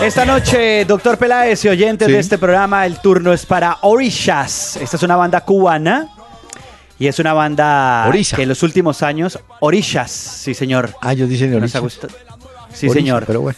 Esta 0.03 0.25
noche, 0.25 0.83
doctor 0.85 1.17
Peláez 1.17 1.63
y 1.65 1.69
oyentes 1.69 2.07
Sí. 2.07 2.13
de 2.13 2.19
este 2.19 2.37
programa, 2.37 2.85
el 2.85 2.99
turno 2.99 3.31
es 3.33 3.45
para 3.45 3.77
Orishas. 3.81 4.77
Esta 4.77 4.97
es 4.97 5.03
una 5.03 5.15
banda 5.15 5.41
cubana 5.41 6.09
y 6.99 7.07
es 7.07 7.19
una 7.19 7.33
banda 7.33 8.05
Orisa. 8.07 8.35
que 8.35 8.43
en 8.43 8.49
los 8.49 8.63
últimos 8.63 9.01
años, 9.01 9.39
Orishas, 9.61 10.11
sí 10.11 10.53
señor. 10.53 10.89
Ah, 11.01 11.13
ellos 11.13 11.29
dicen 11.29 11.51
Nos 11.51 11.57
ha 11.59 11.63
Orisa. 11.63 11.79
gustado. 11.79 12.13
Sí, 12.73 12.87
Orisa, 12.87 12.93
señor. 12.99 13.23
Pero 13.25 13.41
bueno. 13.41 13.57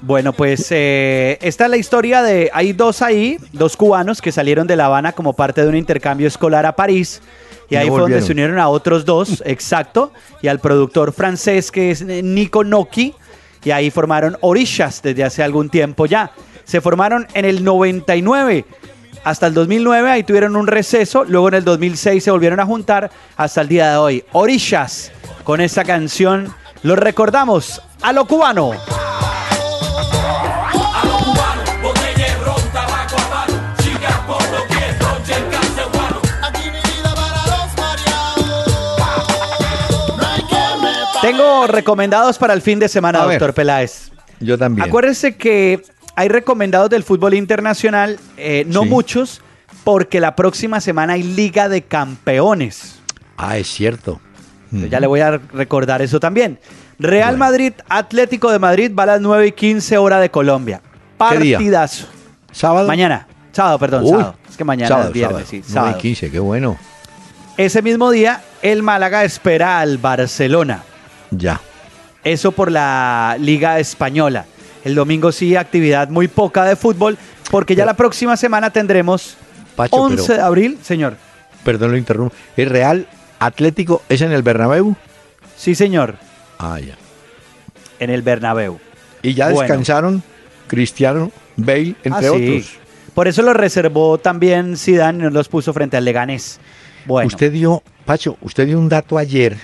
Bueno, 0.00 0.32
pues 0.32 0.66
eh, 0.70 1.38
esta 1.42 1.64
es 1.64 1.70
la 1.70 1.76
historia 1.76 2.22
de. 2.22 2.50
Hay 2.54 2.72
dos 2.72 3.02
ahí, 3.02 3.36
dos 3.52 3.76
cubanos 3.76 4.22
que 4.22 4.32
salieron 4.32 4.66
de 4.66 4.76
La 4.76 4.86
Habana 4.86 5.12
como 5.12 5.32
parte 5.34 5.62
de 5.62 5.68
un 5.68 5.76
intercambio 5.76 6.28
escolar 6.28 6.64
a 6.66 6.74
París. 6.76 7.20
Y 7.68 7.74
Y 7.74 7.76
no 7.76 7.82
ahí 7.82 7.88
fue 7.90 8.00
donde 8.00 8.22
se 8.22 8.32
unieron 8.32 8.58
a 8.58 8.68
otros 8.68 9.04
dos, 9.04 9.42
exacto. 9.44 10.12
Y 10.40 10.48
al 10.48 10.60
productor 10.60 11.12
francés 11.12 11.70
que 11.70 11.90
es 11.90 12.02
Nico 12.02 12.64
Noki. 12.64 13.14
Y 13.64 13.70
ahí 13.70 13.90
formaron 13.90 14.36
Orishas 14.40 15.02
desde 15.02 15.24
hace 15.24 15.42
algún 15.42 15.68
tiempo 15.68 16.06
ya. 16.06 16.30
Se 16.64 16.80
formaron 16.80 17.26
en 17.34 17.44
el 17.44 17.64
99. 17.64 18.64
Hasta 19.24 19.46
el 19.46 19.54
2009 19.54 20.10
ahí 20.10 20.22
tuvieron 20.22 20.56
un 20.56 20.66
receso. 20.66 21.24
Luego 21.24 21.48
en 21.48 21.54
el 21.54 21.64
2006 21.64 22.22
se 22.22 22.30
volvieron 22.30 22.60
a 22.60 22.66
juntar 22.66 23.10
hasta 23.36 23.60
el 23.60 23.68
día 23.68 23.90
de 23.90 23.96
hoy. 23.96 24.24
Orishas. 24.32 25.12
Con 25.44 25.60
esta 25.60 25.84
canción 25.84 26.54
lo 26.82 26.94
recordamos 26.94 27.82
a 28.02 28.12
lo 28.12 28.26
cubano. 28.26 28.72
Tengo 41.38 41.66
recomendados 41.68 42.36
para 42.38 42.52
el 42.54 42.62
fin 42.62 42.78
de 42.80 42.88
semana, 42.88 43.22
A 43.22 43.26
ver. 43.26 43.38
doctor 43.38 43.54
Peláez. 43.54 44.10
Yo 44.40 44.58
también. 44.58 44.88
Acuérdese 44.88 45.36
que 45.36 45.82
hay 46.16 46.28
recomendados 46.28 46.90
del 46.90 47.04
fútbol 47.04 47.34
internacional, 47.34 48.18
eh, 48.36 48.64
no 48.66 48.82
Sí. 48.82 48.88
muchos, 48.88 49.40
porque 49.84 50.20
la 50.20 50.34
próxima 50.34 50.80
semana 50.80 51.12
hay 51.14 51.22
Liga 51.22 51.68
de 51.68 51.82
Campeones. 51.82 52.98
Ah, 53.36 53.56
es 53.56 53.68
cierto. 53.68 54.20
Ya 54.72 54.98
le 55.00 55.06
voy 55.06 55.20
a 55.20 55.38
recordar 55.52 56.02
eso 56.02 56.18
también. 56.20 56.58
Real 56.98 57.36
Bueno. 57.36 57.44
Madrid, 57.46 57.72
Atlético 57.88 58.50
de 58.50 58.58
Madrid 58.58 58.92
va 58.98 59.04
a 59.04 59.06
las 59.06 59.20
9 59.20 59.46
y 59.46 59.52
15 59.52 59.96
hora 59.96 60.18
de 60.20 60.30
Colombia. 60.30 60.82
¿Qué 61.30 61.38
día? 61.38 61.56
Partidazo. 61.58 62.06
¿Sábado? 62.52 62.88
Mañana. 62.88 63.26
Sábado, 63.52 63.78
perdón, 63.78 64.02
Uy, 64.04 64.10
sábado. 64.10 64.34
Es 64.50 64.56
que 64.56 64.64
mañana 64.64 64.88
sábado, 64.88 65.08
es 65.08 65.14
viernes, 65.14 65.36
sábado. 65.38 65.50
sí, 65.50 65.56
9 65.62 65.68
y 65.68 65.72
sábado. 65.72 65.98
15, 65.98 66.30
qué 66.30 66.38
bueno. 66.40 66.76
Ese 67.56 67.80
mismo 67.82 68.10
día, 68.10 68.42
el 68.60 68.82
Málaga 68.82 69.24
espera 69.24 69.78
al 69.80 69.98
Barcelona. 69.98 70.82
Ya. 71.30 71.60
Eso 72.24 72.52
por 72.52 72.70
la 72.70 73.36
Liga 73.38 73.78
Española. 73.78 74.46
El 74.84 74.94
domingo 74.94 75.32
sí, 75.32 75.56
actividad 75.56 76.08
muy 76.08 76.28
poca 76.28 76.64
de 76.64 76.76
fútbol, 76.76 77.16
porque 77.50 77.74
ya 77.74 77.82
Pero- 77.82 77.92
la 77.92 77.96
próxima 77.96 78.36
semana 78.36 78.70
tendremos 78.70 79.36
Pacho, 79.76 79.96
11 79.96 80.24
pero- 80.26 80.38
de 80.38 80.42
abril, 80.46 80.78
señor. 80.82 81.16
Perdón, 81.64 81.92
lo 81.92 81.96
interrumpo. 81.96 82.34
¿El 82.56 82.70
Real 82.70 83.06
Atlético 83.38 84.02
es 84.08 84.20
en 84.22 84.32
el 84.32 84.42
Bernabéu? 84.42 84.96
Sí, 85.56 85.74
señor, 85.74 86.16
Ah, 86.58 86.78
ya. 86.80 86.96
en 87.98 88.10
el 88.10 88.22
Bernabéu. 88.22 88.78
Y 89.22 89.34
ya 89.34 89.46
Bueno. 89.46 89.60
descansaron 89.60 90.22
Cristiano, 90.68 91.30
Bale, 91.56 91.96
entre 92.04 92.28
Ah, 92.28 92.32
sí. 92.36 92.48
otros. 92.56 92.70
Por 93.14 93.26
eso 93.26 93.42
lo 93.42 93.52
reservó 93.52 94.18
también 94.18 94.76
Zidane 94.76 95.18
y 95.18 95.22
no 95.22 95.30
los 95.30 95.48
puso 95.48 95.72
frente 95.72 95.96
al 95.96 96.04
Leganés. 96.04 96.60
Bueno, 97.04 97.26
Usted 97.26 97.50
dio, 97.50 97.82
Pacho, 98.04 98.36
usted 98.42 98.66
dio 98.66 98.78
un 98.78 98.88
dato 98.88 99.18
ayer 99.18 99.56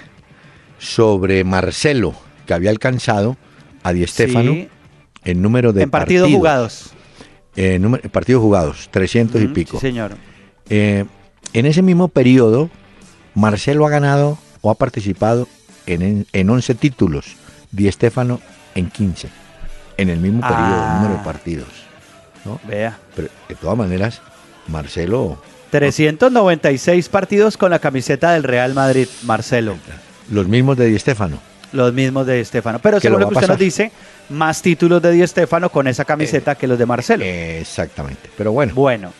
sobre 0.79 1.45
Marcelo, 1.45 2.14
que 2.47 2.55
había 2.55 2.70
alcanzado 2.70 3.37
a 3.83 3.93
Di 3.93 4.07
Stéfano 4.07 4.53
sí, 4.53 4.68
en 5.25 5.43
número 5.43 5.72
de 5.72 5.83
en 5.83 5.91
partidos 5.91 6.31
jugados. 6.31 6.91
En 7.57 7.83
número- 7.83 8.09
partidos 8.11 8.43
jugados, 8.43 8.89
300 8.91 9.41
y 9.43 9.47
pico. 9.49 9.79
Sí, 9.81 9.87
señor. 9.89 10.16
Eh, 10.68 11.05
en 11.53 11.66
ese 11.66 11.83
mismo 11.83 12.09
periodo, 12.09 12.68
Marcelo 13.35 13.87
ha 13.87 13.91
ganado 13.91 14.39
o 14.61 14.70
ha 14.70 14.75
participado 14.75 15.47
en, 15.87 16.03
en, 16.03 16.27
en 16.33 16.51
11 16.51 16.75
títulos, 16.75 17.37
Di 17.70 17.91
Stéfano 17.93 18.41
en 18.75 18.91
15, 18.91 19.29
en 19.99 20.09
el 20.09 20.18
mismo 20.18 20.41
periodo, 20.41 20.59
Ah. 20.61 20.99
número 21.01 21.18
de 21.18 21.25
partidos. 21.25 21.68
¿no? 22.45 22.61
Vea. 22.66 22.99
Pero 23.14 23.29
de 23.49 23.55
todas 23.55 23.77
maneras, 23.79 24.20
Marcelo, 24.68 25.41
396 25.70 27.09
partidos 27.09 27.57
con 27.57 27.70
la 27.70 27.79
camiseta 27.79 28.33
del 28.33 28.43
Real 28.43 28.75
Madrid, 28.75 29.09
Marcelo. 29.25 29.77
Los 30.31 30.47
mismos 30.49 30.77
de 30.77 30.87
Di 30.87 30.99
Stéfano. 30.99 31.39
Los 31.72 31.93
mismos 31.93 32.27
de 32.27 32.37
Di 32.39 32.45
Stéfano. 32.45 32.79
Pero 32.79 33.01
según 33.01 33.20
lo 33.20 33.27
lo 33.27 33.29
que 33.31 33.35
usted 33.37 33.49
nos 33.49 33.59
dice, 33.59 33.91
más 34.31 34.62
títulos 34.62 35.03
de 35.03 35.11
Di 35.12 35.27
Stéfano 35.27 35.68
con 35.70 35.87
esa 35.89 36.05
camiseta 36.05 36.55
que 36.55 36.66
los 36.66 36.79
de 36.79 36.87
Marcelo. 36.87 37.25
Exactamente. 37.25 38.31
Pero 38.37 38.53
bueno, 38.53 38.75
Bueno, 38.75 39.12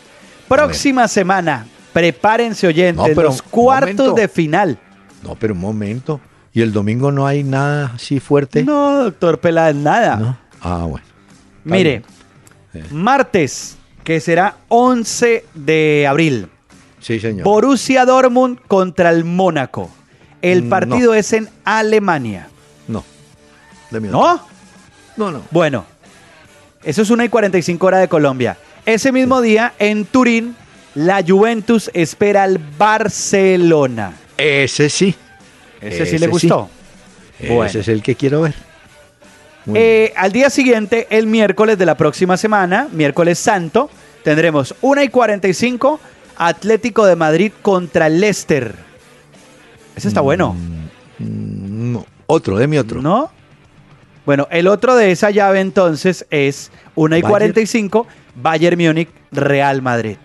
próxima 0.49 1.09
semana, 1.09 1.67
prepárense 1.93 2.67
oyentes, 2.67 2.97
No, 3.09 3.15
pero 3.15 3.23
los 3.29 3.43
cuartos 3.43 3.97
momento. 3.97 4.15
de 4.15 4.29
final. 4.29 4.79
no, 5.23 5.35
pero 5.35 5.55
un 5.55 5.61
momento. 5.61 6.21
¿Y 6.53 6.63
el 6.63 6.73
domingo 6.73 7.11
no 7.11 7.27
hay 7.27 7.43
nada 7.43 7.93
así 7.97 8.21
fuerte? 8.21 8.63
No, 8.63 9.03
doctor 9.05 9.41
Peláez, 9.41 9.75
nada. 9.75 10.17
¿No? 10.17 10.39
Ah, 10.61 10.87
bueno. 10.89 11.05
Mire, 11.65 12.03
bien. 12.73 12.87
martes, 12.93 13.77
que 14.05 14.21
será 14.21 14.57
11 14.69 15.45
de 15.55 16.07
abril, 16.09 16.49
Sí, 17.01 17.19
señor. 17.19 17.43
Borussia 17.45 18.05
Dortmund 18.07 18.61
contra 18.69 19.11
el 19.11 19.25
Mónaco. 19.25 19.91
El 20.45 20.65
No. 20.65 20.71
partido 20.71 21.15
es 21.15 21.33
en 21.33 21.49
Alemania. 21.65 22.49
No. 22.87 23.03
¿No? 23.91 24.47
No, 25.17 25.31
no. 25.31 25.43
Bueno, 25.51 25.87
eso 26.83 27.01
es 27.03 27.09
una 27.11 27.25
y 27.25 27.29
45 27.31 27.87
horas 27.87 28.01
de 28.01 28.09
Colombia. 28.09 28.59
Ese 28.85 29.11
mismo 29.11 29.41
día, 29.41 29.73
en 29.79 30.05
Turín, 30.05 30.55
la 30.95 31.25
Juventus 31.27 31.91
espera 31.95 32.43
al 32.43 32.59
Barcelona. 32.59 34.13
Ese 34.37 34.91
sí. 34.91 35.15
Ese, 35.81 36.05
sí 36.05 36.19
le 36.19 36.27
gustó. 36.27 36.69
Bueno. 37.41 37.65
Ese 37.65 37.81
es 37.81 37.89
el 37.89 38.03
que 38.03 38.15
quiero 38.15 38.43
ver. 38.43 38.55
Eh, 39.75 40.13
al 40.17 40.31
día 40.33 40.51
siguiente, 40.51 41.07
el 41.09 41.27
miércoles 41.27 41.79
de 41.79 41.87
la 41.87 41.97
próxima 41.97 42.37
semana, 42.37 42.89
miércoles 42.93 43.39
santo, 43.39 43.89
tendremos 44.23 44.75
1 44.83 45.05
y 45.05 45.09
45, 45.09 46.01
Atlético 46.37 47.07
de 47.07 47.17
Madrid 47.17 47.53
contra 47.63 48.11
Leicester. 48.11 48.75
Ese 49.97 50.09
está 50.09 50.21
bueno, 50.21 50.55
Mm, 51.19 51.93
No. 51.93 52.07
Otro, 52.27 52.57
deme 52.59 52.79
otro. 52.79 53.01
¿no? 53.03 53.31
Bueno, 54.27 54.49
el 54.51 54.67
otro 54.67 54.97
de 54.97 55.11
esa 55.13 55.31
llave 55.31 55.61
entonces 55.61 56.27
es 56.31 56.73
1 56.95 57.17
y 57.19 57.23
Bayern. 57.23 57.31
45, 57.31 58.07
Bayern 58.37 58.79
Múnich, 58.83 59.11
Real 59.31 59.83
Madrid. 59.83 60.17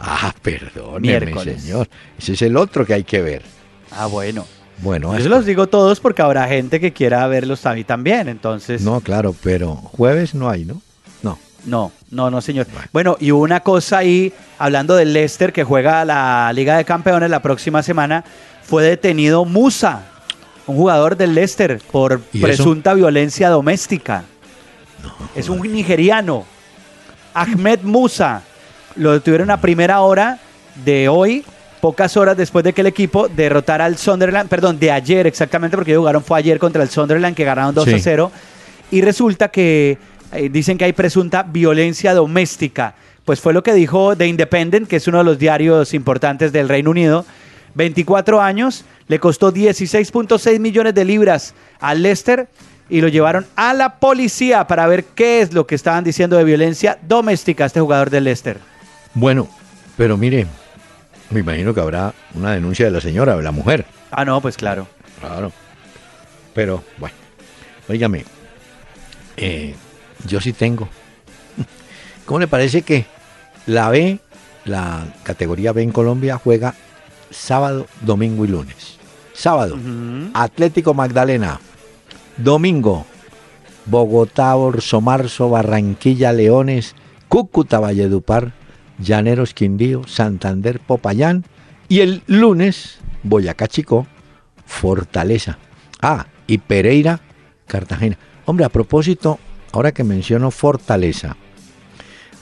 Ah, 0.00 0.32
perdóneme, 0.40 1.00
Miércoles. 1.00 1.62
señor. 1.62 1.88
Ese 2.16 2.34
es 2.34 2.42
el 2.42 2.56
otro 2.56 2.86
que 2.86 2.94
hay 2.94 3.04
que 3.04 3.20
ver. 3.20 3.42
Ah, 3.90 4.06
bueno. 4.06 4.46
Bueno, 4.80 5.12
Yo 5.16 5.24
se 5.24 5.28
los 5.28 5.44
digo 5.44 5.66
todos 5.66 5.98
porque 5.98 6.22
habrá 6.22 6.46
gente 6.46 6.78
que 6.78 6.92
quiera 6.92 7.26
verlos 7.26 7.66
a 7.66 7.74
mí 7.74 7.82
también, 7.82 8.28
entonces... 8.28 8.80
no, 8.82 9.00
claro, 9.00 9.34
pero 9.42 9.74
jueves 9.74 10.36
no 10.36 10.48
hay, 10.48 10.64
¿no? 10.64 10.80
No. 11.20 11.36
No, 11.64 11.90
no, 12.12 12.30
no, 12.30 12.40
señor. 12.40 12.68
Bueno, 12.92 13.16
y 13.18 13.32
una 13.32 13.58
cosa 13.58 13.98
ahí, 13.98 14.32
hablando 14.56 14.94
del 14.94 15.12
Leicester 15.12 15.52
que 15.52 15.64
juega 15.64 16.04
la 16.04 16.52
Liga 16.54 16.76
de 16.76 16.84
Campeones 16.84 17.28
la 17.28 17.42
próxima 17.42 17.82
semana, 17.82 18.24
fue 18.68 18.84
detenido 18.84 19.44
Musa, 19.44 20.02
un 20.66 20.76
jugador 20.76 21.16
del 21.16 21.34
Leicester, 21.34 21.80
por 21.90 22.20
presunta 22.20 22.92
violencia 22.94 23.48
doméstica. 23.48 24.24
es 25.34 25.48
un 25.48 25.60
nigeriano, 25.72 26.44
Ahmed 27.34 27.80
Musa. 27.82 28.42
Lo 28.96 29.12
detuvieron 29.12 29.50
a 29.50 29.60
primera 29.60 30.00
hora 30.00 30.38
de 30.84 31.08
hoy, 31.08 31.44
pocas 31.80 32.16
horas 32.16 32.36
después 32.36 32.64
de 32.64 32.72
que 32.72 32.80
el 32.82 32.88
equipo 32.88 33.28
derrotara 33.28 33.84
al 33.84 33.96
Sunderland, 33.96 34.50
perdón, 34.50 34.78
de 34.78 34.90
ayer 34.90 35.26
exactamente, 35.26 35.76
porque 35.76 35.92
ellos 35.92 36.00
jugaron 36.00 36.22
fue 36.22 36.38
ayer 36.38 36.58
contra 36.58 36.82
el 36.82 36.90
Sunderland, 36.90 37.34
que 37.36 37.44
ganaron 37.44 37.74
2 37.74 37.88
a 37.88 37.90
Sí. 37.92 38.00
0. 38.00 38.30
Y 38.90 39.00
resulta 39.02 39.48
que 39.48 39.98
eh, 40.32 40.48
dicen 40.50 40.76
que 40.76 40.84
hay 40.84 40.92
presunta 40.92 41.42
violencia 41.42 42.12
doméstica. 42.12 42.94
Pues 43.24 43.40
fue 43.40 43.52
lo 43.52 43.62
que 43.62 43.72
dijo 43.72 44.16
The 44.16 44.26
Independent, 44.26 44.88
que 44.88 44.96
es 44.96 45.06
uno 45.06 45.18
de 45.18 45.24
los 45.24 45.38
diarios 45.38 45.94
importantes 45.94 46.50
del 46.52 46.68
Reino 46.68 46.90
Unido. 46.90 47.24
24 47.78 48.42
años, 48.42 48.84
le 49.06 49.20
costó 49.20 49.54
16.6 49.54 50.58
millones 50.58 50.94
de 50.94 51.04
libras 51.04 51.54
al 51.78 52.02
Leicester 52.02 52.48
y 52.90 53.00
lo 53.00 53.06
llevaron 53.06 53.46
a 53.54 53.72
la 53.72 54.00
policía 54.00 54.66
para 54.66 54.88
ver 54.88 55.04
qué 55.04 55.40
es 55.40 55.52
lo 55.54 55.66
que 55.66 55.76
estaban 55.76 56.02
diciendo 56.02 56.36
de 56.36 56.42
violencia 56.42 56.98
doméstica 57.02 57.62
a 57.62 57.66
este 57.68 57.80
jugador 57.80 58.10
del 58.10 58.24
Leicester. 58.24 58.58
Bueno, 59.14 59.48
pero 59.96 60.16
mire, 60.16 60.48
me 61.30 61.38
imagino 61.38 61.72
que 61.72 61.80
habrá 61.80 62.12
una 62.34 62.52
denuncia 62.52 62.84
de 62.84 62.90
la 62.90 63.00
señora, 63.00 63.36
de 63.36 63.44
la 63.44 63.52
mujer. 63.52 63.86
Ah, 64.10 64.24
no, 64.24 64.40
pues 64.40 64.56
claro. 64.56 64.88
Claro. 65.20 65.52
Pero, 66.54 66.82
bueno, 66.98 67.14
óigame, 67.88 68.24
eh, 69.36 69.76
yo 70.26 70.40
sí 70.40 70.52
tengo. 70.52 70.88
¿Cómo 72.26 72.40
le 72.40 72.48
parece 72.48 72.82
que 72.82 73.06
la 73.66 73.88
B, 73.88 74.18
la 74.64 75.06
categoría 75.22 75.72
B 75.72 75.82
en 75.82 75.92
Colombia, 75.92 76.40
juega 76.42 76.74
sábado, 77.30 77.86
domingo 78.02 78.44
y 78.44 78.48
lunes? 78.48 78.98
Sábado. 79.32 79.78
Atlético 80.34 80.94
Magdalena. 80.94 81.60
Domingo, 82.36 83.04
Bogotá, 83.86 84.54
Orso 84.56 85.00
Marzo, 85.00 85.50
Barranquilla, 85.50 86.32
Leones, 86.32 86.94
Cúcuta, 87.28 87.80
Valledupar, 87.80 88.52
Llaneros, 88.98 89.54
Quindío, 89.54 90.06
Santander, 90.06 90.80
Popayán. 90.80 91.44
Y 91.88 92.00
el 92.00 92.22
lunes, 92.26 92.98
Boyacá, 93.22 93.66
Chico, 93.66 94.06
Fortaleza. 94.66 95.58
Ah, 96.00 96.26
y 96.46 96.58
Pereira, 96.58 97.20
Cartagena. 97.66 98.18
Hombre, 98.44 98.64
a 98.64 98.68
propósito, 98.68 99.38
ahora 99.72 99.92
que 99.92 100.04
menciono 100.04 100.50
Fortaleza, 100.50 101.36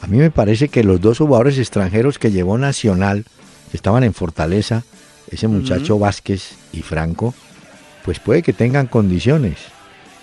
a 0.03 0.07
mí 0.07 0.19
me 0.19 0.31
parece 0.31 0.69
que 0.69 0.85
los 0.85 1.01
dos 1.01 1.19
jugadores 1.19 1.59
extranjeros 1.59 2.19
que 2.19 2.31
llevó 2.31 2.59
Nacional, 2.59 3.25
estaban 3.73 4.05
en 4.05 4.15
Fortaleza, 4.15 4.85
ese 5.31 5.49
muchacho 5.49 5.99
Vázquez 5.99 6.53
y 6.73 6.83
Franco, 6.83 7.35
pues 8.05 8.21
puede 8.21 8.43
que 8.43 8.53
tengan 8.53 8.87
condiciones, 8.87 9.57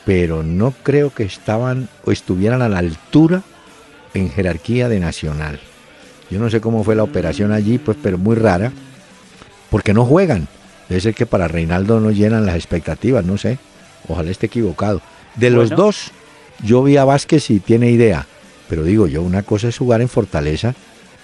pero 0.05 0.43
no 0.43 0.71
creo 0.83 1.13
que 1.13 1.23
estaban 1.23 1.89
o 2.05 2.11
estuvieran 2.11 2.61
a 2.61 2.69
la 2.69 2.79
altura 2.79 3.43
en 4.13 4.29
jerarquía 4.29 4.89
de 4.89 4.99
Nacional. 4.99 5.59
Yo 6.29 6.39
no 6.39 6.49
sé 6.49 6.61
cómo 6.61 6.83
fue 6.83 6.95
la 6.95 7.03
operación 7.03 7.51
allí, 7.51 7.77
pues, 7.77 7.97
pero 8.01 8.17
muy 8.17 8.35
rara, 8.35 8.71
porque 9.69 9.93
no 9.93 10.05
juegan. 10.05 10.47
Debe 10.89 11.01
ser 11.01 11.13
que 11.13 11.25
para 11.25 11.47
Reinaldo 11.47 11.99
no 11.99 12.11
llenan 12.11 12.45
las 12.45 12.55
expectativas, 12.55 13.25
no 13.25 13.37
sé. 13.37 13.57
Ojalá 14.07 14.31
esté 14.31 14.47
equivocado. 14.47 15.01
De 15.35 15.49
los 15.49 15.69
Bueno. 15.69 15.83
dos, 15.85 16.11
yo 16.63 16.83
vi 16.83 16.97
a 16.97 17.05
Vázquez 17.05 17.49
y 17.49 17.59
tiene 17.59 17.89
idea, 17.89 18.27
pero 18.69 18.83
digo 18.83 19.07
yo, 19.07 19.21
una 19.21 19.43
cosa 19.43 19.67
es 19.67 19.77
jugar 19.77 20.01
en 20.01 20.09
Fortaleza 20.09 20.75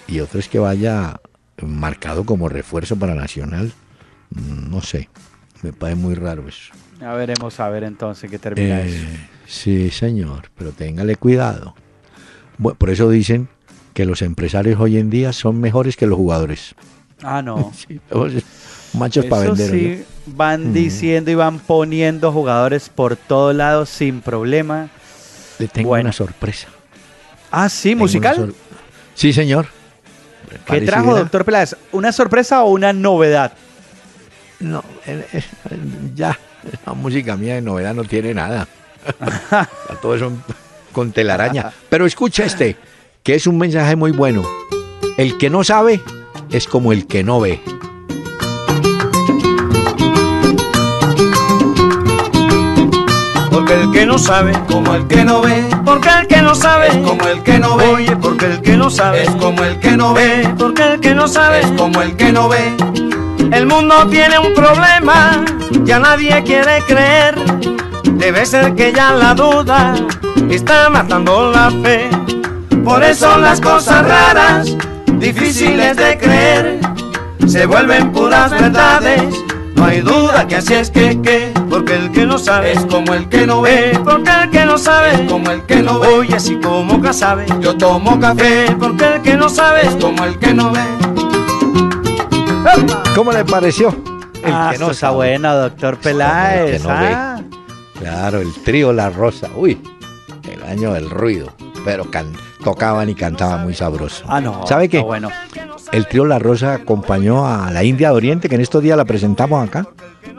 y 0.06 0.20
otra 0.20 0.40
es 0.40 0.48
que 0.48 0.58
vaya 0.58 1.20
marcado 1.66 2.24
como 2.24 2.48
refuerzo 2.48 2.96
para 2.96 3.14
Nacional. 3.14 3.72
Mm, 4.30 4.70
No 4.70 4.80
sé, 4.80 5.08
me 5.62 5.72
parece 5.72 5.96
muy 6.00 6.14
raro 6.14 6.48
eso. 6.48 6.72
Ya 7.00 7.12
veremos 7.14 7.58
a 7.60 7.68
ver 7.70 7.84
entonces 7.84 8.30
qué 8.30 8.38
termina 8.38 8.80
Eh, 8.82 8.88
eso. 8.88 9.06
sí, 9.46 9.90
señor, 9.90 10.50
pero 10.56 10.72
téngale 10.72 11.16
cuidado. 11.16 11.74
Bu- 12.58 12.76
por 12.76 12.90
eso 12.90 13.08
dicen 13.08 13.48
que 13.94 14.04
los 14.04 14.22
empresarios 14.22 14.78
hoy 14.80 14.98
en 14.98 15.10
día 15.10 15.32
son 15.32 15.60
mejores 15.60 15.96
que 15.96 16.06
los 16.06 16.16
jugadores. 16.16 16.74
Ah, 17.22 17.42
no. 17.42 17.72
Sí, 17.88 18.00
machos 18.98 19.24
para 19.26 19.42
vender. 19.50 19.70
sí, 19.70 20.04
van 20.26 20.70
Mm. 20.70 20.72
diciendo 20.72 21.30
y 21.30 21.34
van 21.36 21.58
poniendo 21.60 22.32
jugadores 22.32 22.88
por 22.88 23.16
todos 23.16 23.54
lados 23.54 23.88
sin 23.88 24.20
problema. 24.20 24.88
Le 25.58 25.68
tengo 25.68 25.90
Bueno. 25.90 26.04
una 26.06 26.12
sorpresa. 26.12 26.68
Ah, 27.50 27.68
sí, 27.68 27.90
Tengo 27.90 28.04
musical. 28.04 28.54
Sí, 29.14 29.32
señor. 29.32 29.66
¿Qué 30.66 30.80
trajo, 30.82 31.16
doctor 31.16 31.44
Peláez? 31.44 31.76
¿Una 31.92 32.12
sorpresa 32.12 32.62
o 32.62 32.70
una 32.70 32.92
novedad? 32.92 33.52
No, 34.60 34.84
eh, 35.06 35.24
eh, 35.32 35.42
ya, 36.14 36.38
la 36.84 36.92
música 36.92 37.36
mía 37.36 37.54
de 37.54 37.62
novedad 37.62 37.94
no 37.94 38.04
tiene 38.04 38.34
nada. 38.34 38.66
Ya 39.50 39.96
todo 40.02 40.14
eso 40.14 40.32
con 40.92 41.12
telaraña. 41.12 41.72
Pero 41.88 42.06
escucha 42.06 42.44
este, 42.44 42.76
que 43.22 43.34
es 43.34 43.46
un 43.46 43.58
mensaje 43.58 43.96
muy 43.96 44.12
bueno. 44.12 44.44
El 45.16 45.38
que 45.38 45.50
no 45.50 45.64
sabe 45.64 46.00
es 46.50 46.66
como 46.66 46.92
el 46.92 47.06
que 47.06 47.24
no 47.24 47.40
ve. 47.40 47.60
Porque 53.50 53.74
el 53.74 53.90
que 53.92 54.06
no 54.06 54.18
sabe, 54.18 54.52
Como 54.68 54.94
el 54.94 55.06
que 55.06 55.24
no 55.24 55.40
ve, 55.40 55.64
porque 55.84 56.08
el 56.08 56.26
como 57.10 57.26
el 57.26 57.42
que 57.42 57.58
no 57.58 57.76
ve, 57.76 57.88
oye, 57.88 58.16
porque 58.16 58.46
el 58.46 58.62
que 58.62 58.76
no 58.76 58.88
sabe, 58.88 59.24
es 59.24 59.30
como 59.30 59.64
el 59.64 59.80
que 59.80 59.96
no 59.96 60.14
ve, 60.14 60.48
porque 60.56 60.92
el 60.92 61.00
que 61.00 61.12
no 61.12 61.26
sabe, 61.26 61.58
es 61.58 61.66
como 61.72 62.00
el 62.02 62.14
que 62.14 62.30
no 62.30 62.48
ve. 62.48 62.76
el 63.50 63.66
mundo 63.66 64.06
tiene 64.06 64.38
un 64.38 64.54
problema, 64.54 65.44
ya 65.82 65.98
nadie 65.98 66.40
quiere 66.44 66.80
creer, 66.86 67.34
debe 68.12 68.46
ser 68.46 68.76
que 68.76 68.92
ya 68.92 69.10
la 69.10 69.34
duda 69.34 69.92
está 70.50 70.88
matando 70.88 71.50
la 71.50 71.72
fe, 71.82 72.08
por 72.84 73.02
eso 73.02 73.36
las 73.38 73.60
cosas 73.60 74.06
raras, 74.06 74.76
difíciles 75.14 75.96
de 75.96 76.16
creer, 76.16 76.80
se 77.44 77.66
vuelven 77.66 78.12
puras 78.12 78.52
verdades 78.52 79.49
No 79.80 79.86
hay 79.86 80.02
duda 80.02 80.46
que 80.46 80.56
así 80.56 80.74
es 80.74 80.90
que, 80.90 81.18
que, 81.22 81.54
porque 81.70 81.96
el 81.96 82.12
que 82.12 82.26
no 82.26 82.36
sabe 82.38 82.72
Es 82.72 82.84
como 82.84 83.14
el 83.14 83.30
que 83.30 83.46
no 83.46 83.62
ve, 83.62 83.98
porque 84.04 84.30
el 84.30 84.50
que 84.50 84.66
no 84.66 84.76
sabe 84.76 85.14
es 85.14 85.20
como 85.22 85.50
el 85.50 85.62
que 85.62 85.76
no 85.76 85.98
ve. 85.98 86.08
Oye, 86.08 86.34
así 86.34 86.56
como 86.56 87.00
que 87.00 87.14
sabe 87.14 87.46
Yo 87.60 87.74
tomo 87.78 88.20
café, 88.20 88.66
porque 88.78 89.14
el 89.14 89.22
que 89.22 89.36
no 89.38 89.48
sabe 89.48 89.86
es 89.86 89.96
como 89.96 90.22
el 90.24 90.38
que 90.38 90.52
no 90.52 90.70
ve. 90.70 90.80
¿Cómo 93.14 93.32
le 93.32 93.42
pareció? 93.46 93.88
El 94.44 94.52
ah, 94.52 94.68
que 94.70 94.78
no 94.78 94.90
está 94.90 95.06
sabe. 95.06 95.16
bueno, 95.16 95.56
doctor 95.56 95.96
Peláez. 95.96 96.82
No 96.82 96.88
ve. 96.90 96.94
ah. 97.14 97.40
Claro, 97.98 98.38
el 98.40 98.52
trío 98.62 98.92
La 98.92 99.08
Rosa. 99.08 99.48
Uy, 99.56 99.80
el 100.46 100.62
año 100.62 100.92
del 100.92 101.08
ruido. 101.08 101.54
Pero 101.86 102.10
can- 102.10 102.36
tocaban 102.64 103.08
y 103.08 103.14
cantaban 103.14 103.62
muy 103.64 103.74
sabroso. 103.74 104.24
Ah, 104.28 104.40
no. 104.40 104.66
¿Sabe 104.66 104.88
qué? 104.88 105.00
bueno. 105.00 105.30
El 105.92 106.06
trío 106.06 106.24
La 106.24 106.38
Rosa 106.38 106.74
acompañó 106.74 107.46
a 107.46 107.70
la 107.70 107.82
India 107.82 108.10
de 108.10 108.14
Oriente, 108.16 108.48
que 108.48 108.54
en 108.54 108.60
estos 108.60 108.82
días 108.82 108.96
la 108.96 109.04
presentamos 109.04 109.66
acá. 109.66 109.86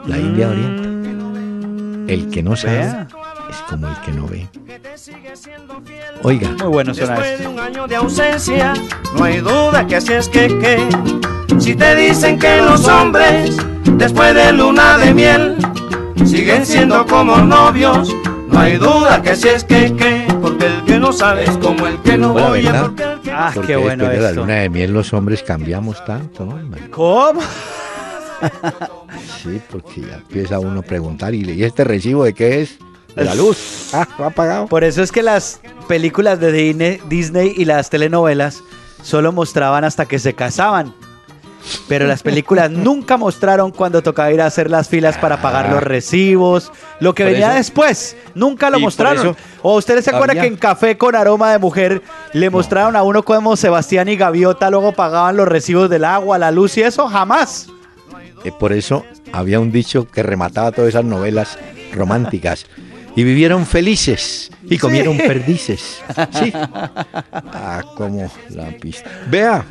La 0.06 0.16
India 0.18 0.48
de 0.48 0.52
Oriente. 0.52 2.12
El 2.14 2.30
que 2.30 2.42
no 2.42 2.56
sabe 2.56 2.78
Vea. 2.78 3.08
es 3.50 3.56
como 3.68 3.88
el 3.88 3.96
que 4.00 4.12
no 4.12 4.26
ve. 4.26 4.48
Oiga, 6.22 6.50
Muy 6.58 6.66
bueno 6.68 6.94
suena 6.94 7.12
Después 7.14 7.30
esto. 7.32 7.42
de 7.42 7.48
un 7.54 7.60
año 7.60 7.86
de 7.86 7.96
ausencia, 7.96 8.72
no 9.16 9.24
hay 9.24 9.38
duda 9.38 9.86
que 9.86 9.96
así 9.96 10.12
es 10.12 10.28
que, 10.28 10.46
que 10.58 11.60
si 11.60 11.74
te 11.74 11.94
dicen 11.96 12.38
que 12.38 12.58
los 12.58 12.86
hombres, 12.88 13.56
después 13.96 14.34
de 14.34 14.52
luna 14.52 14.98
de 14.98 15.14
miel, 15.14 15.56
siguen 16.24 16.64
siendo 16.66 17.06
como 17.06 17.36
novios, 17.38 18.14
no 18.52 18.60
hay 18.60 18.76
duda 18.76 19.22
que 19.22 19.30
así 19.30 19.48
es 19.48 19.64
que, 19.64 19.94
que 19.96 20.26
porque 20.40 20.66
el 20.66 20.84
que 20.84 20.98
no 20.98 21.12
sabe 21.12 21.44
Es 21.44 21.56
como 21.58 21.86
el 21.86 22.00
que 22.02 22.18
no 22.18 22.34
Oye, 22.34 22.62
¿verdad? 22.64 22.86
porque 22.86 23.02
el 23.02 23.20
que 23.20 23.30
Ah, 23.30 23.50
porque 23.54 23.66
qué 23.68 23.76
bueno 23.76 24.04
después 24.04 24.20
de 24.22 24.34
la 24.34 24.40
luna 24.40 24.54
de 24.54 24.68
miel 24.68 24.92
los 24.92 25.12
hombres 25.12 25.42
cambiamos 25.42 26.04
tanto, 26.04 26.44
¿no? 26.44 26.58
¿Cómo? 26.90 27.40
Sí, 29.42 29.60
porque 29.70 30.02
ya 30.02 30.14
empieza 30.14 30.58
uno 30.58 30.80
a 30.80 30.82
preguntar, 30.82 31.34
¿y 31.34 31.48
y 31.50 31.64
este 31.64 31.84
recibo 31.84 32.24
de 32.24 32.34
qué 32.34 32.62
es? 32.62 32.78
De 33.14 33.24
la 33.24 33.34
luz. 33.34 33.90
Ah, 33.94 34.08
¿lo 34.18 34.24
ha 34.26 34.30
pagado? 34.30 34.66
Por 34.68 34.84
eso 34.84 35.02
es 35.02 35.12
que 35.12 35.22
las 35.22 35.60
películas 35.86 36.40
de 36.40 36.98
Disney 37.08 37.54
y 37.56 37.64
las 37.66 37.90
telenovelas 37.90 38.62
solo 39.02 39.32
mostraban 39.32 39.84
hasta 39.84 40.06
que 40.06 40.18
se 40.18 40.34
casaban. 40.34 40.94
Pero 41.88 42.06
las 42.06 42.22
películas 42.22 42.70
nunca 42.72 43.16
mostraron 43.16 43.70
cuando 43.70 44.02
tocaba 44.02 44.32
ir 44.32 44.40
a 44.40 44.46
hacer 44.46 44.70
las 44.70 44.88
filas 44.88 45.16
para 45.18 45.40
pagar 45.40 45.70
los 45.70 45.82
recibos, 45.82 46.72
lo 47.00 47.14
que 47.14 47.22
Por 47.24 47.32
venía 47.32 47.48
eso- 47.48 47.56
después. 47.56 48.16
Nunca 48.34 48.70
lo 48.70 48.78
Y 48.78 48.82
mostraron. 48.82 49.36
¿O 49.62 49.76
ustedes 49.76 50.04
se 50.04 50.10
acuerdan 50.10 50.30
había- 50.38 50.42
que 50.42 50.48
en 50.48 50.56
Café 50.56 50.98
con 50.98 51.14
Aroma 51.14 51.52
de 51.52 51.58
Mujer 51.58 52.02
le 52.32 52.50
mostraron 52.50 52.96
a 52.96 53.02
uno 53.02 53.22
como 53.24 53.56
Sebastián 53.56 54.08
y 54.08 54.16
Gaviota 54.16 54.70
luego 54.70 54.92
pagaban 54.92 55.36
los 55.36 55.46
recibos 55.48 55.88
del 55.90 56.04
agua, 56.04 56.38
la 56.38 56.50
luz 56.50 56.76
y 56.78 56.82
eso? 56.82 57.06
Jamás. 57.08 57.68
Eh, 58.44 58.50
por 58.58 58.72
eso 58.72 59.04
había 59.32 59.60
un 59.60 59.70
dicho 59.70 60.08
que 60.08 60.22
remataba 60.22 60.72
todas 60.72 60.88
esas 60.88 61.04
novelas 61.04 61.58
románticas. 61.94 62.66
Y 63.14 63.24
vivieron 63.24 63.66
felices 63.66 64.50
y 64.68 64.78
comieron 64.78 65.18
perdices. 65.18 66.00
Sí. 66.32 66.52
Ah, 67.54 67.82
como 67.96 68.30
la 68.50 68.68
pista. 68.80 69.10
Vea, 69.30 69.64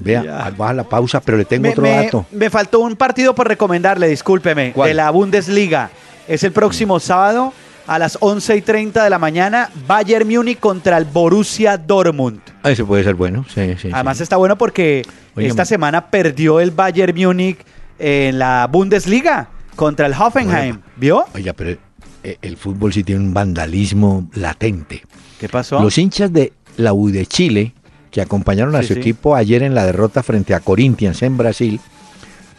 vea, 0.00 0.22
Ya. 0.24 0.50
baja 0.56 0.72
la 0.74 0.84
pausa, 0.84 1.20
pero 1.20 1.38
le 1.38 1.44
tengo 1.44 1.62
Me, 1.62 1.70
otro 1.70 1.82
me- 1.82 1.90
dato. 2.04 2.26
me 2.32 2.50
faltó 2.50 2.80
un 2.80 2.96
partido 2.96 3.34
por 3.34 3.48
recomendarle, 3.48 4.08
discúlpeme, 4.08 4.72
¿Cuál? 4.72 4.88
de 4.88 4.94
la 4.94 5.10
Bundesliga. 5.10 5.90
Es 6.28 6.42
el 6.44 6.52
próximo 6.52 7.00
sábado 7.00 7.52
a 7.86 7.98
las 7.98 8.16
11 8.20 8.56
y 8.56 8.62
30 8.62 9.04
de 9.04 9.10
la 9.10 9.18
mañana, 9.18 9.68
Bayern 9.86 10.26
Múnich 10.28 10.58
contra 10.58 10.96
el 10.96 11.04
Borussia 11.04 11.76
Dortmund. 11.76 12.40
Ah, 12.62 12.70
Ese 12.70 12.84
puede 12.84 13.04
ser 13.04 13.14
bueno, 13.14 13.44
sí, 13.54 13.74
sí. 13.78 13.90
Además 13.92 14.16
sí. 14.16 14.22
está 14.22 14.36
bueno 14.36 14.56
porque 14.56 15.02
Oye, 15.36 15.48
esta 15.48 15.64
semana 15.66 16.06
perdió 16.10 16.60
el 16.60 16.70
Bayern 16.70 17.14
Múnich 17.14 17.58
en 17.98 18.38
la 18.38 18.66
Bundesliga 18.72 19.48
contra 19.76 20.06
el 20.06 20.14
Hoffenheim. 20.14 20.78
¿Vio? 20.96 21.26
Oiga, 21.34 21.52
pero 21.52 21.76
eh, 22.22 22.38
el 22.40 22.56
fútbol 22.56 22.92
sí 22.92 23.04
tiene 23.04 23.20
un 23.20 23.34
vandalismo 23.34 24.28
latente. 24.32 25.02
¿Qué 25.38 25.48
pasó? 25.50 25.78
Los 25.80 25.98
hinchas 25.98 26.32
de 26.32 26.54
la 26.78 26.94
U 26.94 27.10
de 27.10 27.26
Chile, 27.26 27.74
que 28.14 28.22
acompañaron 28.22 28.76
a 28.76 28.82
Sí, 28.82 28.86
su 28.88 28.94
sí. 28.94 29.00
equipo 29.00 29.34
ayer 29.34 29.64
en 29.64 29.74
la 29.74 29.84
derrota 29.84 30.22
frente 30.22 30.54
a 30.54 30.60
Corinthians 30.60 31.20
en 31.22 31.36
Brasil, 31.36 31.80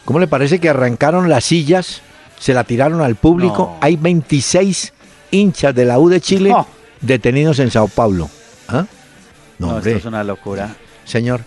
¿cómo 0.04 0.18
le 0.18 0.26
parece 0.26 0.58
que 0.58 0.68
arrancaron 0.68 1.30
las 1.30 1.44
sillas, 1.44 2.02
se 2.38 2.52
la 2.52 2.64
tiraron 2.64 3.00
al 3.00 3.14
público? 3.14 3.70
No. 3.72 3.78
Hay 3.80 3.96
26 3.96 4.92
hinchas 5.30 5.74
de 5.74 5.86
la 5.86 5.98
U 5.98 6.10
de 6.10 6.20
Chile 6.20 6.50
No. 6.50 6.66
detenidos 7.00 7.58
en 7.60 7.70
Sao 7.70 7.88
Paulo. 7.88 8.28
¿Ah? 8.68 8.84
No, 9.58 9.78
esto 9.78 9.88
es 9.88 10.04
una 10.04 10.22
locura. 10.22 10.76
Señor, 11.06 11.40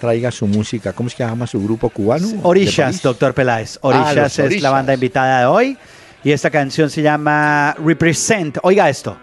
traiga 0.00 0.30
su 0.30 0.46
música. 0.46 0.94
¿Cómo 0.94 1.08
es 1.10 1.14
que 1.14 1.22
llama 1.22 1.46
su 1.46 1.62
grupo 1.62 1.90
cubano? 1.90 2.26
¿De 2.28 2.40
Orishas, 2.42 3.02
doctor 3.02 3.34
Peláez. 3.34 3.78
Ah, 3.82 3.88
Orishas 3.88 4.38
es 4.38 4.62
la 4.62 4.70
banda 4.70 4.94
invitada 4.94 5.40
de 5.40 5.44
hoy. 5.46 5.76
Y 6.24 6.32
esta 6.32 6.48
canción 6.48 6.88
se 6.88 7.02
llama 7.02 7.74
Represent. 7.78 8.56
Oiga 8.62 8.88
esto. 8.88 9.18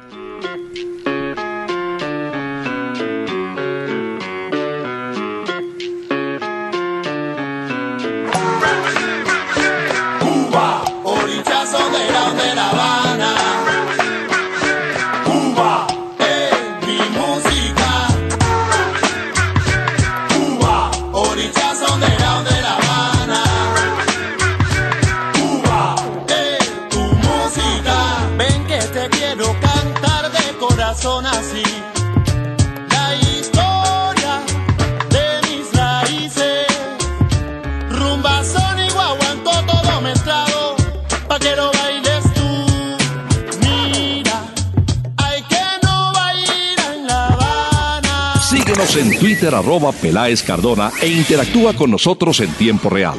E 51.02 51.08
interactúa 51.08 51.74
con 51.74 51.92
nosotros 51.92 52.40
en 52.40 52.52
tiempo 52.54 52.90
real. 52.90 53.18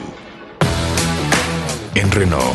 En 1.95 2.11
Renault, 2.11 2.55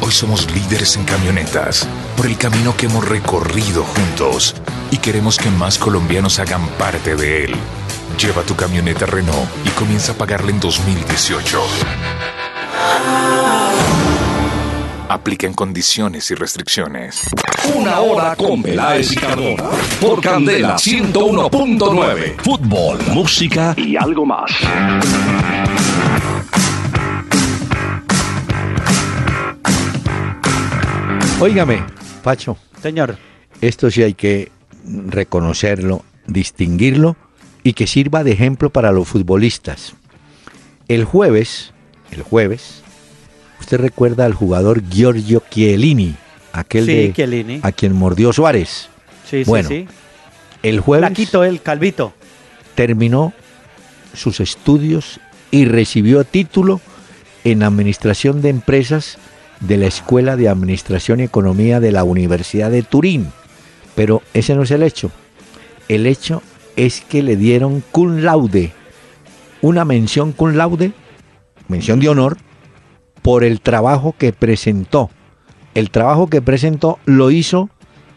hoy 0.00 0.12
somos 0.12 0.48
líderes 0.52 0.96
en 0.96 1.04
camionetas 1.04 1.88
por 2.16 2.26
el 2.26 2.36
camino 2.36 2.76
que 2.76 2.86
hemos 2.86 3.08
recorrido 3.08 3.84
juntos 3.84 4.54
y 4.90 4.98
queremos 4.98 5.38
que 5.38 5.50
más 5.50 5.78
colombianos 5.78 6.38
hagan 6.38 6.66
parte 6.78 7.16
de 7.16 7.44
él. 7.44 7.54
Lleva 8.18 8.42
tu 8.42 8.54
camioneta 8.54 9.06
Renault 9.06 9.48
y 9.64 9.70
comienza 9.70 10.12
a 10.12 10.14
pagarla 10.14 10.50
en 10.50 10.60
2018. 10.60 11.60
Aplica 15.10 15.48
en 15.48 15.54
condiciones 15.54 16.30
y 16.30 16.36
restricciones. 16.36 17.22
Una 17.74 17.98
hora 17.98 18.36
con 18.36 18.62
Peláez 18.62 19.10
y 19.10 19.16
Cardona. 19.16 19.64
Por 20.00 20.20
Candela 20.20 20.76
101.9. 20.76 22.36
Fútbol, 22.40 22.96
música 23.12 23.74
y 23.76 23.96
algo 23.96 24.24
más. 24.24 24.52
Óigame, 31.40 31.82
Pacho, 32.22 32.56
Señor. 32.80 33.18
esto 33.60 33.90
sí 33.90 34.04
hay 34.04 34.14
que 34.14 34.52
reconocerlo, 35.08 36.04
distinguirlo 36.28 37.16
y 37.64 37.72
que 37.72 37.88
sirva 37.88 38.22
de 38.22 38.30
ejemplo 38.30 38.70
para 38.70 38.92
los 38.92 39.08
futbolistas. 39.08 39.96
El 40.86 41.04
jueves, 41.04 41.72
el 42.12 42.22
jueves, 42.22 42.79
usted 43.70 43.84
recuerda 43.84 44.24
al 44.26 44.34
jugador 44.34 44.82
Giorgio 44.90 45.44
Chiellini, 45.48 46.16
aquel 46.52 46.86
Sí, 46.86 46.92
de 46.92 47.12
Chiellini. 47.12 47.60
a 47.62 47.70
quien 47.70 47.92
mordió 47.92 48.32
Suárez. 48.32 48.88
Sí, 49.30 49.44
Bueno, 49.46 49.68
sí, 49.68 49.86
sí. 49.88 49.94
El 50.64 50.80
jueves 50.80 51.06
Flaquito, 51.06 51.44
el 51.44 51.62
calvito. 51.62 52.12
terminó 52.74 53.32
sus 54.12 54.40
estudios 54.40 55.20
y 55.52 55.66
recibió 55.66 56.24
título 56.24 56.80
en 57.44 57.62
Administración 57.62 58.42
de 58.42 58.48
Empresas 58.48 59.18
de 59.60 59.76
la 59.76 59.86
Escuela 59.86 60.34
de 60.34 60.48
Administración 60.48 61.20
y 61.20 61.24
Economía 61.24 61.78
de 61.78 61.92
la 61.92 62.02
Universidad 62.02 62.72
de 62.72 62.82
Turín. 62.82 63.30
Pero 63.94 64.20
ese 64.34 64.56
no 64.56 64.64
es 64.64 64.72
el 64.72 64.82
hecho. 64.82 65.12
El 65.88 66.08
hecho 66.08 66.42
es 66.74 67.02
que 67.02 67.22
le 67.22 67.36
dieron 67.36 67.84
cum 67.92 68.16
laude, 68.18 68.72
una 69.62 69.84
mención 69.84 70.32
cum 70.32 70.54
laude, 70.56 70.90
mención 71.68 72.00
de 72.00 72.08
honor, 72.08 72.36
por 73.22 73.44
el 73.44 73.60
trabajo 73.60 74.14
que 74.16 74.32
presentó. 74.32 75.10
El 75.74 75.90
trabajo 75.90 76.28
que 76.28 76.42
presentó 76.42 76.98
lo 77.04 77.30
hizo 77.30 77.70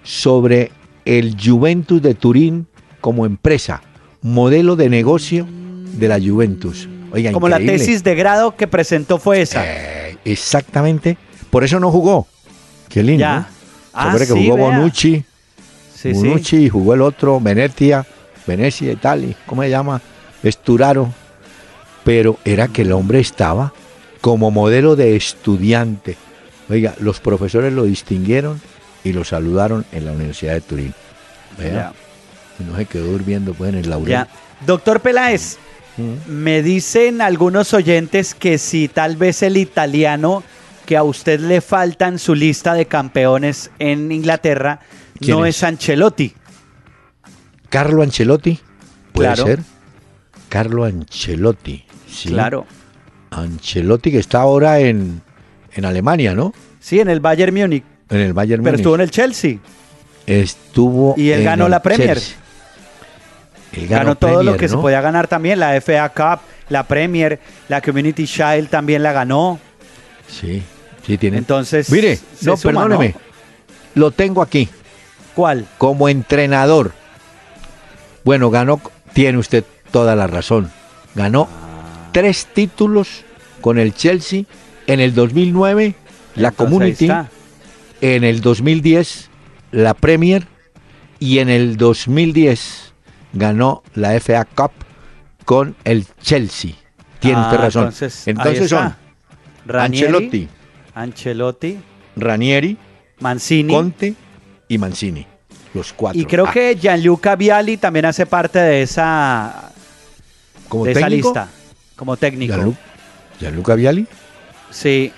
sobre 0.04 0.72
el 1.06 1.38
Juventus 1.42 2.02
de 2.02 2.16
Turín 2.16 2.68
como 3.02 3.26
empresa, 3.26 3.82
modelo 4.22 4.76
de 4.76 4.90
negocio 4.90 5.48
de 5.50 6.08
la 6.08 6.20
Juventus. 6.20 6.88
Oiga, 7.12 7.32
Como 7.32 7.48
la 7.50 7.60
tesis 7.60 8.04
de 8.04 8.16
grado 8.16 8.56
que 8.56 8.68
presentó 8.68 9.20
fue 9.20 9.42
esa. 9.42 9.64
Eh, 9.66 10.18
exactamente, 10.26 11.18
por 11.50 11.64
eso 11.64 11.80
no 11.80 11.92
jugó. 11.92 12.28
Qué 12.90 13.04
lindo. 13.04 13.22
Ya. 13.22 13.40
¿no? 13.40 13.44
¿Se 13.46 13.50
Ah, 13.94 14.16
que 14.18 14.26
sí, 14.26 14.32
jugó 14.34 14.56
vea. 14.56 14.66
Bonucci? 14.66 15.24
Sí, 15.94 16.14
sí. 16.16 16.28
Bonucci 16.28 16.58
y 16.66 16.70
jugó 16.70 16.96
el 16.96 17.02
otro, 17.02 17.40
Venecia, 17.40 18.06
Venecia 18.48 18.92
y 18.92 18.96
tal, 18.96 19.36
¿cómo 19.46 19.62
se 19.62 19.70
llama? 19.70 20.02
Esturaro. 20.42 21.14
Pero 22.04 22.38
era 22.44 22.68
que 22.68 22.82
el 22.82 22.92
hombre 22.92 23.20
estaba 23.20 23.72
como 24.24 24.52
modelo 24.52 24.96
de 24.96 25.18
estudiante. 25.18 26.16
Oiga, 26.70 26.96
los 27.02 27.20
profesores 27.20 27.74
lo 27.74 27.84
distinguieron 27.84 28.62
y 29.04 29.12
lo 29.12 29.26
saludaron 29.26 29.84
en 29.92 30.06
la 30.06 30.14
Universidad 30.14 30.54
de 30.54 30.62
Turín. 30.62 30.94
Vea, 31.58 31.92
no 32.66 32.78
se 32.78 32.86
quedó 32.86 33.12
durmiendo 33.12 33.54
pues 33.54 33.74
en 33.74 33.80
el 33.80 33.90
laurel. 33.90 34.10
Ya. 34.12 34.28
Doctor 34.66 35.02
Peláez, 35.02 35.58
Mm. 35.98 36.14
me 36.32 36.64
dicen 36.64 37.20
algunos 37.22 37.74
oyentes 37.74 38.34
que 38.34 38.58
si 38.58 38.88
tal 38.88 39.18
vez 39.18 39.44
el 39.44 39.58
italiano 39.58 40.42
que 40.86 40.96
a 40.96 41.04
usted 41.04 41.42
le 41.42 41.60
falta 41.60 42.08
en 42.08 42.18
su 42.18 42.34
lista 42.34 42.74
de 42.76 42.86
campeones 42.86 43.72
en 43.78 44.10
Inglaterra 44.12 44.80
¿Quién 45.20 45.38
no 45.38 45.46
es? 45.46 45.58
es 45.58 45.64
Ancelotti. 45.64 46.34
Carlo 47.70 48.02
Ancelotti, 48.04 48.58
puede 49.12 49.34
Claro. 49.34 49.46
ser. 49.46 49.60
Carlo 50.48 50.86
Ancelotti, 50.86 51.84
sí. 52.10 52.30
Claro. 52.30 52.66
Ancelotti 53.42 54.12
que 54.12 54.20
está 54.20 54.42
ahora 54.42 54.80
en, 54.80 55.22
en 55.74 55.86
Alemania, 55.86 56.34
¿no? 56.34 56.54
Sí, 56.80 57.00
en 57.00 57.10
el 57.10 57.20
Bayern 57.20 57.54
Múnich. 57.54 57.84
En 58.10 58.20
el 58.20 58.34
Bayern 58.34 58.62
Pero 58.64 58.74
Múnich. 58.74 58.80
estuvo 58.82 58.96
en 58.96 59.02
el 59.02 59.12
Chelsea. 59.12 59.58
Estuvo 60.26 61.16
Y 61.18 61.30
él 61.32 61.40
en 61.40 61.46
ganó 61.46 61.66
el 61.66 61.72
la 61.72 61.82
Premier. 61.82 62.18
Él 63.74 63.88
Ganó, 63.88 64.16
todo 64.16 64.44
lo 64.44 64.56
que 64.56 64.70
se 64.70 64.78
podía 64.78 65.02
ganar 65.02 65.28
también, 65.28 65.60
la 65.60 65.80
FA 65.82 66.08
Cup, 66.10 66.42
la 66.70 66.84
Premier, 66.84 67.40
la 67.70 67.82
Community 67.82 68.26
Shield 68.26 68.70
también 68.70 69.02
la 69.02 69.14
ganó. 69.14 69.60
Sí, 70.28 70.62
sí 71.06 71.18
tiene. 71.18 71.38
Entonces, 71.40 71.90
Mire, 71.90 72.20
no, 72.42 72.56
suma, 72.56 72.82
perdóneme. 72.84 73.16
¿no? 73.16 73.22
Lo 73.96 74.12
tengo 74.12 74.42
aquí 74.44 74.70
¿Cuál? 75.36 75.66
como 75.80 76.08
entrenador. 76.08 76.92
Bueno, 78.24 78.52
ganó, 78.52 78.80
tiene 79.14 79.40
usted 79.40 79.64
toda 79.92 80.16
la 80.16 80.28
razón. 80.28 80.72
Ganó. 81.16 81.48
Tres 82.14 82.46
títulos 82.54 83.24
con 83.62 83.78
el 83.78 83.94
Chelsea 83.94 84.44
en 84.88 85.00
el 85.02 85.14
2009, 85.14 85.96
la 86.36 86.50
Entonces, 86.50 86.56
Community, 86.56 87.12
en 88.02 88.24
el 88.24 88.42
2010, 88.42 89.30
la 89.72 89.94
Premier 89.94 90.48
y 91.20 91.40
en 91.40 91.50
el 91.50 91.78
2010 91.78 92.94
ganó 93.34 93.84
la 93.96 94.20
FA 94.20 94.46
Cup 94.46 94.72
con 95.46 95.76
el 95.84 96.06
Chelsea. 96.22 96.72
Tiene 97.20 97.38
Ah, 97.40 97.58
razón. 97.58 97.84
Entonces, 97.86 98.28
Entonces 98.28 98.70
son 98.70 98.96
Ranieri, 99.66 100.06
Ancelotti, 100.08 100.48
Ancelotti, 100.94 101.78
Ranieri, 102.18 102.78
Mancini. 103.20 103.74
Conte 103.74 104.14
y 104.68 104.78
Mancini. 104.78 105.26
Los 105.74 105.94
cuatro. 105.94 106.20
y 106.22 106.26
creo 106.26 106.46
Ah, 106.48 106.52
que 106.52 106.76
Gianluca 106.80 107.36
Vialli 107.36 107.78
también 107.78 108.06
hace 108.06 108.26
parte 108.26 108.60
de 108.60 108.84
esa, 108.84 109.72
como 110.70 110.86
de 110.86 110.92
esa 110.92 111.10
lista. 111.10 111.48
Como 111.96 112.18
técnico. 112.18 112.54
Gianlu- 112.54 112.76
Gianluca 113.40 113.76
Vialli. 113.76 114.08
Sí. 114.72 115.12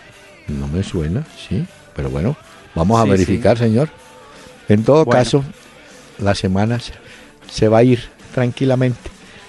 No 0.47 0.67
me 0.67 0.83
suena, 0.83 1.23
sí. 1.47 1.65
Pero 1.95 2.09
bueno, 2.09 2.35
vamos 2.75 2.99
a 2.99 3.03
Sí, 3.05 3.09
verificar, 3.09 3.57
señor. 3.57 3.89
En 4.67 4.83
todo 4.83 5.05
Bueno. 5.05 5.19
caso, 5.23 5.43
la 6.19 6.35
semana 6.35 6.79
se, 7.49 7.67
va 7.67 7.79
a 7.79 7.83
ir 7.83 8.03
tranquilamente. 8.33 8.99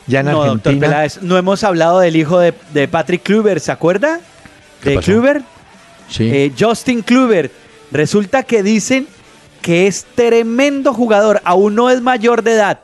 Ya 0.06 0.20
en 0.20 0.26
No, 0.26 0.32
doctor 0.32 0.50
Argentina. 0.50 0.86
Peláez, 0.86 1.22
no 1.22 1.36
hemos 1.36 1.64
hablado 1.64 1.98
del 2.00 2.14
hijo 2.16 2.38
de, 2.38 2.54
de 2.72 2.86
Patrick 2.86 3.22
Kluivert, 3.22 3.60
¿se 3.62 3.72
acuerda? 3.72 4.20
¿Qué 4.82 4.90
De 4.90 4.96
pasó? 4.96 5.06
Kluivert. 5.06 5.44
sí. 6.08 6.30
Eh, 6.32 6.52
Justin 6.58 7.02
Kluivert. 7.02 7.52
Resulta 7.90 8.42
que 8.44 8.62
dicen 8.62 9.06
que 9.62 9.86
es 9.86 10.04
tremendo 10.14 10.92
jugador, 10.94 11.40
aún 11.44 11.74
no 11.74 11.90
es 11.90 12.00
mayor 12.02 12.42
de 12.42 12.52
edad, 12.52 12.80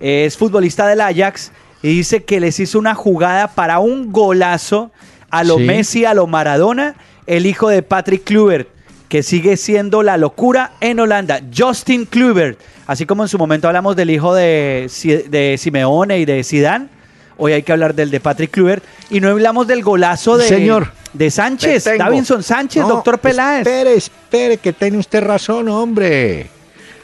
es 0.00 0.36
futbolista 0.38 0.86
del 0.86 1.00
Ajax 1.02 1.52
y 1.82 1.88
dice 1.88 2.24
que 2.24 2.40
les 2.40 2.60
hizo 2.60 2.78
una 2.78 2.94
jugada 2.94 3.48
para 3.48 3.78
un 3.78 4.12
golazo 4.12 4.90
a 5.30 5.44
lo 5.44 5.56
Sí. 5.56 5.64
Messi, 5.64 6.04
a 6.04 6.14
lo 6.14 6.26
Maradona, 6.26 6.94
el 7.26 7.46
hijo 7.46 7.68
de 7.68 7.82
Patrick 7.82 8.24
Kluivert, 8.24 8.68
que 9.08 9.22
sigue 9.22 9.56
siendo 9.56 10.02
la 10.02 10.16
locura 10.16 10.72
en 10.80 11.00
Holanda, 11.00 11.40
Justin 11.54 12.06
Kluivert, 12.06 12.58
así 12.86 13.06
como 13.06 13.22
en 13.24 13.28
su 13.28 13.38
momento 13.38 13.66
hablamos 13.66 13.96
del 13.96 14.10
hijo 14.10 14.34
de, 14.34 14.90
de 15.28 15.56
Simeone 15.58 16.18
y 16.18 16.24
de 16.24 16.44
Zidane, 16.44 16.88
hoy 17.36 17.52
hay 17.52 17.62
que 17.62 17.72
hablar 17.72 17.94
del 17.94 18.10
de 18.10 18.20
Patrick 18.20 18.50
Kluivert 18.50 18.84
y 19.10 19.20
no 19.20 19.28
hablamos 19.28 19.66
del 19.66 19.82
golazo 19.82 20.36
de, 20.36 20.46
Señor, 20.46 20.92
de 21.12 21.30
Sánchez. 21.30 21.84
Davinson 21.98 22.42
Sánchez, 22.42 22.82
No, 22.82 22.88
doctor 22.88 23.18
Peláez. 23.18 23.66
Espere, 23.66 23.94
espere, 23.94 24.56
que 24.58 24.72
tiene 24.72 24.98
usted 24.98 25.22
razón, 25.22 25.68
hombre. 25.68 26.46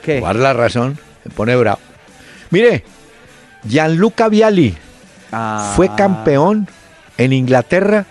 ¿Qué? 0.03 0.21
Guarda 0.21 0.45
la 0.45 0.53
razón, 0.53 0.99
se 1.23 1.31
pone 1.31 1.57
bravo. 1.57 1.79
Mire, 2.51 2.85
Gianluca 3.65 4.29
Vialli 4.29 4.77
Ah. 5.31 5.73
fue 5.77 5.95
campeón 5.95 6.69
en 7.19 7.35
Inglaterra 7.35 8.07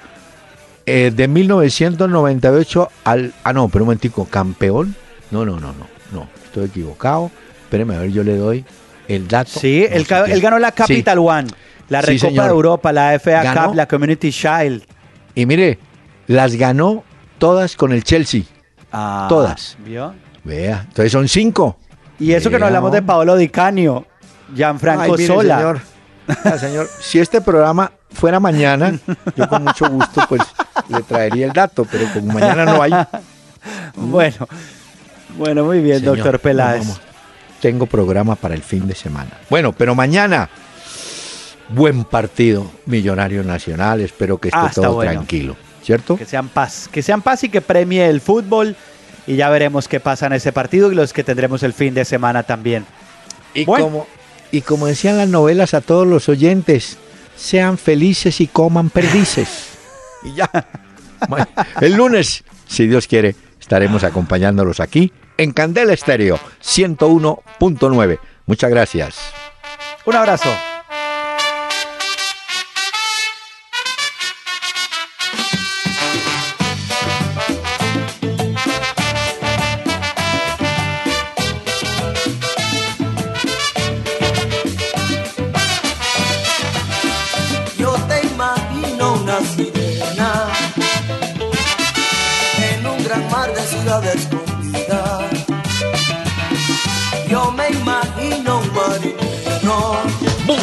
eh, 0.85 1.11
de 1.13 1.27
1998 1.27 2.89
al... 3.03 3.33
Ah, 3.43 3.53
no, 3.53 3.67
pero 3.69 3.83
un 3.83 3.87
momentico, 3.87 4.25
¿campeón? 4.25 4.95
No, 5.31 5.43
no, 5.43 5.59
no, 5.59 5.73
no, 5.73 5.87
no, 6.11 6.27
estoy 6.45 6.65
equivocado. 6.65 7.31
Espéreme, 7.63 7.95
a 7.95 7.99
ver, 7.99 8.11
yo 8.11 8.23
le 8.23 8.37
doy 8.37 8.63
el 9.07 9.27
dato. 9.27 9.59
Sí, 9.59 9.85
No 9.89 10.25
él, 10.25 10.41
ganó 10.41 10.59
la 10.59 10.69
Sí. 10.69 10.75
Capital 10.75 11.19
One, 11.19 11.47
la 11.89 12.01
Recopa 12.01 12.43
de 12.43 12.49
Europa, 12.49 12.93
la 12.93 13.13
FA 13.19 13.43
Ganó. 13.43 13.65
Cup, 13.65 13.75
la 13.75 13.87
Community 13.87 14.29
Shield. 14.29 14.83
Y 15.35 15.45
mire, 15.45 15.79
las 16.27 16.55
ganó 16.55 17.03
todas 17.39 17.75
con 17.75 17.91
el 17.91 18.03
Chelsea. 18.03 18.43
Ah, 18.91 19.25
Todas. 19.27 19.75
¿vio? 19.83 20.13
Vea, 20.43 20.85
entonces 20.87 21.11
son 21.11 21.27
cinco. 21.27 21.77
Y 22.19 22.31
eso 22.31 22.49
que 22.49 22.57
no 22.59 22.67
hablamos 22.67 22.91
de. 22.91 23.01
Paolo 23.01 23.35
Di 23.35 23.49
Canio, 23.49 24.05
Gianfranco 24.55 25.01
Ay, 25.03 25.11
mire, 25.11 25.27
Sola. 25.27 25.57
Señor, 25.57 25.81
Ah, 26.43 26.57
señor, 26.57 26.89
si 26.99 27.19
este 27.19 27.39
programa 27.39 27.89
fuera 28.11 28.39
mañana, 28.39 28.99
yo 29.35 29.47
con 29.47 29.63
mucho 29.63 29.89
gusto 29.89 30.25
pues 30.27 30.41
le 30.89 31.01
traería 31.03 31.45
el 31.45 31.53
dato, 31.53 31.85
pero 31.89 32.05
como 32.13 32.33
mañana 32.33 32.65
no 32.65 32.81
hay, 32.81 32.91
Bueno, 33.95 34.47
bueno, 35.37 35.63
muy 35.63 35.79
bien, 35.79 35.99
Señor, 35.99 36.17
doctor 36.17 36.39
Peláez. 36.39 36.85
no, 36.85 36.95
tengo 37.61 37.85
programa 37.85 38.35
para 38.35 38.55
el 38.55 38.61
fin 38.61 38.85
de 38.87 38.93
semana. 38.95 39.31
Bueno, 39.49 39.71
pero 39.71 39.95
mañana 39.95 40.49
buen 41.69 42.03
partido, 42.03 42.69
Millonario 42.85 43.43
Nacional, 43.43 44.01
espero 44.01 44.37
que 44.37 44.49
esté 44.49 44.59
Ah, 44.59 44.71
todo 44.73 44.93
bueno. 44.95 45.11
tranquilo, 45.11 45.55
¿cierto? 45.83 46.17
Que 46.17 46.25
sean 46.25 46.49
paz, 46.49 46.89
que 46.91 47.01
sean 47.01 47.21
paz 47.21 47.43
y 47.45 47.49
que 47.49 47.61
premie 47.61 48.05
el 48.07 48.21
fútbol. 48.21 48.75
Y 49.25 49.35
ya 49.35 49.49
veremos 49.49 49.87
qué 49.89 49.99
pasa 49.99 50.27
en 50.27 50.33
ese 50.33 50.53
partido 50.53 50.89
y 50.91 50.95
los 50.95 51.11
que 51.11 51.23
tendremos 51.23 51.61
el 51.63 51.73
fin 51.73 51.93
de 51.93 52.05
semana 52.05 52.43
también. 52.43 52.85
Y 53.53 53.65
Bueno. 53.65 53.85
como 53.85 54.07
y 54.51 54.61
como 54.61 54.87
decían 54.87 55.17
las 55.17 55.29
novelas 55.29 55.73
a 55.73 55.81
todos 55.81 56.07
los 56.07 56.29
oyentes, 56.29 56.97
sean 57.35 57.77
felices 57.77 58.41
y 58.41 58.47
coman 58.47 58.89
perdices. 58.89 59.69
y 60.23 60.35
ya. 60.35 60.49
Bueno, 61.27 61.47
el 61.81 61.93
lunes, 61.93 62.43
si 62.67 62.87
Dios 62.87 63.07
quiere, 63.07 63.35
estaremos 63.59 64.03
acompañándolos 64.03 64.79
aquí 64.79 65.11
en 65.37 65.51
Candela 65.51 65.93
Estéreo 65.93 66.39
101.9. 66.63 68.19
Muchas 68.45 68.69
gracias. 68.69 69.17
Un 70.05 70.15
abrazo. 70.15 70.49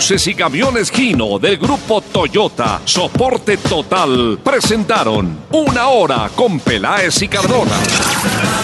Buses 0.05 0.27
y 0.27 0.35
camiones 0.35 0.91
Gino 0.91 1.39
del 1.39 1.57
grupo 1.57 2.03
Toyota, 2.03 2.79
soporte 2.85 3.57
total, 3.57 4.39
presentaron 4.45 5.39
Una 5.51 5.89
Hora 5.89 6.31
con 6.35 6.61
Peláez 6.61 7.23
y 7.23 7.29
Cardona. 7.29 7.73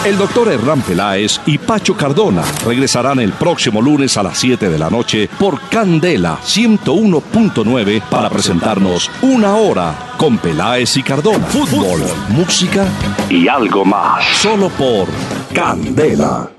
El 0.05 0.18
doctor 0.18 0.49
Hernán 0.49 0.82
Peláez 0.82 1.41
y 1.47 1.57
Pacho 1.57 1.97
Cardona 1.97 2.43
regresarán 2.66 3.20
el 3.20 3.32
próximo 3.32 3.80
lunes 3.80 4.18
a 4.18 4.22
las 4.22 4.36
7 4.38 4.68
de 4.68 4.78
la 4.78 4.91
noche 4.91 5.30
por 5.38 5.59
Candela 5.70 6.38
101.9 6.45 8.03
para 8.03 8.28
presentarnos 8.28 9.11
Una 9.22 9.55
Hora 9.55 9.95
con 10.18 10.36
Peláez 10.36 10.95
y 10.99 11.03
Cardona. 11.03 11.47
Fútbol, 11.47 12.03
música 12.28 12.86
y 13.30 13.49
algo 13.49 13.86
más. 13.86 14.22
Solo 14.43 14.68
por 14.68 15.09
Candela. 15.55 16.51